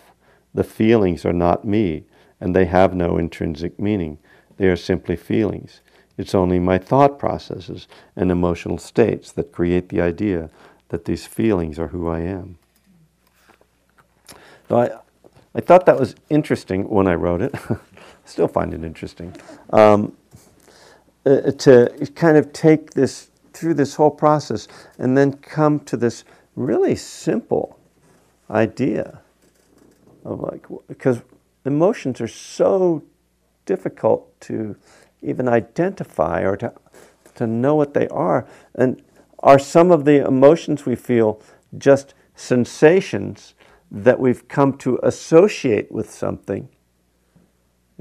The 0.54 0.64
feelings 0.64 1.26
are 1.26 1.34
not 1.34 1.66
me, 1.66 2.06
and 2.40 2.56
they 2.56 2.66
have 2.66 2.94
no 2.96 3.18
intrinsic 3.18 3.80
meaning. 3.80 4.18
They 4.58 4.68
are 4.68 4.76
simply 4.76 5.16
feelings. 5.16 5.82
It's 6.18 6.36
only 6.36 6.60
my 6.60 6.78
thought 6.78 7.18
processes 7.18 7.88
and 8.16 8.32
emotional 8.32 8.78
states 8.78 9.32
that 9.34 9.52
create 9.52 9.90
the 9.90 10.02
idea 10.02 10.50
that 10.90 11.06
these 11.06 11.26
feelings 11.26 11.80
are 11.80 11.88
who 11.88 12.08
I 12.08 12.20
am. 12.20 12.58
So 14.68 14.78
I, 14.78 14.90
I 15.56 15.62
thought 15.62 15.86
that 15.86 16.00
was 16.00 16.16
interesting 16.30 16.90
when 16.90 17.08
I 17.08 17.16
wrote 17.16 17.42
it. 17.42 17.56
I 17.70 17.78
still 18.26 18.48
find 18.48 18.74
it 18.74 18.84
interesting. 18.84 19.36
Um, 19.72 20.16
uh, 21.26 21.52
to 21.52 22.12
kind 22.16 22.38
of 22.38 22.54
take 22.54 22.92
this 22.92 23.30
through 23.54 23.74
this 23.74 23.96
whole 23.96 24.12
process 24.12 24.68
and 24.98 25.18
then 25.18 25.34
come 25.34 25.80
to 25.82 25.98
this 25.98 26.24
really 26.56 26.96
simple 26.96 27.80
idea 28.50 29.22
of 30.26 30.42
like 30.42 30.66
because 30.88 31.22
emotions 31.66 32.20
are 32.20 32.28
so 32.28 33.04
difficult 33.66 34.40
to 34.42 34.76
even 35.22 35.48
identify 35.48 36.42
or 36.42 36.58
to 36.58 36.74
to 37.36 37.48
know 37.48 37.76
what 37.76 37.94
they 37.94 38.08
are. 38.10 38.48
And 38.76 39.02
are 39.40 39.60
some 39.60 39.92
of 39.92 40.04
the 40.04 40.26
emotions 40.26 40.86
we 40.86 40.96
feel 40.96 41.42
just 41.78 42.14
sensations 42.36 43.54
that 43.92 44.20
we've 44.20 44.48
come 44.48 44.78
to 44.78 45.00
associate 45.04 45.92
with 45.92 46.12
something? 46.12 46.68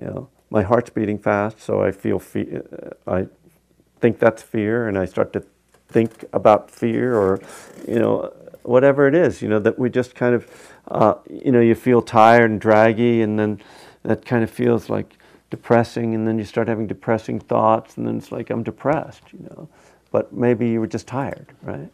You 0.01 0.07
know 0.07 0.29
my 0.51 0.63
heart's 0.63 0.91
beating 0.91 1.19
fast 1.19 1.61
so 1.61 1.83
i 1.83 1.91
feel 1.91 2.19
fe- 2.19 2.61
uh, 2.73 2.91
i 3.07 3.27
think 4.01 4.19
that's 4.19 4.43
fear 4.43 4.89
and 4.89 4.99
i 4.99 5.05
start 5.05 5.33
to 5.33 5.45
think 5.89 6.25
about 6.33 6.71
fear 6.71 7.15
or 7.15 7.41
you 7.87 7.99
know 7.99 8.33
whatever 8.69 9.09
it 9.09 9.15
is, 9.15 9.41
you 9.41 9.49
know, 9.49 9.59
that 9.59 9.79
we 9.79 9.89
just 9.89 10.15
kind 10.15 10.35
of, 10.35 10.47
uh, 10.89 11.15
you 11.29 11.51
know, 11.51 11.61
you 11.61 11.75
feel 11.75 12.03
tired 12.03 12.51
and 12.51 12.61
draggy, 12.61 13.23
and 13.23 13.39
then 13.39 13.61
that 14.03 14.25
kind 14.25 14.45
of 14.45 14.51
feels 14.51 14.91
like 14.91 15.17
depressing, 15.51 16.15
and 16.15 16.29
then 16.29 16.39
you 16.39 16.45
start 16.45 16.69
having 16.69 16.87
depressing 16.87 17.41
thoughts, 17.41 17.97
and 17.97 18.07
then 18.07 18.19
it's 18.19 18.31
like, 18.31 18.51
I'm 18.51 18.63
depressed, 18.63 19.23
you 19.33 19.41
know. 19.45 19.69
But 20.11 20.33
maybe 20.33 20.69
you 20.69 20.81
were 20.81 20.87
just 20.87 21.07
tired, 21.07 21.47
right? 21.63 21.91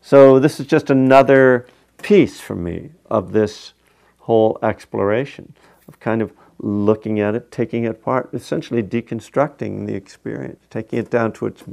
So 0.00 0.38
this 0.40 0.58
is 0.58 0.66
just 0.66 0.90
another 0.90 1.66
piece 2.02 2.40
for 2.40 2.56
me 2.56 2.90
of 3.08 3.32
this 3.32 3.72
whole 4.18 4.58
exploration 4.62 5.54
of 5.86 6.00
kind 6.00 6.22
of 6.22 6.32
looking 6.58 7.20
at 7.20 7.34
it, 7.34 7.52
taking 7.52 7.84
it 7.84 7.90
apart, 7.90 8.30
essentially 8.32 8.82
deconstructing 8.82 9.86
the 9.86 9.94
experience, 9.94 10.64
taking 10.68 10.98
it 10.98 11.10
down 11.10 11.32
to 11.32 11.46
its 11.46 11.64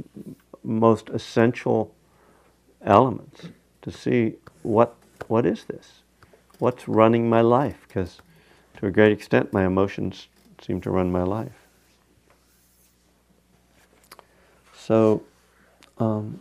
most 0.68 1.08
essential 1.08 1.94
elements 2.82 3.48
to 3.82 3.90
see 3.90 4.34
what 4.62 4.94
what 5.26 5.44
is 5.44 5.64
this? 5.64 6.02
What's 6.58 6.88
running 6.88 7.28
my 7.28 7.40
life? 7.40 7.84
Because 7.86 8.20
to 8.78 8.86
a 8.86 8.90
great 8.90 9.12
extent, 9.12 9.52
my 9.52 9.66
emotions 9.66 10.28
seem 10.60 10.80
to 10.82 10.90
run 10.90 11.10
my 11.10 11.22
life. 11.22 11.66
So, 14.74 15.22
um, 15.98 16.40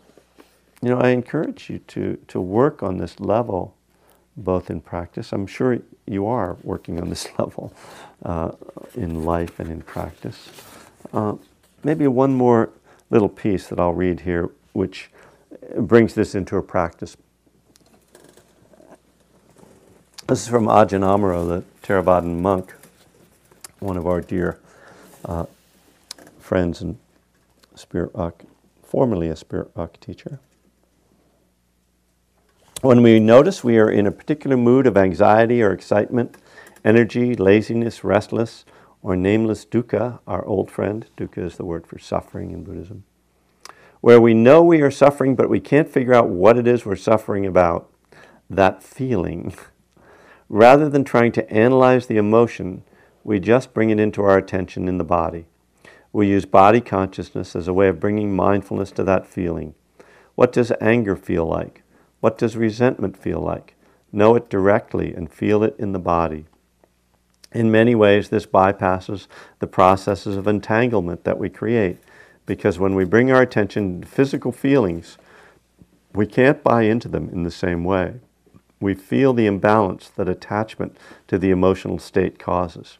you 0.81 0.89
know, 0.89 0.99
I 0.99 1.09
encourage 1.09 1.69
you 1.69 1.79
to, 1.79 2.17
to 2.27 2.39
work 2.39 2.81
on 2.81 2.97
this 2.97 3.19
level, 3.19 3.75
both 4.37 4.69
in 4.69 4.79
practice. 4.81 5.33
I'm 5.33 5.47
sure 5.47 5.79
you 6.05 6.27
are 6.27 6.57
working 6.63 7.01
on 7.01 7.09
this 7.09 7.27
level 7.39 7.73
uh, 8.23 8.51
in 8.95 9.25
life 9.25 9.59
and 9.59 9.69
in 9.69 9.81
practice. 9.81 10.49
Uh, 11.11 11.35
maybe 11.83 12.07
one 12.07 12.33
more 12.33 12.69
little 13.09 13.29
piece 13.29 13.67
that 13.67 13.79
I'll 13.79 13.93
read 13.93 14.21
here, 14.21 14.49
which 14.73 15.09
brings 15.77 16.13
this 16.13 16.35
into 16.35 16.57
a 16.57 16.63
practice. 16.63 17.17
This 20.27 20.43
is 20.43 20.47
from 20.49 20.65
Ajahn 20.65 21.03
Amaro, 21.03 21.47
the 21.47 21.63
Theravadan 21.87 22.41
monk, 22.41 22.73
one 23.79 23.95
of 23.95 24.05
our 24.05 24.19
dear 24.19 24.59
uh, 25.23 25.45
friends 26.39 26.81
and 26.81 26.97
spirit 27.75 28.11
formerly 28.83 29.29
a 29.29 29.35
spirit 29.35 29.69
rock 29.75 29.99
teacher. 29.99 30.39
When 32.81 33.01
we 33.01 33.19
notice 33.19 33.63
we 33.63 33.77
are 33.79 33.89
in 33.89 34.05
a 34.05 34.11
particular 34.11 34.55
mood 34.55 34.85
of 34.85 34.97
anxiety 34.97 35.61
or 35.61 35.71
excitement, 35.71 36.37
energy, 36.85 37.35
laziness, 37.35 38.03
restless, 38.03 38.65
or 39.01 39.15
nameless 39.15 39.65
dukkha, 39.65 40.19
our 40.27 40.45
old 40.45 40.71
friend, 40.71 41.07
dukkha 41.17 41.45
is 41.45 41.57
the 41.57 41.65
word 41.65 41.87
for 41.87 41.99
suffering 41.99 42.51
in 42.51 42.63
Buddhism, 42.63 43.03
where 44.01 44.19
we 44.19 44.33
know 44.33 44.63
we 44.63 44.81
are 44.81 44.91
suffering 44.91 45.35
but 45.35 45.49
we 45.49 45.59
can't 45.59 45.89
figure 45.89 46.13
out 46.13 46.29
what 46.29 46.57
it 46.57 46.67
is 46.67 46.85
we're 46.85 46.95
suffering 46.95 47.45
about, 47.45 47.91
that 48.49 48.83
feeling. 48.83 49.53
Rather 50.49 50.89
than 50.89 51.03
trying 51.03 51.31
to 51.33 51.49
analyze 51.51 52.07
the 52.07 52.17
emotion, 52.17 52.83
we 53.23 53.39
just 53.39 53.73
bring 53.73 53.89
it 53.89 53.99
into 53.99 54.21
our 54.23 54.37
attention 54.37 54.87
in 54.87 54.97
the 54.97 55.03
body. 55.03 55.45
We 56.13 56.27
use 56.27 56.45
body 56.45 56.79
consciousness 56.81 57.55
as 57.55 57.67
a 57.67 57.73
way 57.73 57.89
of 57.89 57.99
bringing 57.99 58.35
mindfulness 58.35 58.91
to 58.91 59.03
that 59.03 59.27
feeling. 59.27 59.75
What 60.35 60.53
does 60.53 60.71
anger 60.79 61.15
feel 61.15 61.45
like? 61.45 61.83
What 62.21 62.37
does 62.37 62.55
resentment 62.55 63.17
feel 63.17 63.39
like? 63.39 63.75
Know 64.11 64.35
it 64.35 64.49
directly 64.49 65.13
and 65.13 65.31
feel 65.31 65.63
it 65.63 65.75
in 65.77 65.91
the 65.91 65.99
body. 65.99 66.45
In 67.51 67.71
many 67.71 67.95
ways, 67.95 68.29
this 68.29 68.45
bypasses 68.45 69.27
the 69.59 69.67
processes 69.67 70.35
of 70.35 70.47
entanglement 70.47 71.23
that 71.23 71.39
we 71.39 71.49
create 71.49 71.97
because 72.45 72.79
when 72.79 72.95
we 72.95 73.05
bring 73.05 73.31
our 73.31 73.41
attention 73.41 74.01
to 74.01 74.07
physical 74.07 74.51
feelings, 74.51 75.17
we 76.13 76.25
can't 76.25 76.63
buy 76.63 76.83
into 76.83 77.07
them 77.07 77.29
in 77.29 77.43
the 77.43 77.51
same 77.51 77.83
way. 77.83 78.15
We 78.79 78.95
feel 78.95 79.33
the 79.33 79.45
imbalance 79.45 80.09
that 80.09 80.29
attachment 80.29 80.97
to 81.27 81.37
the 81.37 81.51
emotional 81.51 81.99
state 81.99 82.39
causes. 82.39 82.97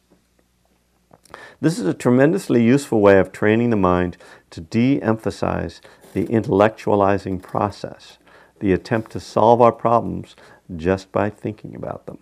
This 1.60 1.78
is 1.78 1.86
a 1.86 1.94
tremendously 1.94 2.62
useful 2.62 3.00
way 3.00 3.18
of 3.18 3.32
training 3.32 3.70
the 3.70 3.76
mind 3.76 4.16
to 4.50 4.60
de 4.60 5.00
emphasize 5.02 5.80
the 6.14 6.26
intellectualizing 6.26 7.42
process, 7.42 8.18
the 8.60 8.72
attempt 8.72 9.12
to 9.12 9.20
solve 9.20 9.60
our 9.60 9.72
problems 9.72 10.36
just 10.74 11.12
by 11.12 11.30
thinking 11.30 11.74
about 11.74 12.06
them. 12.06 12.18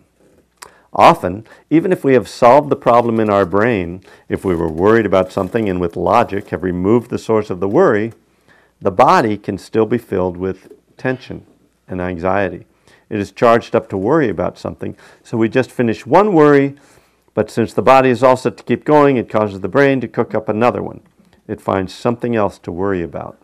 Often, 0.97 1.45
even 1.69 1.91
if 1.91 2.03
we 2.03 2.13
have 2.13 2.27
solved 2.27 2.71
the 2.71 2.75
problem 2.75 3.19
in 3.19 3.29
our 3.29 3.45
brain, 3.45 4.01
if 4.27 4.43
we 4.43 4.55
were 4.55 4.67
worried 4.71 5.05
about 5.05 5.31
something 5.31 5.69
and 5.69 5.79
with 5.79 5.95
logic 5.95 6.49
have 6.49 6.63
removed 6.63 7.11
the 7.11 7.19
source 7.19 7.51
of 7.51 7.59
the 7.59 7.69
worry, 7.69 8.13
the 8.81 8.89
body 8.89 9.37
can 9.37 9.59
still 9.59 9.85
be 9.85 9.99
filled 9.99 10.37
with 10.37 10.73
tension 10.97 11.45
and 11.87 12.01
anxiety. 12.01 12.65
It 13.09 13.19
is 13.19 13.31
charged 13.31 13.75
up 13.75 13.89
to 13.89 13.97
worry 13.97 14.27
about 14.27 14.57
something, 14.57 14.97
so 15.23 15.37
we 15.37 15.49
just 15.49 15.71
finish 15.71 16.07
one 16.07 16.33
worry, 16.33 16.75
but 17.35 17.51
since 17.51 17.73
the 17.73 17.83
body 17.83 18.09
is 18.09 18.23
all 18.23 18.35
set 18.35 18.57
to 18.57 18.63
keep 18.63 18.83
going, 18.83 19.17
it 19.17 19.29
causes 19.29 19.59
the 19.59 19.69
brain 19.69 20.01
to 20.01 20.07
cook 20.07 20.33
up 20.33 20.49
another 20.49 20.81
one. 20.81 21.01
It 21.47 21.61
finds 21.61 21.93
something 21.93 22.35
else 22.35 22.57
to 22.59 22.71
worry 22.71 23.03
about. 23.03 23.39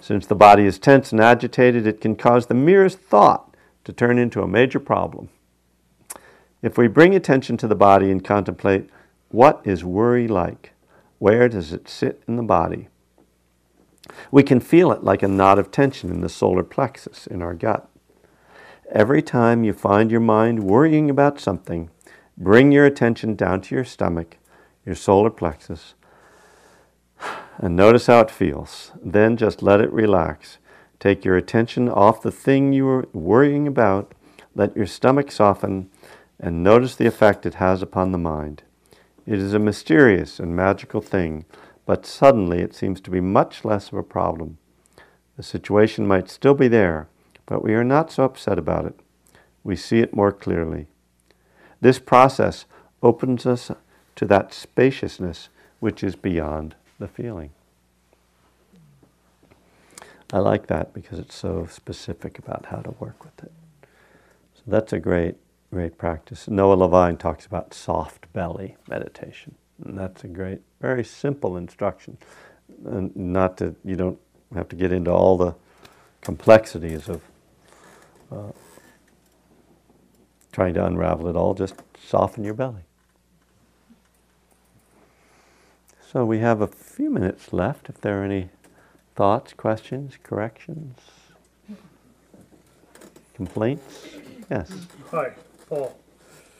Since 0.00 0.26
the 0.26 0.36
body 0.36 0.64
is 0.64 0.78
tense 0.78 1.10
and 1.10 1.20
agitated, 1.20 1.88
it 1.88 2.00
can 2.00 2.14
cause 2.14 2.46
the 2.46 2.54
merest 2.54 2.98
thought 2.98 3.54
to 3.84 3.92
turn 3.92 4.16
into 4.16 4.42
a 4.42 4.48
major 4.48 4.78
problem. 4.78 5.28
If 6.62 6.78
we 6.78 6.86
bring 6.86 7.14
attention 7.14 7.56
to 7.58 7.66
the 7.66 7.74
body 7.74 8.10
and 8.10 8.24
contemplate 8.24 8.88
what 9.30 9.60
is 9.64 9.84
worry 9.84 10.28
like, 10.28 10.72
where 11.18 11.48
does 11.48 11.72
it 11.72 11.88
sit 11.88 12.22
in 12.28 12.36
the 12.36 12.42
body, 12.42 12.88
we 14.30 14.42
can 14.42 14.60
feel 14.60 14.92
it 14.92 15.02
like 15.02 15.22
a 15.22 15.28
knot 15.28 15.58
of 15.58 15.70
tension 15.70 16.10
in 16.10 16.20
the 16.20 16.28
solar 16.28 16.62
plexus 16.62 17.26
in 17.26 17.42
our 17.42 17.54
gut. 17.54 17.88
Every 18.90 19.22
time 19.22 19.64
you 19.64 19.72
find 19.72 20.10
your 20.10 20.20
mind 20.20 20.62
worrying 20.62 21.10
about 21.10 21.40
something, 21.40 21.90
bring 22.36 22.70
your 22.70 22.84
attention 22.84 23.34
down 23.34 23.60
to 23.62 23.74
your 23.74 23.84
stomach, 23.84 24.36
your 24.84 24.94
solar 24.94 25.30
plexus, 25.30 25.94
and 27.58 27.74
notice 27.74 28.06
how 28.06 28.20
it 28.20 28.30
feels. 28.30 28.92
Then 29.02 29.36
just 29.36 29.62
let 29.62 29.80
it 29.80 29.92
relax. 29.92 30.58
Take 31.00 31.24
your 31.24 31.36
attention 31.36 31.88
off 31.88 32.22
the 32.22 32.30
thing 32.30 32.72
you 32.72 32.86
are 32.88 33.08
worrying 33.12 33.66
about, 33.66 34.12
let 34.54 34.76
your 34.76 34.86
stomach 34.86 35.32
soften, 35.32 35.88
and 36.42 36.64
notice 36.64 36.96
the 36.96 37.06
effect 37.06 37.46
it 37.46 37.54
has 37.54 37.80
upon 37.80 38.10
the 38.10 38.18
mind. 38.18 38.64
It 39.24 39.38
is 39.38 39.54
a 39.54 39.60
mysterious 39.60 40.40
and 40.40 40.56
magical 40.56 41.00
thing, 41.00 41.44
but 41.86 42.04
suddenly 42.04 42.58
it 42.58 42.74
seems 42.74 43.00
to 43.02 43.10
be 43.10 43.20
much 43.20 43.64
less 43.64 43.88
of 43.92 43.98
a 43.98 44.02
problem. 44.02 44.58
The 45.36 45.44
situation 45.44 46.06
might 46.06 46.28
still 46.28 46.54
be 46.54 46.66
there, 46.66 47.08
but 47.46 47.62
we 47.62 47.74
are 47.74 47.84
not 47.84 48.10
so 48.10 48.24
upset 48.24 48.58
about 48.58 48.86
it. 48.86 48.98
We 49.62 49.76
see 49.76 50.00
it 50.00 50.14
more 50.14 50.32
clearly. 50.32 50.88
This 51.80 52.00
process 52.00 52.64
opens 53.02 53.46
us 53.46 53.70
to 54.16 54.26
that 54.26 54.52
spaciousness 54.52 55.48
which 55.78 56.02
is 56.02 56.16
beyond 56.16 56.74
the 56.98 57.08
feeling. 57.08 57.50
I 60.32 60.38
like 60.38 60.66
that 60.68 60.92
because 60.92 61.18
it's 61.18 61.34
so 61.34 61.66
specific 61.70 62.38
about 62.38 62.66
how 62.66 62.78
to 62.78 62.90
work 62.98 63.24
with 63.24 63.44
it. 63.44 63.52
So 64.54 64.62
that's 64.66 64.92
a 64.92 64.98
great 64.98 65.36
great 65.72 65.96
practice. 65.96 66.48
Noah 66.48 66.74
Levine 66.74 67.16
talks 67.16 67.46
about 67.46 67.72
soft 67.72 68.30
belly 68.34 68.76
meditation. 68.88 69.54
And 69.82 69.98
that's 69.98 70.22
a 70.22 70.28
great, 70.28 70.60
very 70.80 71.02
simple 71.02 71.56
instruction. 71.56 72.18
And 72.84 73.14
not 73.16 73.56
that 73.56 73.74
you 73.82 73.96
don't 73.96 74.18
have 74.54 74.68
to 74.68 74.76
get 74.76 74.92
into 74.92 75.10
all 75.10 75.38
the 75.38 75.54
complexities 76.20 77.08
of 77.08 77.22
uh, 78.30 78.52
trying 80.52 80.74
to 80.74 80.84
unravel 80.84 81.28
it 81.28 81.36
all, 81.36 81.54
just 81.54 81.74
soften 81.98 82.44
your 82.44 82.54
belly. 82.54 82.82
So 86.12 86.26
we 86.26 86.40
have 86.40 86.60
a 86.60 86.66
few 86.66 87.08
minutes 87.08 87.54
left 87.54 87.88
if 87.88 87.98
there 88.02 88.20
are 88.20 88.24
any 88.24 88.50
thoughts, 89.16 89.54
questions, 89.54 90.18
corrections, 90.22 90.98
complaints. 93.34 94.06
Yes. 94.50 94.70
Hi, 95.10 95.32
Paul. 95.72 95.96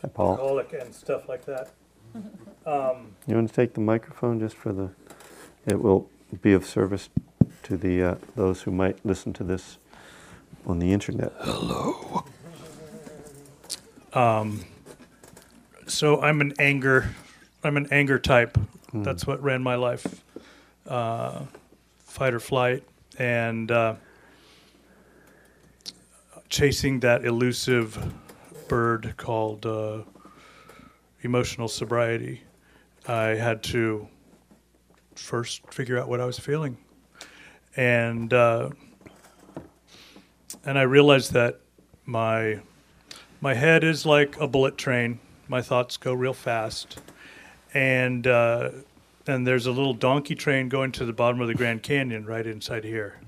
Hi, 0.00 0.08
Paul. 0.08 0.30
Alcoholic 0.30 0.72
and 0.72 0.94
stuff 0.94 1.28
like 1.28 1.44
that. 1.44 1.70
Um, 2.64 3.16
You 3.26 3.34
want 3.34 3.48
to 3.48 3.54
take 3.54 3.74
the 3.74 3.80
microphone 3.80 4.38
just 4.38 4.54
for 4.54 4.72
the, 4.72 4.90
it 5.66 5.82
will 5.82 6.08
be 6.42 6.52
of 6.52 6.64
service 6.64 7.08
to 7.64 7.76
the, 7.76 8.00
uh, 8.00 8.14
those 8.36 8.62
who 8.62 8.70
might 8.70 9.04
listen 9.04 9.32
to 9.32 9.42
this 9.42 9.78
on 10.64 10.78
the 10.78 10.92
internet. 10.92 11.32
Hello. 11.40 12.24
Um 14.12 14.64
so 15.88 16.20
I'm 16.20 16.40
an 16.40 16.52
anger, 16.60 17.16
I'm 17.64 17.76
an 17.76 17.88
anger 17.90 18.20
type. 18.20 18.56
That's 18.94 19.26
what 19.26 19.42
ran 19.42 19.60
my 19.60 19.74
life, 19.74 20.22
uh, 20.86 21.40
fight 21.98 22.32
or 22.32 22.40
flight, 22.40 22.84
and 23.18 23.72
uh, 23.72 23.94
chasing 26.48 27.00
that 27.00 27.24
elusive 27.24 27.98
bird 28.72 29.12
called 29.18 29.66
uh, 29.66 29.98
emotional 31.20 31.68
sobriety. 31.68 32.40
I 33.06 33.34
had 33.34 33.62
to 33.64 34.08
first 35.14 35.60
figure 35.70 35.98
out 35.98 36.08
what 36.08 36.22
I 36.22 36.24
was 36.24 36.38
feeling, 36.38 36.78
and 37.76 38.32
uh, 38.32 38.70
and 40.64 40.78
I 40.78 40.82
realized 40.84 41.34
that 41.34 41.60
my 42.06 42.60
my 43.42 43.52
head 43.52 43.84
is 43.84 44.06
like 44.06 44.40
a 44.40 44.48
bullet 44.48 44.78
train. 44.78 45.20
My 45.48 45.60
thoughts 45.60 45.98
go 45.98 46.14
real 46.14 46.32
fast, 46.32 46.98
and 47.74 48.26
uh, 48.26 48.70
and 49.26 49.46
there's 49.46 49.66
a 49.66 49.70
little 49.70 49.92
donkey 49.92 50.34
train 50.34 50.70
going 50.70 50.92
to 50.92 51.04
the 51.04 51.12
bottom 51.12 51.42
of 51.42 51.48
the 51.48 51.54
Grand 51.54 51.82
Canyon 51.82 52.24
right 52.24 52.46
inside 52.46 52.84
here. 52.84 53.20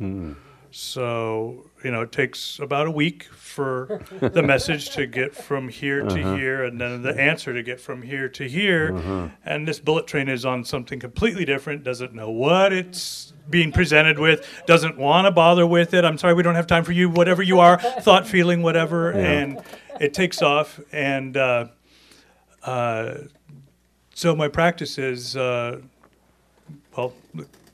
So 0.76 1.70
you 1.84 1.92
know, 1.92 2.02
it 2.02 2.10
takes 2.10 2.58
about 2.58 2.88
a 2.88 2.90
week 2.90 3.24
for 3.24 4.00
the 4.20 4.42
message 4.54 4.90
to 4.90 5.06
get 5.06 5.32
from 5.32 5.68
here 5.68 6.02
to 6.02 6.36
here, 6.36 6.64
and 6.64 6.80
then 6.80 7.02
the 7.02 7.16
answer 7.16 7.54
to 7.54 7.62
get 7.62 7.80
from 7.80 8.02
here 8.02 8.28
to 8.30 8.48
here. 8.48 9.30
And 9.44 9.68
this 9.68 9.78
bullet 9.78 10.08
train 10.08 10.28
is 10.28 10.44
on 10.44 10.64
something 10.64 10.98
completely 10.98 11.44
different. 11.44 11.84
Doesn't 11.84 12.12
know 12.12 12.28
what 12.28 12.72
it's 12.72 13.32
being 13.48 13.70
presented 13.70 14.18
with. 14.18 14.48
Doesn't 14.66 14.98
want 14.98 15.26
to 15.26 15.30
bother 15.30 15.64
with 15.64 15.94
it. 15.94 16.04
I'm 16.04 16.18
sorry, 16.18 16.34
we 16.34 16.42
don't 16.42 16.56
have 16.56 16.66
time 16.66 16.82
for 16.82 16.92
you. 16.92 17.08
Whatever 17.08 17.44
you 17.44 17.60
are, 17.60 17.78
thought, 17.78 18.26
feeling, 18.26 18.62
whatever, 18.62 19.12
and 19.12 19.62
it 20.00 20.12
takes 20.12 20.42
off. 20.42 20.80
And 20.90 21.36
uh, 21.36 21.68
uh, 22.64 23.18
so 24.12 24.34
my 24.34 24.48
practice 24.48 24.98
is, 24.98 25.36
uh, 25.36 25.82
well, 26.96 27.12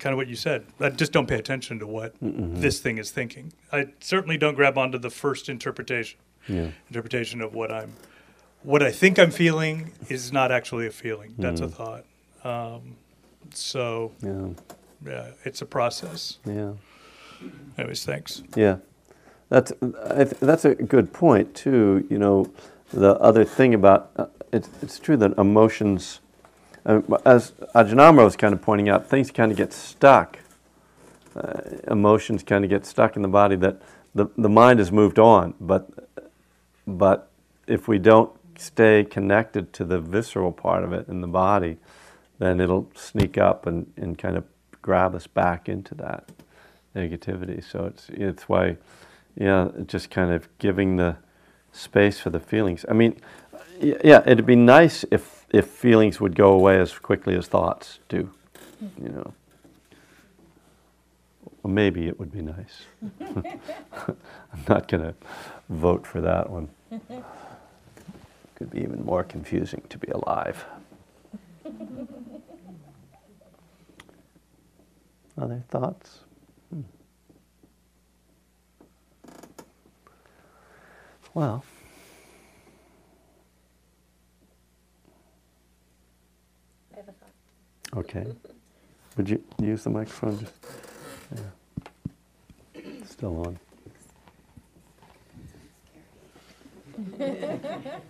kind 0.01 0.13
of 0.13 0.17
what 0.17 0.27
you 0.27 0.35
said. 0.35 0.65
I 0.81 0.89
just 0.91 1.13
don't 1.13 1.27
pay 1.29 1.39
attention 1.39 1.79
to 1.79 1.87
what 1.87 2.15
this 2.21 2.81
thing 2.81 2.99
is 2.99 3.11
thinking. 3.13 3.53
I 3.73 3.87
certainly 4.01 4.37
don't 4.37 4.55
grab 4.57 4.77
onto 4.77 4.99
the 4.99 5.11
first 5.11 5.49
interpretation. 5.49 6.19
Yeah. 6.49 6.71
Interpretation 6.89 7.41
of 7.41 7.55
what 7.55 7.71
I'm, 7.71 7.93
what 8.63 8.83
I 8.83 8.91
think 8.91 9.19
I'm 9.19 9.31
feeling 9.31 9.93
is 10.09 10.33
not 10.33 10.51
actually 10.51 10.87
a 10.87 10.91
feeling. 10.91 11.35
That's 11.39 11.61
a 11.61 11.67
Mm. 11.69 11.73
thought. 11.73 12.05
Um, 12.43 12.97
so 13.55 14.13
Yeah. 14.23 14.49
yeah, 15.07 15.27
it's 15.45 15.63
a 15.63 15.67
process. 15.67 16.39
Yeah. 16.45 16.73
Anyways, 17.79 18.05
thanks. 18.05 18.43
Yeah, 18.57 18.77
that's 19.49 19.73
I 20.11 20.25
th- 20.25 20.41
that's 20.41 20.65
a 20.65 20.75
good 20.75 21.13
point 21.13 21.55
too. 21.55 22.07
You 22.11 22.19
know, 22.19 22.51
the 22.93 23.15
other 23.19 23.45
thing 23.45 23.73
about 23.75 24.11
uh, 24.17 24.27
it's 24.53 24.69
it's 24.83 24.99
true 24.99 25.17
that 25.19 25.37
emotions, 25.39 26.20
uh, 26.87 27.01
as 27.25 27.53
Ajahn 27.75 27.97
Amaro 27.97 28.25
was 28.25 28.37
kind 28.37 28.55
of 28.55 28.63
pointing 28.63 28.89
out, 28.89 29.07
things 29.07 29.31
kind 29.31 29.51
of 29.53 29.59
get 29.59 29.73
stuck. 29.73 30.39
Uh, 31.37 31.61
emotions 31.89 32.43
kind 32.43 32.65
of 32.65 32.71
get 32.71 32.85
stuck 32.85 33.17
in 33.17 33.23
the 33.23 33.29
body. 33.29 33.57
That 33.57 33.81
the 34.15 34.27
the 34.37 34.49
mind 34.49 34.79
has 34.79 34.91
moved 34.91 35.19
on, 35.19 35.55
but 35.61 35.89
but 36.87 37.31
if 37.67 37.87
we 37.87 37.99
don't 37.99 38.33
stay 38.59 39.05
connected 39.05 39.73
to 39.73 39.85
the 39.85 39.99
visceral 39.99 40.53
part 40.53 40.85
of 40.85 40.93
it 40.93 41.09
in 41.09 41.21
the 41.21 41.29
body, 41.29 41.79
then 42.39 42.61
it'll 42.61 42.91
sneak 42.95 43.39
up 43.39 43.67
and, 43.67 43.93
and 43.97 44.19
kind 44.19 44.37
of 44.37 44.45
grab 44.83 45.15
us 45.15 45.27
back 45.27 45.69
into 45.69 45.95
that 45.95 46.29
negativity. 46.95 47.63
So 47.63 47.85
it's 47.87 48.09
it's 48.11 48.49
why, 48.49 48.77
yeah, 49.37 49.69
just 49.87 50.11
kind 50.11 50.33
of 50.33 50.49
giving 50.59 50.97
the 50.97 51.17
space 51.73 52.19
for 52.19 52.31
the 52.31 52.41
feelings. 52.41 52.85
I 52.89 52.93
mean, 52.93 53.21
yeah, 53.81 54.23
it'd 54.27 54.47
be 54.47 54.57
nice 54.57 55.05
if 55.11 55.40
if 55.53 55.67
feelings 55.67 56.21
would 56.21 56.35
go 56.37 56.53
away 56.53 56.79
as 56.79 56.93
quickly 56.99 57.37
as 57.37 57.47
thoughts 57.49 57.99
do, 58.09 58.31
you 59.03 59.09
know. 59.09 59.35
Well, 61.63 61.73
maybe 61.73 62.07
it 62.09 62.19
would 62.19 62.33
be 62.33 62.43
nice. 62.43 62.85
I'm 63.21 64.65
not 64.69 64.89
going 64.89 65.03
to 65.03 65.15
vote 65.69 66.07
for 66.07 66.21
that 66.23 66.49
one. 66.49 66.69
Could 68.55 68.71
be 68.71 68.81
even 68.81 69.05
more 69.05 69.25
confusing 69.25 69.83
to 69.91 69.99
be 69.99 70.09
alive. 70.11 70.65
Other 75.39 75.63
thoughts? 75.69 76.21
Hmm. 76.71 76.83
Well, 81.35 81.65
I 86.93 86.97
have 86.97 87.09
a 87.09 87.13
thought. 87.13 87.31
Okay. 87.97 88.27
Would 89.17 89.29
you 89.31 89.43
use 89.61 89.85
the 89.85 89.91
microphone? 89.91 90.39
Just, 90.41 90.55
yeah. 91.35 92.83
Still 93.07 93.47
on. 93.47 93.59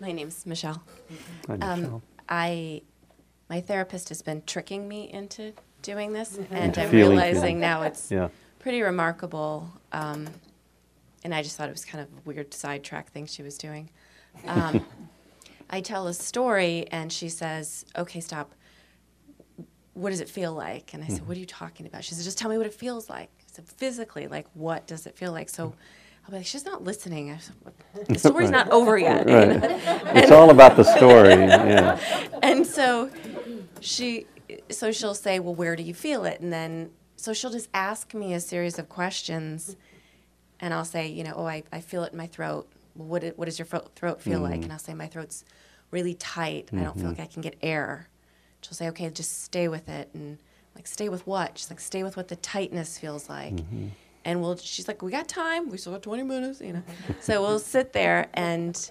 My 0.00 0.12
name's 0.12 0.44
Michelle. 0.46 0.82
Hi, 1.48 1.56
Um, 1.60 2.02
I, 2.28 2.82
my 3.48 3.60
therapist 3.60 4.08
has 4.10 4.20
been 4.22 4.42
tricking 4.46 4.86
me 4.88 5.10
into 5.10 5.52
doing 5.82 6.12
this, 6.12 6.36
and 6.36 6.46
Into 6.52 6.82
I'm 6.82 6.90
feeling 6.90 7.10
realizing 7.16 7.40
feelings. 7.42 7.60
now 7.60 7.82
it's 7.82 8.10
yeah. 8.10 8.28
pretty 8.58 8.82
remarkable. 8.82 9.70
Um, 9.92 10.26
and 11.24 11.34
I 11.34 11.42
just 11.42 11.56
thought 11.56 11.68
it 11.68 11.72
was 11.72 11.84
kind 11.84 12.02
of 12.02 12.08
a 12.08 12.20
weird 12.28 12.52
sidetrack 12.52 13.10
thing 13.10 13.26
she 13.26 13.42
was 13.42 13.56
doing. 13.58 13.88
Um, 14.46 14.84
I 15.70 15.80
tell 15.80 16.06
a 16.08 16.14
story, 16.14 16.86
and 16.92 17.12
she 17.12 17.28
says, 17.28 17.84
"Okay, 17.96 18.20
stop. 18.20 18.52
What 19.96 20.10
does 20.10 20.20
it 20.20 20.28
feel 20.28 20.52
like?" 20.52 20.94
And 20.94 21.02
I 21.02 21.08
said, 21.08 21.18
mm-hmm. 21.18 21.28
"What 21.28 21.36
are 21.36 21.40
you 21.40 21.46
talking 21.46 21.86
about?" 21.86 22.04
She 22.04 22.14
said, 22.14 22.24
"Just 22.24 22.38
tell 22.38 22.50
me 22.50 22.58
what 22.58 22.66
it 22.66 22.74
feels 22.74 23.08
like." 23.08 23.30
I 23.40 23.44
said, 23.52 23.68
"Physically, 23.68 24.26
like 24.28 24.46
what 24.54 24.86
does 24.86 25.06
it 25.06 25.16
feel 25.16 25.32
like?" 25.32 25.48
So. 25.48 25.68
Mm-hmm. 25.68 25.78
I'll 26.24 26.32
be 26.32 26.38
like, 26.38 26.46
she's 26.46 26.64
not 26.64 26.82
listening. 26.82 27.30
I 27.30 27.38
said, 27.38 27.54
The 28.08 28.18
story's 28.18 28.50
not 28.50 28.68
over 28.72 28.98
yet. 28.98 29.28
you 29.28 29.34
Right. 29.36 29.60
know? 29.60 30.00
It's 30.20 30.32
all 30.32 30.50
about 30.50 30.76
the 30.76 30.82
story. 30.82 31.34
Yeah. 31.34 32.00
and 32.42 32.66
so 32.66 33.10
she 33.80 34.26
so 34.70 34.90
she'll 34.90 35.14
say 35.14 35.38
well 35.38 35.54
where 35.54 35.76
do 35.76 35.84
you 35.84 35.94
feel 35.94 36.24
it 36.24 36.40
and 36.40 36.52
then 36.52 36.90
so 37.16 37.32
she'll 37.32 37.50
just 37.50 37.68
ask 37.74 38.12
me 38.12 38.34
a 38.34 38.40
series 38.40 38.78
of 38.78 38.88
questions 38.88 39.76
and 40.60 40.72
i'll 40.74 40.84
say 40.84 41.06
you 41.06 41.22
know 41.24 41.34
oh 41.36 41.46
i, 41.46 41.62
I 41.72 41.80
feel 41.80 42.02
it 42.04 42.12
in 42.12 42.18
my 42.18 42.26
throat 42.26 42.68
well, 42.94 43.08
what, 43.08 43.24
it, 43.24 43.38
what 43.38 43.44
does 43.46 43.58
your 43.58 43.66
throat 43.66 44.20
feel 44.20 44.40
like 44.40 44.54
mm-hmm. 44.54 44.62
and 44.64 44.72
i'll 44.72 44.78
say 44.78 44.94
my 44.94 45.06
throat's 45.06 45.44
really 45.90 46.14
tight 46.14 46.70
i 46.72 46.76
don't 46.82 46.96
feel 46.98 47.08
like 47.08 47.20
i 47.20 47.26
can 47.26 47.42
get 47.42 47.56
air 47.62 48.08
she'll 48.60 48.74
say 48.74 48.88
okay 48.88 49.08
just 49.10 49.42
stay 49.44 49.68
with 49.68 49.88
it 49.88 50.10
and 50.14 50.38
I'm 50.38 50.74
like 50.74 50.86
stay 50.86 51.08
with 51.08 51.26
what? 51.26 51.58
She's 51.58 51.70
like 51.70 51.80
stay 51.80 52.02
with 52.02 52.16
what 52.16 52.28
the 52.28 52.36
tightness 52.36 52.98
feels 52.98 53.28
like. 53.28 53.54
Mm-hmm. 53.54 53.88
And 54.24 54.40
we'll 54.42 54.56
she's 54.56 54.88
like 54.88 55.02
we 55.02 55.10
got 55.12 55.28
time. 55.28 55.70
We 55.70 55.78
still 55.78 55.92
got 55.92 56.02
20 56.02 56.22
minutes 56.22 56.60
you 56.60 56.72
know. 56.74 56.82
So 57.20 57.42
we'll 57.42 57.58
sit 57.58 57.92
there 57.92 58.28
and 58.34 58.90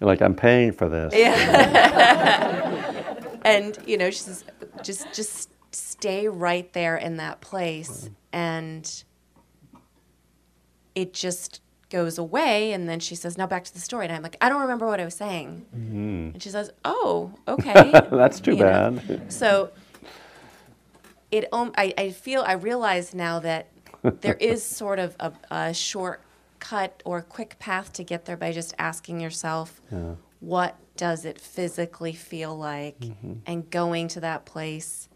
You're 0.00 0.06
like, 0.06 0.22
I'm 0.22 0.34
paying 0.34 0.72
for 0.72 0.88
this. 0.88 1.12
Yeah. 1.14 3.04
and 3.44 3.76
you 3.86 3.98
know 3.98 4.10
she 4.10 4.20
says 4.20 4.44
just 4.82 5.12
just 5.12 5.50
stay 5.72 6.28
right 6.28 6.72
there 6.72 6.96
in 6.96 7.16
that 7.18 7.40
place. 7.40 8.10
And 8.32 9.04
it 10.94 11.12
just 11.12 11.60
goes 11.90 12.16
away 12.18 12.72
and 12.72 12.88
then 12.88 13.00
she 13.00 13.14
says 13.14 13.36
now 13.36 13.46
back 13.46 13.64
to 13.64 13.74
the 13.74 13.80
story. 13.80 14.06
And 14.06 14.14
i'm 14.14 14.22
like 14.22 14.36
i 14.40 14.48
don't 14.48 14.60
remember 14.62 14.86
what 14.86 15.00
i 15.00 15.04
was 15.04 15.14
saying. 15.14 15.66
And 15.72 16.42
she 16.42 16.48
says 16.50 16.70
oh 16.84 17.32
okay. 17.48 17.90
That's 18.10 18.40
too 18.40 18.52
You 18.52 18.58
know? 18.58 18.90
bad. 19.00 19.32
so 19.32 19.70
it 21.30 21.46
um, 21.52 21.72
I, 21.76 21.92
I 21.98 22.10
feel 22.10 22.42
i 22.46 22.52
realize 22.52 23.14
now 23.14 23.38
that 23.40 23.68
there 24.20 24.34
is 24.40 24.62
sort 24.64 24.98
of 24.98 25.14
a, 25.20 25.32
a 25.50 25.74
shortcut 25.74 27.02
or 27.04 27.22
quick 27.22 27.58
path 27.58 27.92
to 27.94 28.04
get 28.04 28.24
there 28.24 28.36
by 28.36 28.52
just 28.52 28.74
asking 28.78 29.20
yourself 29.20 29.80
Yeah. 29.92 30.14
what 30.40 30.76
does 30.96 31.24
it 31.24 31.40
physically 31.40 32.12
feel 32.12 32.54
like? 32.54 32.96
And 33.46 33.70
going 33.70 34.08
to 34.08 34.20
that 34.20 34.44
place 34.44 35.08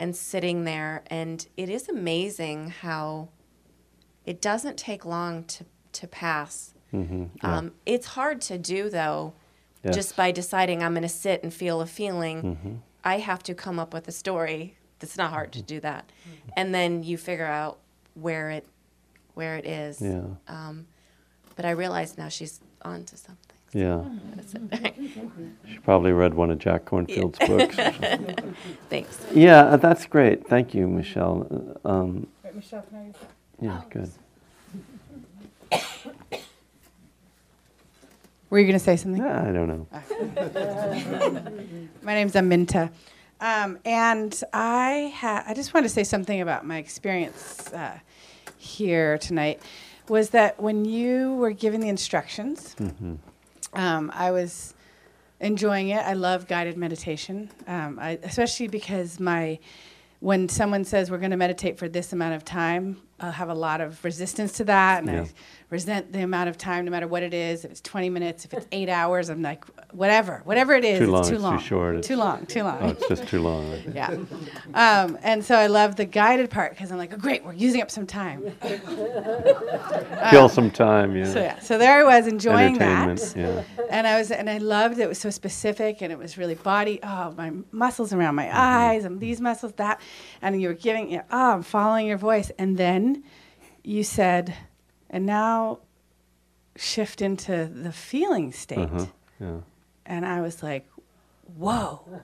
and 0.00 0.16
sitting 0.16 0.64
there. 0.64 1.04
And 1.06 1.46
it 1.56 1.68
is 1.68 1.88
amazing 1.88 2.70
how 2.70 3.28
it 4.26 4.40
doesn't 4.42 4.76
take 4.78 5.04
long 5.04 5.44
to, 5.44 5.64
to 5.92 6.06
pass 6.06 6.74
hmm 6.90 7.24
Yeah. 7.42 7.58
um, 7.58 7.72
it's 7.86 8.06
hard 8.08 8.40
to 8.42 8.58
do 8.58 8.88
though 8.90 9.32
Yes. 9.84 9.94
just 9.96 10.16
by 10.16 10.30
deciding 10.30 10.82
i'm 10.82 10.92
going 10.92 11.02
to 11.02 11.08
sit 11.08 11.42
and 11.42 11.52
feel 11.52 11.80
a 11.80 11.86
feeling 11.86 12.42
Mm-hmm. 12.42 12.74
i 13.04 13.18
have 13.18 13.42
to 13.44 13.54
come 13.54 13.78
up 13.80 13.92
with 13.92 14.06
a 14.08 14.12
story 14.12 14.76
it's 15.00 15.16
not 15.18 15.30
hard 15.30 15.52
to 15.52 15.62
do 15.62 15.80
that 15.80 16.04
and 16.56 16.72
then 16.74 17.02
you 17.02 17.16
figure 17.18 17.46
out 17.46 17.78
where 18.14 18.50
it 18.50 18.64
where 19.34 19.56
it 19.56 19.66
is 19.66 20.00
Yeah. 20.00 20.22
um, 20.48 20.86
but 21.56 21.64
i 21.64 21.70
realize 21.70 22.16
now 22.16 22.28
she's 22.28 22.60
on 22.82 23.04
to 23.06 23.16
something 23.16 23.56
Yeah. 23.74 24.04
She 25.70 25.78
probably 25.78 26.12
read 26.12 26.34
one 26.34 26.50
of 26.52 26.58
Jack 26.58 26.84
Kornfield's 26.84 27.38
books. 27.48 27.76
thanks 28.90 29.18
Yeah, 29.34 29.62
uh, 29.72 29.76
that's 29.78 30.04
great. 30.06 30.46
Thank 30.46 30.74
you, 30.74 30.86
Michelle. 30.86 31.46
Uh, 31.84 31.88
Um, 31.92 32.26
Wait, 32.44 32.54
Michelle, 32.54 32.82
can 32.82 32.98
I 32.98 33.04
use 33.06 33.16
that? 33.20 33.64
yeah, 33.66 33.80
good. 33.90 34.10
Were 38.50 38.58
you 38.58 38.66
going 38.66 38.78
to 38.78 38.84
say 38.84 38.96
something? 38.96 39.22
I 39.22 39.50
don't 39.52 39.68
know. 39.68 39.86
My 42.02 42.14
name's 42.14 42.34
Aminta. 42.34 42.90
Um, 43.40 43.78
and 43.84 44.40
I 44.52 45.12
ha- 45.16 45.44
I 45.46 45.54
just 45.54 45.74
wanted 45.74 45.88
to 45.88 45.94
say 45.94 46.04
something 46.04 46.40
about 46.40 46.64
my 46.64 46.78
experience 46.78 47.72
uh, 47.72 47.98
here 48.56 49.18
tonight. 49.18 49.60
Was 50.08 50.30
that 50.30 50.60
when 50.60 50.84
you 50.84 51.34
were 51.34 51.50
giving 51.50 51.80
the 51.80 51.88
instructions, 51.88 52.76
um, 53.72 54.12
I 54.14 54.30
was 54.30 54.74
enjoying 55.40 55.88
it. 55.88 56.04
I 56.06 56.12
love 56.12 56.46
guided 56.46 56.76
meditation, 56.76 57.50
um, 57.66 57.98
I, 58.00 58.20
especially 58.22 58.68
because 58.68 59.18
my 59.18 59.58
when 60.20 60.48
someone 60.48 60.84
says 60.84 61.10
we're 61.10 61.18
going 61.18 61.32
to 61.32 61.36
meditate 61.36 61.78
for 61.78 61.88
this 61.88 62.12
amount 62.12 62.34
of 62.34 62.44
time, 62.44 62.98
I'll 63.22 63.32
have 63.32 63.48
a 63.48 63.54
lot 63.54 63.80
of 63.80 64.02
resistance 64.04 64.52
to 64.54 64.64
that, 64.64 65.02
and 65.02 65.12
Yeah. 65.12 65.22
I 65.22 65.26
resent 65.70 66.12
the 66.12 66.22
amount 66.22 66.48
of 66.50 66.58
time, 66.58 66.84
no 66.84 66.90
matter 66.90 67.06
what 67.08 67.22
it 67.22 67.32
is. 67.32 67.64
If 67.64 67.70
it's 67.70 67.80
20 67.80 68.10
minutes, 68.10 68.44
if 68.44 68.52
it's 68.52 68.66
eight 68.72 68.88
hours, 68.88 69.28
I'm 69.30 69.40
like, 69.42 69.64
whatever, 69.92 70.42
whatever 70.44 70.74
it 70.74 70.84
is, 70.84 70.98
Too 70.98 71.04
it's 71.04 71.12
long, 71.12 71.22
too 71.22 71.28
it's 71.34 71.38
too 71.38 71.42
long, 71.42 71.58
short, 71.60 72.02
too 72.02 72.16
long, 72.16 72.46
too 72.46 72.62
long. 72.64 72.78
Oh, 72.80 72.88
it's 72.88 73.08
just 73.08 73.26
too 73.28 73.40
long. 73.40 73.82
yeah. 73.94 74.10
Um, 74.74 75.18
and 75.22 75.44
so 75.44 75.54
I 75.56 75.68
love 75.68 75.96
the 75.96 76.04
guided 76.04 76.50
part 76.50 76.72
because 76.72 76.90
I'm 76.92 76.98
like, 76.98 77.12
oh, 77.14 77.16
great, 77.16 77.44
we're 77.44 77.52
using 77.54 77.80
up 77.80 77.90
some 77.90 78.06
time. 78.06 78.42
Kill 80.30 80.48
some 80.48 80.70
time, 80.70 81.16
yeah. 81.16 81.32
So 81.32 81.40
yeah, 81.40 81.58
so 81.60 81.78
there 81.78 82.00
I 82.00 82.18
was 82.18 82.26
enjoying 82.26 82.78
that, 82.78 83.34
yeah. 83.36 83.62
and 83.90 84.06
I 84.06 84.18
was, 84.18 84.30
and 84.30 84.48
I 84.48 84.58
loved 84.58 84.98
it. 84.98 85.02
It 85.02 85.08
was 85.08 85.18
so 85.18 85.30
specific, 85.30 86.00
and 86.02 86.12
it 86.12 86.18
was 86.18 86.38
really 86.38 86.54
body. 86.54 86.98
Oh, 87.02 87.32
my 87.36 87.52
muscles 87.70 88.12
around 88.12 88.22
Mm-hmm. 88.32 88.36
my 88.36 88.56
eyes, 88.58 89.04
and 89.04 89.20
these 89.20 89.40
muscles, 89.42 89.72
that, 89.74 90.00
and 90.40 90.60
you 90.62 90.68
were 90.68 90.74
giving, 90.74 91.10
you 91.10 91.18
know, 91.18 91.24
oh, 91.32 91.52
I'm 91.52 91.62
following 91.62 92.06
your 92.06 92.16
voice, 92.16 92.50
and 92.58 92.78
then 92.78 93.11
you 93.84 94.02
said, 94.04 94.54
and 95.10 95.26
now 95.26 95.78
shift 96.76 97.20
into 97.20 97.66
the 97.66 97.92
feeling 97.92 98.52
state, 98.52 98.78
Uh-huh. 98.78 99.06
Yeah. 99.40 99.56
and 100.06 100.24
I 100.24 100.40
was 100.40 100.62
like, 100.62 100.86
whoa. 101.56 102.22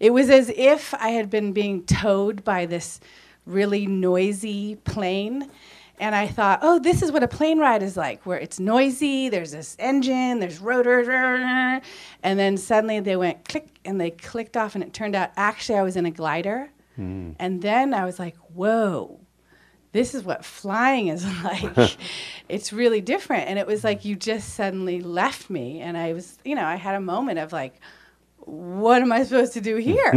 It 0.00 0.10
was 0.12 0.30
as 0.30 0.48
if 0.56 0.94
I 0.94 1.10
had 1.10 1.28
been 1.30 1.52
being 1.52 1.84
towed 1.84 2.42
by 2.44 2.66
this 2.66 2.98
really 3.44 3.86
noisy 3.86 4.76
plane. 4.76 5.50
And 5.98 6.14
I 6.14 6.26
thought, 6.26 6.58
oh, 6.62 6.78
this 6.78 7.00
is 7.02 7.10
what 7.12 7.22
a 7.22 7.28
plane 7.28 7.58
ride 7.58 7.82
is 7.82 7.96
like, 7.96 8.26
where 8.26 8.38
it's 8.38 8.58
noisy, 8.60 9.28
there's 9.30 9.52
this 9.52 9.76
engine, 9.78 10.40
there's 10.40 10.58
rotors, 10.58 11.08
and 11.08 12.38
then 12.38 12.56
suddenly 12.58 13.00
they 13.00 13.16
went 13.16 13.48
click 13.48 13.68
and 13.84 13.98
they 14.00 14.10
clicked 14.10 14.56
off, 14.58 14.74
and 14.74 14.84
it 14.84 14.92
turned 14.92 15.14
out 15.14 15.30
actually 15.36 15.78
I 15.78 15.82
was 15.82 15.96
in 15.96 16.04
a 16.06 16.10
glider. 16.10 16.70
And 16.98 17.60
then 17.62 17.92
I 17.94 18.04
was 18.06 18.18
like, 18.18 18.36
whoa, 18.54 19.20
this 19.92 20.14
is 20.14 20.22
what 20.24 20.44
flying 20.44 21.08
is 21.08 21.24
like. 21.44 21.96
it's 22.48 22.72
really 22.72 23.00
different. 23.00 23.48
And 23.48 23.58
it 23.58 23.66
was 23.66 23.82
like 23.84 24.04
you 24.04 24.16
just 24.16 24.54
suddenly 24.54 25.00
left 25.00 25.48
me. 25.50 25.80
And 25.80 25.96
I 25.96 26.12
was, 26.12 26.38
you 26.44 26.54
know, 26.54 26.64
I 26.64 26.76
had 26.76 26.94
a 26.94 27.00
moment 27.00 27.38
of 27.38 27.52
like, 27.52 27.80
what 28.40 29.02
am 29.02 29.10
I 29.12 29.24
supposed 29.24 29.52
to 29.54 29.60
do 29.60 29.76
here? 29.90 30.10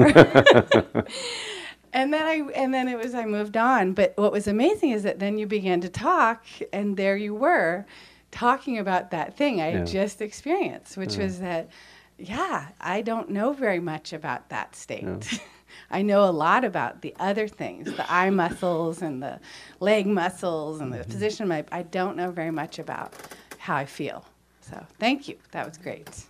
and 1.94 2.14
then 2.14 2.26
I 2.26 2.48
and 2.56 2.74
then 2.74 2.88
it 2.88 2.98
was 2.98 3.14
I 3.16 3.26
moved 3.26 3.58
on. 3.58 3.94
But 3.94 4.14
what 4.18 4.32
was 4.32 4.48
amazing 4.48 4.92
is 4.92 5.04
that 5.04 5.20
then 5.20 5.38
you 5.38 5.48
began 5.48 5.82
to 5.82 5.90
talk 5.90 6.46
and 6.72 6.98
there 6.98 7.18
you 7.18 7.34
were 7.34 7.86
talking 8.32 8.78
about 8.78 9.10
that 9.12 9.36
thing 9.36 9.60
I 9.62 9.72
Yeah. 9.74 9.84
just 9.86 10.22
experienced, 10.22 10.98
which 10.98 11.18
was 11.18 11.40
that 11.40 11.70
yeah, 12.18 12.68
I 12.82 13.02
don't 13.02 13.30
know 13.30 13.54
very 13.54 13.80
much 13.80 14.12
about 14.14 14.50
that 14.50 14.76
state. 14.76 15.42
I 15.90 16.02
know 16.02 16.24
a 16.24 16.32
lot 16.32 16.64
about 16.64 17.02
the 17.02 17.16
other 17.20 17.48
things, 17.48 17.86
the 17.86 18.12
eye 18.12 18.30
muscles 18.30 19.02
and 19.02 19.22
the 19.22 19.40
leg 19.80 20.08
muscles 20.08 20.82
and 20.82 20.92
the 20.94 21.00
mm-hmm. 21.00 21.12
position 21.12 21.44
of 21.44 21.50
my 21.50 21.66
I 21.72 21.84
don't 21.84 22.16
know 22.16 22.32
very 22.32 22.52
much 22.52 22.80
about 22.80 23.14
how 23.58 23.76
I 23.76 23.86
feel. 23.86 24.26
So, 24.62 24.86
thank 25.00 25.28
you. 25.28 25.38
That 25.52 25.68
was 25.68 25.78
great. 25.78 26.26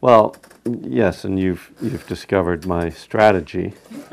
Well, 0.00 0.36
yes, 0.64 1.24
and 1.24 1.38
you've 1.38 1.72
you've 1.80 2.06
discovered 2.06 2.66
my 2.66 2.90
strategy 2.90 3.72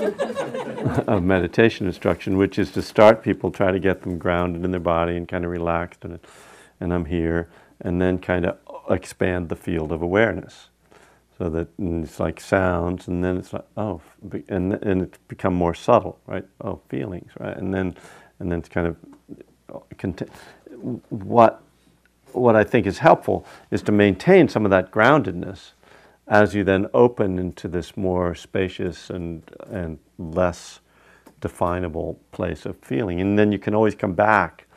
of 1.08 1.24
meditation 1.24 1.88
instruction, 1.88 2.38
which 2.38 2.58
is 2.58 2.72
to 2.72 2.82
start 2.82 3.22
people, 3.22 3.52
try 3.52 3.72
to 3.72 3.80
get 3.80 4.02
them 4.02 4.18
grounded 4.18 4.64
in 4.64 4.72
their 4.72 4.80
body 4.80 5.18
and 5.18 5.28
kind 5.28 5.44
of 5.44 5.52
relaxed, 5.52 6.06
and 6.06 6.20
and 6.80 6.94
I'm 6.94 7.06
here, 7.06 7.50
and 7.82 8.02
then 8.02 8.18
kind 8.18 8.46
of 8.46 8.58
expand 8.90 9.50
the 9.50 9.56
field 9.56 9.92
of 9.92 10.02
awareness, 10.02 10.70
so 11.38 11.50
that 11.50 11.68
it's 11.80 12.20
like 12.20 12.40
sounds, 12.40 13.08
and 13.08 13.24
then 13.24 13.38
it's 13.38 13.54
like 13.54 13.66
oh, 13.78 14.02
and 14.50 14.74
and 14.74 15.02
it's 15.02 15.18
become 15.28 15.54
more 15.54 15.74
subtle, 15.74 16.20
right? 16.28 16.46
Oh, 16.62 16.80
feelings, 16.90 17.32
right? 17.40 17.58
And 17.58 17.74
then 17.74 17.96
and 18.40 18.52
then 18.52 18.60
it's 18.60 18.70
kind 18.70 18.88
of 18.88 18.98
uh, 19.74 19.80
what 21.10 21.62
what 22.34 22.56
I 22.56 22.64
think 22.64 22.86
is 22.86 23.00
helpful 23.00 23.46
is 23.72 23.82
to 23.84 23.92
maintain 23.92 24.48
some 24.48 24.66
of 24.66 24.72
that 24.72 24.92
groundedness 24.92 25.72
as 26.28 26.56
you 26.56 26.64
then 26.64 26.88
open 26.94 27.38
into 27.38 27.68
this 27.68 27.98
more 27.98 28.34
spacious 28.34 29.10
and, 29.10 29.44
and 29.70 30.00
less 30.18 30.80
definable 31.42 32.20
place 32.32 32.66
of 32.66 32.78
feeling. 32.78 33.20
And 33.22 33.38
then 33.38 33.52
you 33.52 33.60
can 33.60 33.76
always 33.76 33.96
come 33.96 34.14
back, 34.14 34.68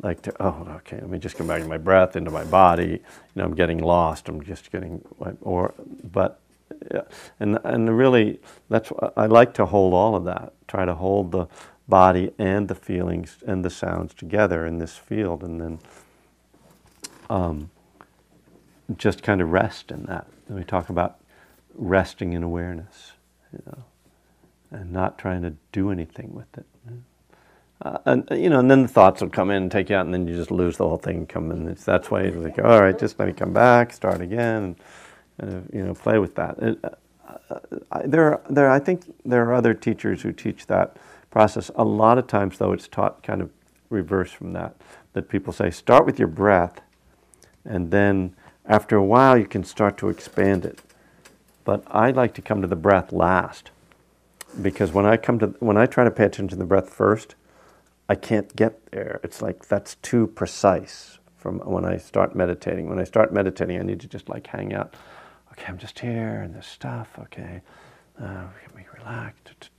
like, 0.00 0.22
to, 0.22 0.42
oh, 0.42 0.66
okay, 0.76 0.96
let 0.96 1.10
me 1.10 1.18
just 1.18 1.36
come 1.36 1.48
back 1.48 1.60
to 1.60 1.68
my 1.68 1.78
breath, 1.78 2.14
into 2.14 2.30
my 2.30 2.44
body. 2.44 2.86
You 2.86 3.00
know, 3.34 3.44
I'm 3.44 3.54
getting 3.54 3.78
lost. 3.78 4.28
I'm 4.28 4.42
just 4.42 4.70
getting, 4.70 5.04
or, 5.40 5.74
but, 6.12 6.40
and, 7.40 7.58
and 7.64 7.96
really, 7.96 8.40
that's, 8.68 8.92
I 9.16 9.26
like 9.26 9.54
to 9.54 9.66
hold 9.66 9.94
all 9.94 10.14
of 10.14 10.24
that, 10.24 10.52
try 10.68 10.84
to 10.84 10.94
hold 10.94 11.32
the 11.32 11.46
body 11.88 12.32
and 12.38 12.68
the 12.68 12.74
feelings 12.74 13.38
and 13.46 13.64
the 13.64 13.70
sounds 13.70 14.14
together 14.14 14.66
in 14.66 14.78
this 14.78 14.96
field, 14.96 15.42
and 15.42 15.60
then 15.60 15.78
um, 17.28 17.70
just 18.96 19.22
kind 19.22 19.40
of 19.40 19.50
rest 19.50 19.90
in 19.90 20.04
that. 20.04 20.26
And 20.48 20.56
we 20.56 20.64
talk 20.64 20.90
about 20.90 21.18
resting 21.74 22.34
in 22.34 22.42
awareness, 22.42 23.12
you 23.52 23.62
know, 23.66 23.84
and 24.70 24.92
not 24.92 25.18
trying 25.18 25.42
to 25.42 25.54
do 25.72 25.90
anything 25.90 26.34
with 26.34 26.56
it. 26.56 26.66
Uh, 27.80 27.98
and 28.06 28.32
uh, 28.32 28.34
you 28.34 28.50
know, 28.50 28.58
and 28.58 28.70
then 28.70 28.82
the 28.82 28.88
thoughts 28.88 29.20
will 29.20 29.28
come 29.28 29.50
in 29.50 29.62
and 29.62 29.70
take 29.70 29.88
you 29.88 29.96
out, 29.96 30.04
and 30.04 30.12
then 30.12 30.26
you 30.26 30.34
just 30.34 30.50
lose 30.50 30.76
the 30.76 30.88
whole 30.88 30.98
thing. 30.98 31.18
and 31.18 31.28
Come 31.28 31.50
in. 31.50 31.76
That's 31.84 32.10
why 32.10 32.24
you 32.24 32.32
like, 32.32 32.58
all 32.58 32.80
right, 32.80 32.98
just 32.98 33.18
let 33.18 33.28
me 33.28 33.34
come 33.34 33.52
back, 33.52 33.92
start 33.92 34.20
again, 34.20 34.76
and 35.38 35.54
uh, 35.54 35.60
you 35.72 35.84
know, 35.84 35.94
play 35.94 36.18
with 36.18 36.34
that. 36.34 36.58
It, 36.58 36.78
uh, 36.82 36.90
uh, 37.50 37.60
I, 37.92 38.06
there, 38.06 38.40
there. 38.50 38.68
I 38.68 38.80
think 38.80 39.14
there 39.24 39.44
are 39.44 39.54
other 39.54 39.74
teachers 39.74 40.22
who 40.22 40.32
teach 40.32 40.66
that 40.66 40.96
process. 41.30 41.70
A 41.76 41.84
lot 41.84 42.18
of 42.18 42.26
times, 42.26 42.58
though, 42.58 42.72
it's 42.72 42.88
taught 42.88 43.22
kind 43.22 43.40
of 43.40 43.50
reverse 43.90 44.32
from 44.32 44.54
that. 44.54 44.74
That 45.12 45.28
people 45.28 45.52
say, 45.52 45.70
start 45.70 46.04
with 46.04 46.18
your 46.18 46.28
breath, 46.28 46.80
and 47.64 47.90
then 47.90 48.34
after 48.66 48.96
a 48.96 49.04
while 49.04 49.38
you 49.38 49.46
can 49.46 49.64
start 49.64 49.96
to 49.98 50.08
expand 50.08 50.64
it. 50.64 50.80
But 51.64 51.84
I 51.86 52.10
like 52.10 52.34
to 52.34 52.42
come 52.42 52.60
to 52.62 52.68
the 52.68 52.76
breath 52.76 53.12
last 53.12 53.70
because 54.60 54.92
when 54.92 55.06
I 55.06 55.16
come 55.16 55.38
to 55.38 55.46
when 55.60 55.76
I 55.76 55.86
try 55.86 56.04
to 56.04 56.10
pay 56.10 56.24
attention 56.24 56.48
to 56.48 56.56
the 56.56 56.64
breath 56.64 56.90
first, 56.90 57.34
I 58.08 58.14
can't 58.14 58.54
get 58.56 58.90
there. 58.90 59.20
It's 59.22 59.42
like 59.42 59.68
that's 59.68 59.96
too 59.96 60.28
precise 60.28 61.18
from 61.36 61.60
when 61.60 61.84
I 61.84 61.98
start 61.98 62.34
meditating. 62.34 62.88
When 62.88 62.98
I 62.98 63.04
start 63.04 63.32
meditating, 63.32 63.78
I 63.78 63.82
need 63.82 64.00
to 64.00 64.08
just 64.08 64.28
like 64.28 64.46
hang 64.46 64.72
out. 64.74 64.94
Okay, 65.52 65.66
I'm 65.68 65.78
just 65.78 65.98
here 65.98 66.42
and 66.42 66.54
this 66.54 66.66
stuff. 66.66 67.18
Okay, 67.18 67.60
uh, 68.22 68.44
get 68.62 68.74
me 68.76 68.86
relaxed. 68.98 69.70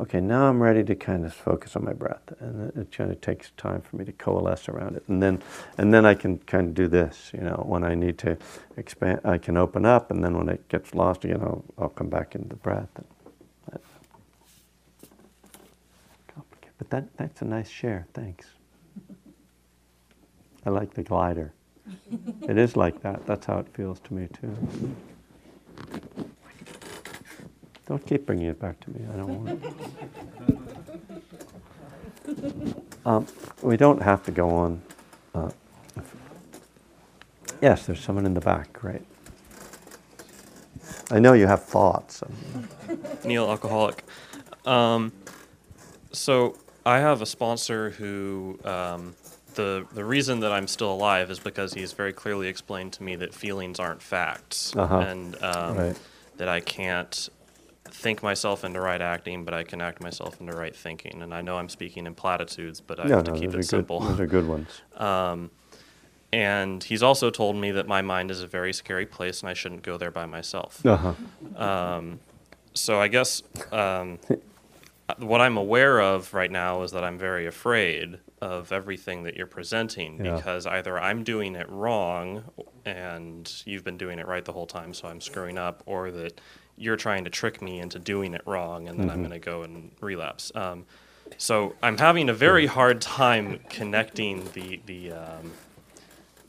Okay, 0.00 0.20
now 0.20 0.48
I'm 0.48 0.62
ready 0.62 0.84
to 0.84 0.94
kind 0.94 1.24
of 1.26 1.34
focus 1.34 1.74
on 1.74 1.84
my 1.84 1.92
breath, 1.92 2.22
and 2.38 2.68
it, 2.70 2.76
it 2.76 2.92
kind 2.92 3.10
of 3.10 3.20
takes 3.20 3.50
time 3.56 3.80
for 3.82 3.96
me 3.96 4.04
to 4.04 4.12
coalesce 4.12 4.68
around 4.68 4.94
it, 4.96 5.02
and 5.08 5.20
then, 5.20 5.42
and 5.76 5.92
then 5.92 6.06
I 6.06 6.14
can 6.14 6.38
kind 6.38 6.68
of 6.68 6.74
do 6.74 6.86
this. 6.86 7.32
You 7.34 7.40
know, 7.40 7.64
when 7.66 7.82
I 7.82 7.96
need 7.96 8.16
to 8.18 8.38
expand, 8.76 9.20
I 9.24 9.38
can 9.38 9.56
open 9.56 9.84
up, 9.84 10.12
and 10.12 10.22
then 10.22 10.36
when 10.36 10.48
it 10.48 10.68
gets 10.68 10.94
lost 10.94 11.24
again, 11.24 11.40
I'll, 11.40 11.64
I'll 11.78 11.88
come 11.88 12.08
back 12.08 12.36
into 12.36 12.48
the 12.48 12.56
breath. 12.56 12.90
And 12.96 13.06
that- 13.72 13.82
complicated. 16.32 16.77
But 16.88 16.96
that, 16.96 17.16
that's 17.16 17.42
a 17.42 17.44
nice 17.44 17.68
share. 17.68 18.06
Thanks. 18.14 18.46
I 20.64 20.70
like 20.70 20.94
the 20.94 21.02
glider. 21.02 21.52
it 22.42 22.56
is 22.58 22.76
like 22.76 23.02
that. 23.02 23.26
That's 23.26 23.46
how 23.46 23.58
it 23.58 23.66
feels 23.74 24.00
to 24.00 24.14
me 24.14 24.28
too. 24.40 24.56
Don't 27.86 28.04
keep 28.06 28.26
bringing 28.26 28.46
it 28.46 28.60
back 28.60 28.80
to 28.80 28.90
me. 28.90 29.00
I 29.12 29.16
don't 29.16 29.44
want 29.44 29.64
it. 32.26 32.82
um, 33.06 33.26
we 33.62 33.76
don't 33.76 34.02
have 34.02 34.24
to 34.24 34.30
go 34.30 34.50
on. 34.50 34.82
Uh, 35.34 35.50
yes, 37.62 37.86
there's 37.86 38.00
someone 38.00 38.26
in 38.26 38.34
the 38.34 38.40
back. 38.40 38.72
Great. 38.72 39.02
I 41.10 41.18
know 41.18 41.32
you 41.32 41.46
have 41.46 41.64
thoughts. 41.64 42.22
Neil, 43.24 43.48
alcoholic. 43.48 44.04
Um, 44.66 45.12
so 46.12 46.56
I 46.88 47.00
have 47.00 47.20
a 47.20 47.26
sponsor 47.26 47.90
who 47.90 48.58
um, 48.64 49.14
the 49.54 49.86
the 49.92 50.04
reason 50.04 50.40
that 50.40 50.52
I'm 50.52 50.66
still 50.66 50.92
alive 50.92 51.30
is 51.30 51.38
because 51.38 51.74
he's 51.74 51.92
very 51.92 52.12
clearly 52.14 52.48
explained 52.48 52.94
to 52.94 53.02
me 53.02 53.16
that 53.16 53.34
feelings 53.34 53.78
aren't 53.78 54.02
facts, 54.02 54.74
Uh-huh. 54.74 54.98
and 55.00 55.42
um, 55.42 55.76
Right. 55.76 55.98
that 56.38 56.48
I 56.48 56.60
can't 56.60 57.28
think 57.90 58.22
myself 58.22 58.64
into 58.64 58.80
right 58.80 59.00
acting, 59.02 59.44
but 59.44 59.52
I 59.54 59.64
can 59.64 59.80
act 59.82 60.00
myself 60.02 60.40
into 60.40 60.54
right 60.54 60.74
thinking. 60.74 61.22
And 61.22 61.34
I 61.34 61.42
know 61.42 61.58
I'm 61.58 61.68
speaking 61.68 62.06
in 62.06 62.14
platitudes, 62.14 62.80
but 62.80 62.98
I 63.00 63.04
no, 63.08 63.16
have 63.16 63.24
to 63.24 63.32
no, 63.32 63.40
keep 63.40 63.54
it 63.54 63.64
simple. 63.64 64.00
good. 64.00 64.10
Those 64.10 64.20
are 64.20 64.26
good 64.26 64.46
ones. 64.46 64.68
Um, 65.00 65.50
and 66.32 66.84
he's 66.84 67.02
also 67.02 67.30
told 67.30 67.56
me 67.56 67.70
that 67.70 67.86
my 67.88 68.02
mind 68.02 68.30
is 68.30 68.42
a 68.42 68.46
very 68.46 68.72
scary 68.74 69.06
place 69.06 69.40
and 69.40 69.48
I 69.48 69.54
shouldn't 69.54 69.82
go 69.82 69.96
there 69.96 70.10
by 70.10 70.26
myself. 70.26 70.84
Uh-huh. 70.84 71.14
Um, 71.56 72.20
so 72.74 73.00
I 73.00 73.08
guess 73.08 73.42
um, 73.72 74.18
what 75.16 75.40
I'm 75.40 75.56
aware 75.56 76.00
of 76.00 76.34
right 76.34 76.50
now 76.50 76.82
is 76.82 76.92
that 76.92 77.02
I'm 77.02 77.18
very 77.18 77.46
afraid 77.46 78.18
of 78.42 78.70
everything 78.72 79.22
that 79.24 79.36
you're 79.36 79.46
presenting 79.46 80.24
Yeah. 80.24 80.36
because 80.36 80.66
either 80.66 80.98
I'm 80.98 81.24
doing 81.24 81.56
it 81.56 81.68
wrong 81.70 82.44
and 82.84 83.50
you've 83.64 83.84
been 83.84 83.96
doing 83.96 84.18
it 84.18 84.26
right 84.26 84.44
the 84.44 84.52
whole 84.52 84.66
time, 84.66 84.92
so 84.94 85.08
I'm 85.08 85.20
screwing 85.20 85.58
up, 85.58 85.82
or 85.86 86.10
that 86.10 86.40
you're 86.76 86.96
trying 86.96 87.24
to 87.24 87.30
trick 87.30 87.60
me 87.62 87.80
into 87.80 87.98
doing 87.98 88.34
it 88.34 88.42
wrong 88.46 88.86
and 88.88 89.00
then 89.00 89.10
I'm 89.10 89.18
going 89.18 89.30
to 89.30 89.38
go 89.40 89.62
and 89.62 89.90
relapse. 90.00 90.52
Um, 90.54 90.84
so 91.36 91.74
I'm 91.82 91.98
having 91.98 92.28
a 92.28 92.34
very 92.34 92.66
hard 92.66 93.00
time 93.00 93.60
connecting 93.68 94.48
the 94.52 94.80
the 94.86 95.12
um, 95.12 95.52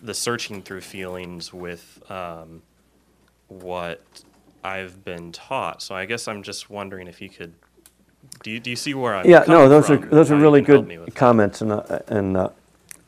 the 0.02 0.14
searching 0.14 0.62
through 0.62 0.82
feelings 0.82 1.52
with 1.54 2.02
um, 2.12 2.62
what 3.48 4.02
I've 4.64 5.04
been 5.04 5.32
taught. 5.32 5.82
So 5.82 5.96
I 5.96 6.06
guess 6.06 6.28
I'm 6.28 6.44
just 6.44 6.70
wondering 6.70 7.08
if 7.08 7.22
you 7.22 7.30
could. 7.30 7.54
Do 8.44 8.52
you, 8.52 8.60
do 8.60 8.70
you 8.70 8.76
see 8.76 8.94
where 8.94 9.16
I'm? 9.16 9.30
Yeah, 9.30 9.44
no, 9.48 9.68
those 9.68 9.90
are 9.90 9.98
from 9.98 10.04
and 10.04 10.12
those 10.12 10.32
are 10.32 10.38
really 10.38 10.62
can 10.64 10.76
help 10.76 10.88
me 10.88 10.96
good 10.96 11.16
comments, 11.16 11.62
and 11.62 11.72
uh, 11.74 12.00
and 12.08 12.38
uh, 12.38 12.50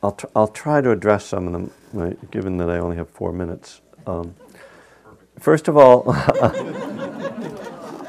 I'll 0.02 0.12
tr- 0.12 0.26
I'll 0.36 0.48
try 0.48 0.80
to 0.80 0.90
address 0.90 1.24
some 1.24 1.46
of 1.46 1.52
them, 1.52 1.70
right, 1.92 2.30
given 2.30 2.58
that 2.58 2.68
I 2.68 2.78
only 2.78 2.96
have 2.96 3.08
four 3.08 3.32
minutes. 3.32 3.80
Um, 4.06 4.34
first 5.38 5.68
of 5.68 5.76
all, 5.76 6.04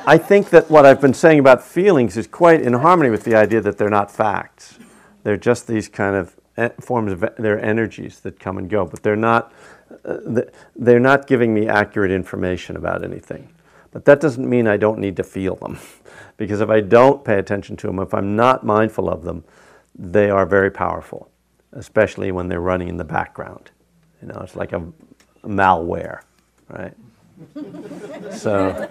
I 0.06 0.18
think 0.18 0.50
that 0.50 0.70
what 0.70 0.86
I've 0.86 1.00
been 1.00 1.14
saying 1.14 1.40
about 1.40 1.64
feelings 1.64 2.18
is 2.18 2.28
quite 2.28 2.62
in 2.62 2.74
harmony 2.74 3.10
with 3.10 3.24
the 3.24 3.36
idea 3.36 3.62
that 3.62 3.78
they're 3.78 3.90
not 3.90 4.12
facts. 4.12 4.78
They're 5.24 5.38
just 5.38 5.66
these 5.68 5.88
kind 5.88 6.18
of 6.18 6.36
e- 6.60 6.76
forms 6.82 7.14
of 7.14 7.24
they're 7.38 7.64
energies 7.64 8.20
that 8.22 8.38
come 8.38 8.58
and 8.58 8.70
go, 8.70 8.86
but 8.86 9.02
they're 9.02 9.16
not 9.16 9.54
uh, 10.04 10.42
they're 10.76 11.00
not 11.00 11.26
giving 11.26 11.54
me 11.54 11.68
accurate 11.70 12.12
information 12.12 12.76
about 12.76 13.02
anything. 13.04 13.50
But 13.92 14.04
that 14.06 14.20
doesn't 14.20 14.50
mean 14.50 14.68
I 14.68 14.76
don't 14.76 15.00
need 15.00 15.16
to 15.18 15.24
feel 15.24 15.56
them. 15.56 15.80
Because 16.38 16.62
if 16.62 16.70
I 16.70 16.82
don't 16.82 17.24
pay 17.24 17.38
attention 17.38 17.76
to 17.78 17.88
them, 17.88 18.00
if 18.00 18.14
I'm 18.14 18.36
not 18.36 18.66
mindful 18.66 19.10
of 19.10 19.24
them, 19.24 19.44
they 19.96 20.30
are 20.30 20.46
very 20.46 20.72
powerful, 20.72 21.30
especially 21.72 22.32
when 22.32 22.48
they're 22.48 22.62
running 22.62 22.88
in 22.88 22.98
the 22.98 23.04
background. 23.04 23.72
You 24.22 24.30
know, 24.30 24.40
it's 24.44 24.56
like 24.56 24.74
a, 24.74 24.84
a 25.44 25.48
malware, 25.48 26.22
right? 26.70 26.94
so, 28.32 28.90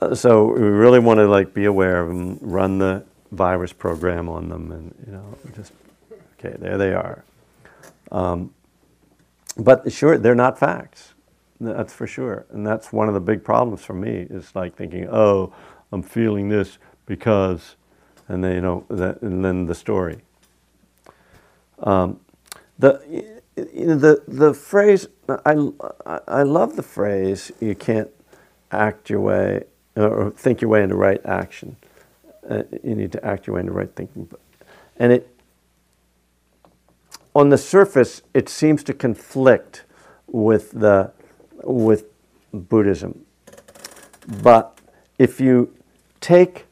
so 0.14 0.52
we 0.52 0.60
really 0.60 0.98
want 0.98 1.18
to 1.18 1.28
like 1.28 1.54
be 1.54 1.66
aware 1.66 2.00
of 2.00 2.08
them, 2.08 2.38
run 2.40 2.78
the 2.78 3.04
virus 3.32 3.72
program 3.72 4.28
on 4.28 4.48
them, 4.48 4.72
and 4.72 4.94
you 5.06 5.12
know, 5.12 5.38
just 5.54 5.72
okay, 6.38 6.56
there 6.58 6.78
they 6.78 6.92
are. 6.94 7.24
Um, 8.10 8.52
but 9.56 9.90
sure, 9.92 10.18
they're 10.18 10.34
not 10.34 10.58
facts. 10.58 11.14
That's 11.60 11.92
for 11.92 12.06
sure, 12.06 12.46
and 12.50 12.66
that's 12.66 12.92
one 12.92 13.08
of 13.08 13.14
the 13.14 13.20
big 13.20 13.42
problems 13.42 13.84
for 13.84 13.94
me. 13.94 14.26
Is 14.30 14.54
like 14.54 14.76
thinking, 14.76 15.08
oh, 15.10 15.54
I'm 15.92 16.02
feeling 16.02 16.48
this 16.50 16.78
because, 17.06 17.76
and 18.28 18.44
then 18.44 18.54
you 18.56 18.60
know, 18.60 18.84
that, 18.90 19.22
and 19.22 19.44
then 19.44 19.66
the 19.66 19.74
story. 19.74 20.20
Um, 21.78 22.20
the 22.78 23.00
you 23.56 23.86
know, 23.86 23.96
the 23.96 24.22
the 24.28 24.52
phrase 24.52 25.08
I, 25.46 25.56
I 26.28 26.42
love 26.42 26.76
the 26.76 26.82
phrase 26.82 27.52
you 27.60 27.74
can't 27.74 28.10
act 28.70 29.08
your 29.08 29.20
way 29.20 29.64
or 29.96 30.30
think 30.32 30.60
your 30.60 30.70
way 30.70 30.82
into 30.82 30.96
right 30.96 31.24
action. 31.24 31.76
Uh, 32.48 32.64
you 32.84 32.94
need 32.94 33.12
to 33.12 33.24
act 33.24 33.46
your 33.46 33.54
way 33.54 33.60
into 33.60 33.72
right 33.72 33.90
thinking, 33.96 34.30
and 34.98 35.12
it 35.12 35.28
on 37.34 37.48
the 37.48 37.58
surface 37.58 38.22
it 38.34 38.48
seems 38.48 38.82
to 38.84 38.94
conflict 38.94 39.84
with 40.26 40.72
the 40.72 41.12
with 41.66 42.04
Buddhism, 42.52 43.24
but 44.42 44.78
if 45.18 45.40
you 45.40 45.74
take 46.20 46.66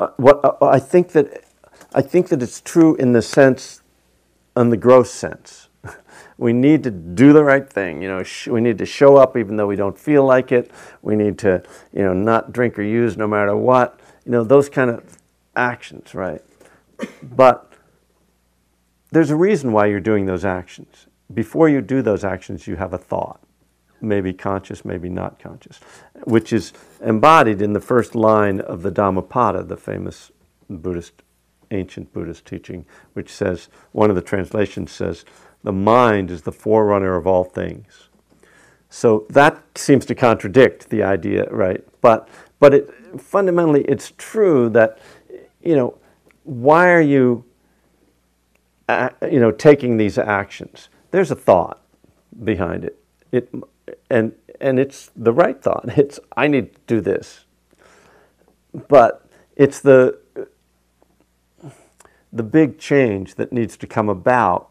uh, 0.00 0.08
what 0.16 0.40
uh, 0.42 0.66
I 0.66 0.78
think 0.78 1.12
that 1.12 1.44
I 1.94 2.00
think 2.00 2.28
that 2.28 2.42
it's 2.42 2.60
true 2.60 2.94
in 2.96 3.12
the 3.12 3.20
sense, 3.20 3.82
in 4.56 4.70
the 4.70 4.76
gross 4.76 5.10
sense. 5.10 5.68
we 6.38 6.52
need 6.52 6.82
to 6.84 6.90
do 6.90 7.32
the 7.32 7.44
right 7.44 7.68
thing. 7.68 8.00
You 8.00 8.08
know, 8.08 8.22
sh- 8.22 8.48
we 8.48 8.60
need 8.60 8.78
to 8.78 8.86
show 8.86 9.16
up 9.16 9.36
even 9.36 9.56
though 9.56 9.66
we 9.66 9.76
don't 9.76 9.98
feel 9.98 10.24
like 10.24 10.52
it. 10.52 10.70
We 11.02 11.16
need 11.16 11.38
to, 11.40 11.62
you 11.92 12.02
know, 12.02 12.14
not 12.14 12.52
drink 12.52 12.78
or 12.78 12.82
use 12.82 13.16
no 13.16 13.26
matter 13.26 13.54
what. 13.54 14.00
You 14.24 14.32
know, 14.32 14.44
those 14.44 14.68
kind 14.68 14.90
of 14.90 15.18
actions, 15.54 16.14
right? 16.14 16.42
But 17.22 17.70
there's 19.10 19.30
a 19.30 19.36
reason 19.36 19.72
why 19.72 19.86
you're 19.86 20.00
doing 20.00 20.24
those 20.24 20.44
actions. 20.44 21.06
Before 21.32 21.68
you 21.68 21.80
do 21.80 22.02
those 22.02 22.24
actions, 22.24 22.66
you 22.66 22.76
have 22.76 22.92
a 22.92 22.98
thought, 22.98 23.40
maybe 24.00 24.32
conscious, 24.32 24.84
maybe 24.84 25.08
not 25.08 25.38
conscious, 25.38 25.78
which 26.24 26.52
is 26.52 26.72
embodied 27.00 27.62
in 27.62 27.72
the 27.72 27.80
first 27.80 28.14
line 28.14 28.60
of 28.60 28.82
the 28.82 28.90
Dhammapada, 28.90 29.64
the 29.64 29.76
famous 29.76 30.32
Buddhist 30.68 31.22
ancient 31.70 32.12
Buddhist 32.12 32.46
teaching, 32.46 32.84
which 33.12 33.32
says, 33.32 33.68
one 33.92 34.10
of 34.10 34.16
the 34.16 34.22
translations 34.22 34.90
says, 34.90 35.24
the 35.62 35.72
mind 35.72 36.30
is 36.30 36.42
the 36.42 36.52
forerunner 36.52 37.16
of 37.16 37.26
all 37.26 37.44
things. 37.44 38.08
So 38.88 39.26
that 39.30 39.62
seems 39.76 40.04
to 40.06 40.14
contradict 40.14 40.90
the 40.90 41.02
idea, 41.02 41.44
right? 41.50 41.84
But, 42.00 42.28
but 42.58 42.74
it, 42.74 42.90
fundamentally, 43.20 43.82
it's 43.82 44.12
true 44.18 44.68
that, 44.70 44.98
you 45.62 45.76
know, 45.76 45.96
why 46.42 46.90
are 46.90 47.00
you, 47.00 47.44
uh, 48.88 49.10
you 49.30 49.38
know, 49.38 49.52
taking 49.52 49.96
these 49.96 50.18
actions? 50.18 50.88
There's 51.10 51.30
a 51.30 51.36
thought 51.36 51.82
behind 52.44 52.84
it. 52.84 53.02
It, 53.32 53.52
and, 54.08 54.32
and 54.60 54.78
it's 54.78 55.10
the 55.16 55.32
right 55.32 55.60
thought. 55.60 55.86
It's, 55.96 56.20
I 56.36 56.46
need 56.46 56.74
to 56.74 56.80
do 56.86 57.00
this. 57.00 57.44
But 58.88 59.26
it's 59.56 59.80
the 59.80 60.18
the 62.32 62.42
big 62.42 62.78
change 62.78 63.34
that 63.34 63.52
needs 63.52 63.76
to 63.76 63.86
come 63.86 64.08
about 64.08 64.70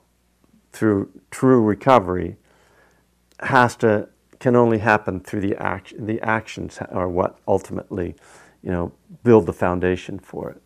through 0.71 1.09
true 1.29 1.61
recovery 1.61 2.37
has 3.41 3.75
to 3.75 4.07
can 4.39 4.55
only 4.55 4.77
happen 4.77 5.19
through 5.19 5.41
the 5.41 5.55
action 5.61 6.05
the 6.05 6.21
actions 6.21 6.79
are 6.89 7.09
what 7.09 7.37
ultimately 7.47 8.15
you 8.63 8.71
know 8.71 8.91
build 9.23 9.45
the 9.45 9.53
foundation 9.53 10.17
for 10.17 10.49
it 10.49 10.61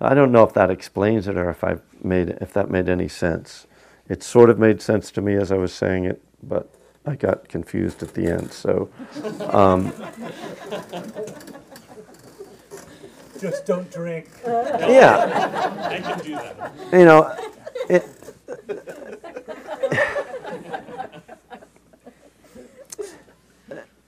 i 0.00 0.14
don't 0.14 0.32
know 0.32 0.44
if 0.44 0.52
that 0.52 0.70
explains 0.70 1.26
it 1.26 1.36
or 1.36 1.50
if 1.50 1.64
i 1.64 1.76
made 2.02 2.30
if 2.40 2.52
that 2.52 2.70
made 2.70 2.88
any 2.88 3.08
sense 3.08 3.66
it 4.08 4.22
sort 4.22 4.50
of 4.50 4.58
made 4.58 4.80
sense 4.82 5.10
to 5.10 5.20
me 5.20 5.34
as 5.34 5.50
i 5.52 5.56
was 5.56 5.72
saying 5.72 6.04
it 6.04 6.22
but 6.42 6.68
i 7.06 7.14
got 7.14 7.48
confused 7.48 8.02
at 8.02 8.14
the 8.14 8.26
end 8.26 8.52
so 8.52 8.88
um, 9.50 9.92
Just 13.40 13.66
don't 13.66 13.90
drink. 13.90 14.28
yeah 14.46 15.88
I 15.90 15.98
can 16.00 16.18
do 16.20 16.30
that. 16.30 16.72
you 16.92 17.04
know, 17.04 17.36
it, 17.88 18.06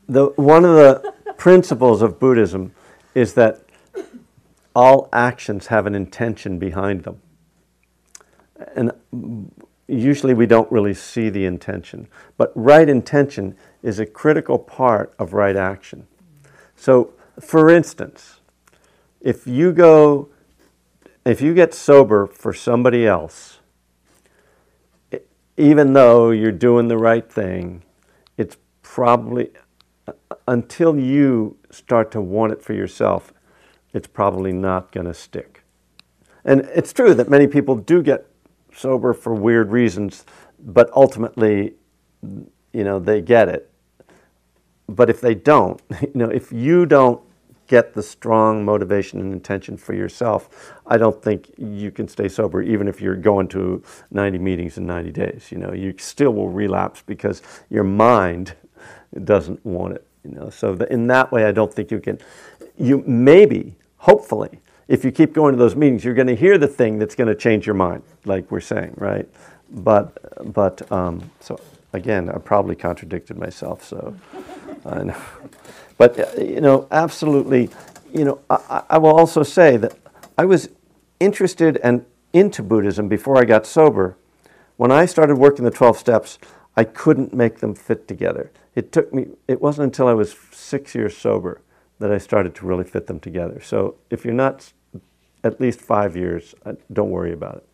the 0.08 0.26
one 0.36 0.64
of 0.64 0.74
the 0.76 1.12
principles 1.36 2.02
of 2.02 2.18
Buddhism 2.18 2.72
is 3.14 3.34
that 3.34 3.64
all 4.74 5.08
actions 5.12 5.68
have 5.68 5.86
an 5.86 5.94
intention 5.94 6.58
behind 6.58 7.02
them, 7.04 7.20
and 8.74 8.92
usually 9.86 10.34
we 10.34 10.46
don't 10.46 10.70
really 10.70 10.94
see 10.94 11.28
the 11.28 11.44
intention. 11.44 12.08
But 12.36 12.52
right 12.54 12.88
intention 12.88 13.56
is 13.82 13.98
a 13.98 14.06
critical 14.06 14.58
part 14.58 15.14
of 15.18 15.32
right 15.32 15.56
action. 15.56 16.06
So, 16.76 17.12
for 17.40 17.70
instance, 17.70 18.40
if 19.20 19.46
you 19.46 19.72
go 19.72 20.28
if 21.24 21.40
you 21.40 21.54
get 21.54 21.72
sober 21.72 22.26
for 22.26 22.52
somebody 22.52 23.06
else, 23.06 23.58
even 25.56 25.94
though 25.94 26.30
you're 26.30 26.52
doing 26.52 26.88
the 26.88 26.98
right 26.98 27.30
thing, 27.30 27.82
it's 28.36 28.58
probably 28.82 29.50
until 30.46 30.98
you 30.98 31.56
start 31.70 32.10
to 32.10 32.20
want 32.20 32.52
it 32.52 32.62
for 32.62 32.74
yourself, 32.74 33.32
it's 33.94 34.06
probably 34.06 34.52
not 34.52 34.92
going 34.92 35.06
to 35.06 35.14
stick. 35.14 35.62
And 36.44 36.68
it's 36.74 36.92
true 36.92 37.14
that 37.14 37.30
many 37.30 37.46
people 37.46 37.76
do 37.76 38.02
get 38.02 38.26
sober 38.74 39.12
for 39.12 39.34
weird 39.34 39.70
reasons, 39.70 40.24
but 40.58 40.90
ultimately, 40.94 41.74
you 42.72 42.84
know, 42.84 42.98
they 42.98 43.20
get 43.20 43.48
it. 43.48 43.70
But 44.88 45.10
if 45.10 45.20
they 45.20 45.34
don't, 45.34 45.80
you 46.00 46.10
know, 46.14 46.28
if 46.28 46.52
you 46.52 46.86
don't 46.86 47.20
get 47.66 47.94
the 47.94 48.02
strong 48.02 48.64
motivation 48.64 49.20
and 49.20 49.32
intention 49.32 49.76
for 49.76 49.94
yourself, 49.94 50.74
I 50.86 50.98
don't 50.98 51.22
think 51.22 51.50
you 51.56 51.90
can 51.90 52.08
stay 52.08 52.28
sober 52.28 52.60
even 52.62 52.88
if 52.88 53.00
you're 53.00 53.16
going 53.16 53.48
to 53.48 53.82
90 54.10 54.38
meetings 54.38 54.76
in 54.76 54.86
90 54.86 55.12
days. 55.12 55.50
You 55.50 55.58
know, 55.58 55.72
you 55.72 55.94
still 55.98 56.32
will 56.32 56.50
relapse 56.50 57.02
because 57.06 57.42
your 57.70 57.84
mind 57.84 58.54
doesn't 59.24 59.64
want 59.64 59.94
it. 59.94 60.06
You 60.24 60.32
know, 60.32 60.50
so 60.50 60.74
the, 60.74 60.90
in 60.92 61.06
that 61.08 61.32
way, 61.32 61.44
I 61.44 61.52
don't 61.52 61.72
think 61.72 61.90
you 61.90 62.00
can. 62.00 62.18
You 62.76 63.04
maybe, 63.06 63.76
hopefully, 63.98 64.60
if 64.88 65.04
you 65.04 65.10
keep 65.10 65.32
going 65.32 65.52
to 65.52 65.58
those 65.58 65.76
meetings, 65.76 66.04
you're 66.04 66.14
going 66.14 66.26
to 66.26 66.36
hear 66.36 66.58
the 66.58 66.68
thing 66.68 66.98
that's 66.98 67.14
going 67.14 67.28
to 67.28 67.34
change 67.34 67.66
your 67.66 67.74
mind, 67.74 68.02
like 68.24 68.50
we're 68.50 68.60
saying, 68.60 68.94
right? 68.96 69.28
But, 69.70 70.52
but 70.52 70.90
um, 70.92 71.30
so 71.40 71.58
again, 71.92 72.28
I 72.28 72.38
probably 72.38 72.76
contradicted 72.76 73.38
myself. 73.38 73.84
So, 73.84 74.14
I 74.86 75.04
know. 75.04 75.22
But, 75.96 76.18
uh, 76.18 76.42
you 76.42 76.60
know, 76.60 76.86
absolutely, 76.90 77.70
you 78.12 78.24
know, 78.24 78.40
I, 78.50 78.82
I 78.90 78.98
will 78.98 79.16
also 79.16 79.42
say 79.42 79.76
that 79.78 79.96
I 80.36 80.44
was 80.44 80.68
interested 81.20 81.78
and 81.78 82.04
into 82.32 82.62
Buddhism 82.62 83.08
before 83.08 83.38
I 83.38 83.44
got 83.44 83.64
sober. 83.64 84.16
When 84.76 84.90
I 84.90 85.06
started 85.06 85.36
working 85.36 85.64
the 85.64 85.70
12 85.70 85.96
steps, 85.96 86.38
I 86.76 86.84
couldn't 86.84 87.32
make 87.32 87.60
them 87.60 87.74
fit 87.74 88.08
together. 88.08 88.50
It 88.74 88.90
took 88.90 89.14
me, 89.14 89.28
it 89.46 89.62
wasn't 89.62 89.84
until 89.86 90.08
I 90.08 90.14
was 90.14 90.34
six 90.50 90.94
years 90.96 91.16
sober 91.16 91.60
that 91.98 92.10
I 92.10 92.18
started 92.18 92.54
to 92.56 92.66
really 92.66 92.84
fit 92.84 93.06
them 93.06 93.20
together. 93.20 93.60
So 93.60 93.96
if 94.10 94.24
you're 94.24 94.34
not 94.34 94.72
at 95.42 95.60
least 95.60 95.80
five 95.80 96.16
years, 96.16 96.54
uh, 96.64 96.74
don't 96.92 97.10
worry 97.10 97.32
about 97.32 97.56
it. 97.56 97.68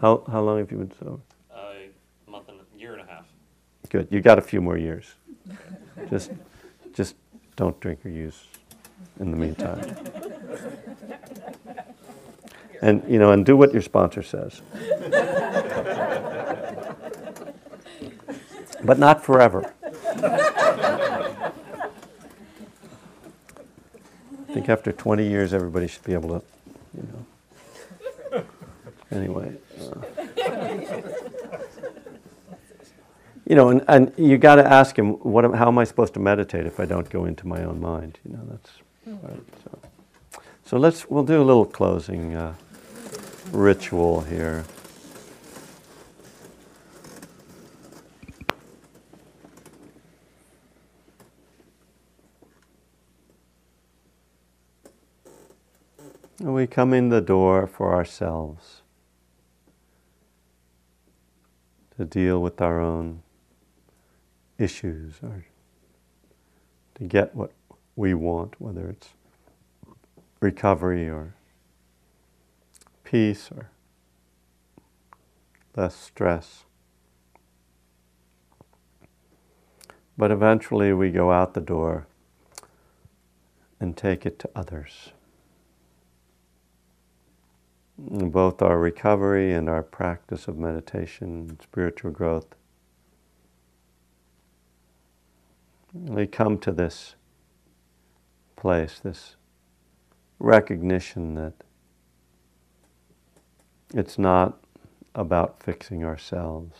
How, 0.00 0.24
how 0.30 0.40
long 0.40 0.58
have 0.58 0.70
you 0.70 0.78
been 0.78 0.92
sober? 0.98 1.20
Uh, 1.54 1.72
a 2.26 2.30
month 2.30 2.48
and 2.48 2.58
a 2.60 2.78
year 2.78 2.92
and 2.92 3.02
a 3.02 3.06
half. 3.06 3.26
Good. 3.90 4.08
You 4.10 4.20
got 4.20 4.38
a 4.38 4.42
few 4.42 4.60
more 4.60 4.78
years. 4.78 5.14
Just, 6.08 6.30
just 6.94 7.16
don't 7.56 7.78
drink 7.80 8.04
or 8.04 8.08
use 8.08 8.46
in 9.20 9.30
the 9.30 9.36
meantime. 9.36 9.96
And 12.80 13.04
you 13.08 13.18
know, 13.18 13.30
and 13.30 13.46
do 13.46 13.56
what 13.56 13.72
your 13.72 13.82
sponsor 13.82 14.22
says. 14.22 14.60
but 18.82 18.98
not 18.98 19.24
forever. 19.24 19.72
I 24.52 24.54
think 24.54 24.68
after 24.68 24.92
20 24.92 25.26
years, 25.26 25.54
everybody 25.54 25.88
should 25.88 26.04
be 26.04 26.12
able 26.12 26.28
to, 26.28 26.44
you 26.94 27.08
know. 27.10 28.44
Anyway. 29.10 29.56
Uh, 29.80 31.02
you 33.48 33.56
know, 33.56 33.70
and, 33.70 33.82
and 33.88 34.12
you 34.18 34.36
got 34.36 34.56
to 34.56 34.70
ask 34.70 34.98
him, 34.98 35.12
what, 35.20 35.54
how 35.54 35.68
am 35.68 35.78
I 35.78 35.84
supposed 35.84 36.12
to 36.14 36.20
meditate 36.20 36.66
if 36.66 36.78
I 36.78 36.84
don't 36.84 37.08
go 37.08 37.24
into 37.24 37.46
my 37.46 37.64
own 37.64 37.80
mind? 37.80 38.18
You 38.26 38.34
know, 38.34 38.42
that's 38.50 38.70
right. 39.06 39.40
So, 39.64 39.78
so 40.66 40.76
let's 40.76 41.08
we'll 41.08 41.24
do 41.24 41.40
a 41.40 41.44
little 41.44 41.64
closing 41.64 42.36
uh, 42.36 42.54
ritual 43.52 44.20
here. 44.20 44.66
We 56.42 56.66
come 56.66 56.92
in 56.92 57.08
the 57.08 57.20
door 57.20 57.66
for 57.66 57.94
ourselves 57.94 58.82
to 61.96 62.04
deal 62.04 62.42
with 62.42 62.60
our 62.60 62.80
own 62.80 63.22
issues 64.58 65.14
or 65.22 65.44
to 66.96 67.04
get 67.04 67.34
what 67.34 67.52
we 67.94 68.14
want, 68.14 68.60
whether 68.60 68.88
it's 68.88 69.10
recovery 70.40 71.08
or 71.08 71.34
peace 73.04 73.50
or 73.54 73.70
less 75.76 75.94
stress. 75.94 76.64
But 80.18 80.30
eventually 80.30 80.92
we 80.92 81.10
go 81.10 81.30
out 81.30 81.54
the 81.54 81.60
door 81.60 82.06
and 83.78 83.96
take 83.96 84.26
it 84.26 84.38
to 84.40 84.50
others. 84.54 85.12
Both 87.98 88.62
our 88.62 88.78
recovery 88.78 89.52
and 89.52 89.68
our 89.68 89.82
practice 89.82 90.48
of 90.48 90.56
meditation 90.56 91.58
spiritual 91.62 92.10
growth 92.10 92.46
really 95.94 96.26
come 96.26 96.58
to 96.58 96.72
this 96.72 97.14
place, 98.56 98.98
this 98.98 99.36
recognition 100.38 101.34
that 101.34 101.52
it's 103.94 104.18
not 104.18 104.58
about 105.14 105.62
fixing 105.62 106.04
ourselves 106.04 106.76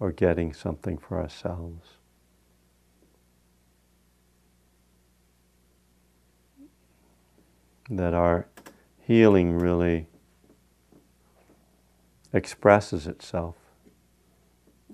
or 0.00 0.10
getting 0.10 0.52
something 0.52 0.96
for 0.96 1.20
ourselves. 1.20 1.86
That 7.90 8.14
our 8.14 8.46
healing 9.06 9.58
really 9.58 10.06
expresses 12.32 13.06
itself 13.06 13.54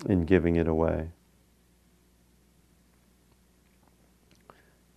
in 0.05 0.25
giving 0.25 0.55
it 0.55 0.67
away. 0.67 1.11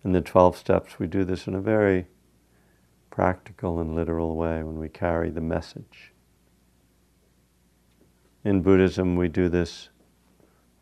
In 0.03 0.11
the 0.11 0.21
12 0.21 0.57
steps, 0.57 0.99
we 0.99 1.07
do 1.07 1.23
this 1.23 1.47
in 1.47 1.55
a 1.55 1.61
very 1.61 2.07
practical 3.09 3.79
and 3.79 3.95
literal 3.95 4.35
way 4.35 4.61
when 4.61 4.77
we 4.77 4.89
carry 4.89 5.29
the 5.29 5.41
message. 5.41 6.11
In 8.43 8.61
Buddhism, 8.61 9.15
we 9.15 9.29
do 9.29 9.49
this 9.49 9.89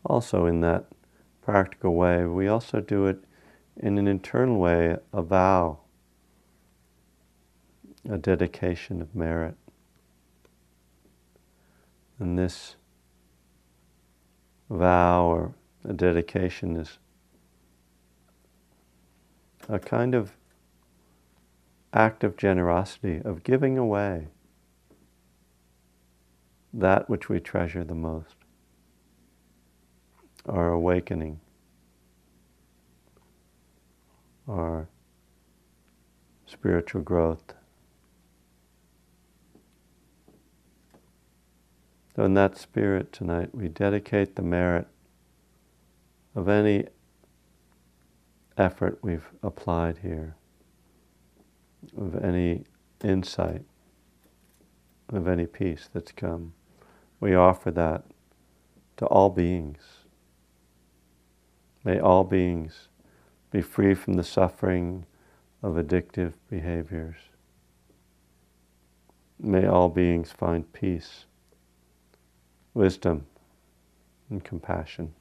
also 0.04 0.44
in 0.44 0.60
that 0.60 0.86
practical 1.40 1.94
way. 1.94 2.26
We 2.26 2.48
also 2.48 2.80
do 2.80 3.06
it 3.06 3.24
in 3.76 3.96
an 3.96 4.06
internal 4.06 4.58
way, 4.58 4.96
a 5.12 5.22
vow, 5.22 5.78
a 8.08 8.18
dedication 8.18 9.00
of 9.00 9.14
merit. 9.14 9.56
And 12.18 12.38
this 12.38 12.76
vow 14.70 15.24
or 15.26 15.54
a 15.84 15.92
dedication 15.92 16.76
is 16.76 16.98
a 19.68 19.78
kind 19.78 20.14
of 20.14 20.32
act 21.92 22.24
of 22.24 22.36
generosity, 22.36 23.20
of 23.24 23.42
giving 23.42 23.78
away 23.78 24.28
that 26.72 27.08
which 27.08 27.28
we 27.28 27.38
treasure 27.38 27.84
the 27.84 27.94
most, 27.94 28.34
our 30.46 30.72
awakening, 30.72 31.40
our 34.48 34.88
spiritual 36.46 37.00
growth. 37.00 37.54
So, 42.14 42.24
in 42.24 42.34
that 42.34 42.56
spirit 42.56 43.12
tonight, 43.12 43.50
we 43.52 43.68
dedicate 43.68 44.36
the 44.36 44.42
merit 44.42 44.86
of 46.36 46.48
any 46.48 46.86
effort 48.56 48.98
we've 49.02 49.28
applied 49.42 49.98
here, 49.98 50.36
of 51.96 52.14
any 52.22 52.64
insight, 53.02 53.62
of 55.08 55.26
any 55.26 55.46
peace 55.46 55.88
that's 55.92 56.12
come. 56.12 56.54
We 57.18 57.34
offer 57.34 57.70
that 57.72 58.04
to 58.98 59.06
all 59.06 59.30
beings. 59.30 59.82
May 61.82 61.98
all 61.98 62.24
beings 62.24 62.88
be 63.50 63.60
free 63.60 63.94
from 63.94 64.14
the 64.14 64.24
suffering 64.24 65.04
of 65.62 65.74
addictive 65.74 66.34
behaviors. 66.48 67.16
May 69.38 69.66
all 69.66 69.88
beings 69.88 70.32
find 70.32 70.72
peace, 70.72 71.26
wisdom, 72.74 73.24
and 74.30 74.42
compassion. 74.42 75.14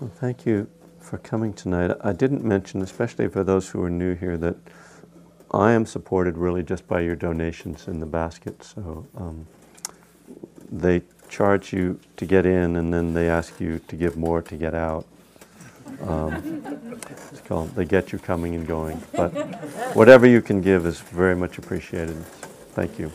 Well, 0.00 0.10
thank 0.10 0.46
you 0.46 0.68
for 1.00 1.18
coming 1.18 1.52
tonight. 1.52 1.90
I 2.02 2.12
didn't 2.12 2.44
mention, 2.44 2.82
especially 2.82 3.28
for 3.28 3.42
those 3.42 3.68
who 3.68 3.82
are 3.82 3.90
new 3.90 4.14
here, 4.14 4.36
that 4.36 4.56
I 5.52 5.72
am 5.72 5.86
supported 5.86 6.36
really 6.36 6.62
just 6.62 6.86
by 6.86 7.00
your 7.00 7.16
donations 7.16 7.88
in 7.88 7.98
the 7.98 8.06
basket. 8.06 8.62
So 8.62 9.06
um, 9.16 9.46
they 10.70 11.02
charge 11.28 11.72
you 11.72 12.00
to 12.16 12.26
get 12.26 12.46
in, 12.46 12.76
and 12.76 12.92
then 12.92 13.14
they 13.14 13.28
ask 13.28 13.60
you 13.60 13.80
to 13.88 13.96
give 13.96 14.16
more 14.16 14.42
to 14.42 14.56
get 14.56 14.74
out. 14.74 15.06
Um, 16.02 16.62
it's 17.32 17.40
called 17.40 17.74
they 17.74 17.84
get 17.84 18.12
you 18.12 18.18
coming 18.18 18.54
and 18.54 18.66
going. 18.66 19.02
But 19.14 19.30
whatever 19.94 20.26
you 20.26 20.40
can 20.40 20.60
give 20.60 20.86
is 20.86 21.00
very 21.00 21.34
much 21.34 21.58
appreciated. 21.58 22.16
Thank 22.74 22.98
you. 22.98 23.10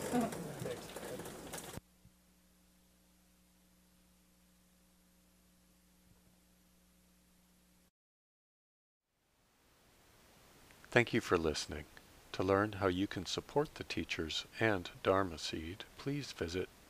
Thank 10.90 11.12
you 11.12 11.20
for 11.20 11.36
listening. 11.36 11.86
To 12.34 12.44
learn 12.44 12.74
how 12.74 12.86
you 12.86 13.08
can 13.08 13.26
support 13.26 13.74
the 13.74 13.84
teachers 13.84 14.44
and 14.60 14.90
Dharma 15.02 15.38
Seed, 15.38 15.84
please 15.98 16.30
visit 16.30 16.68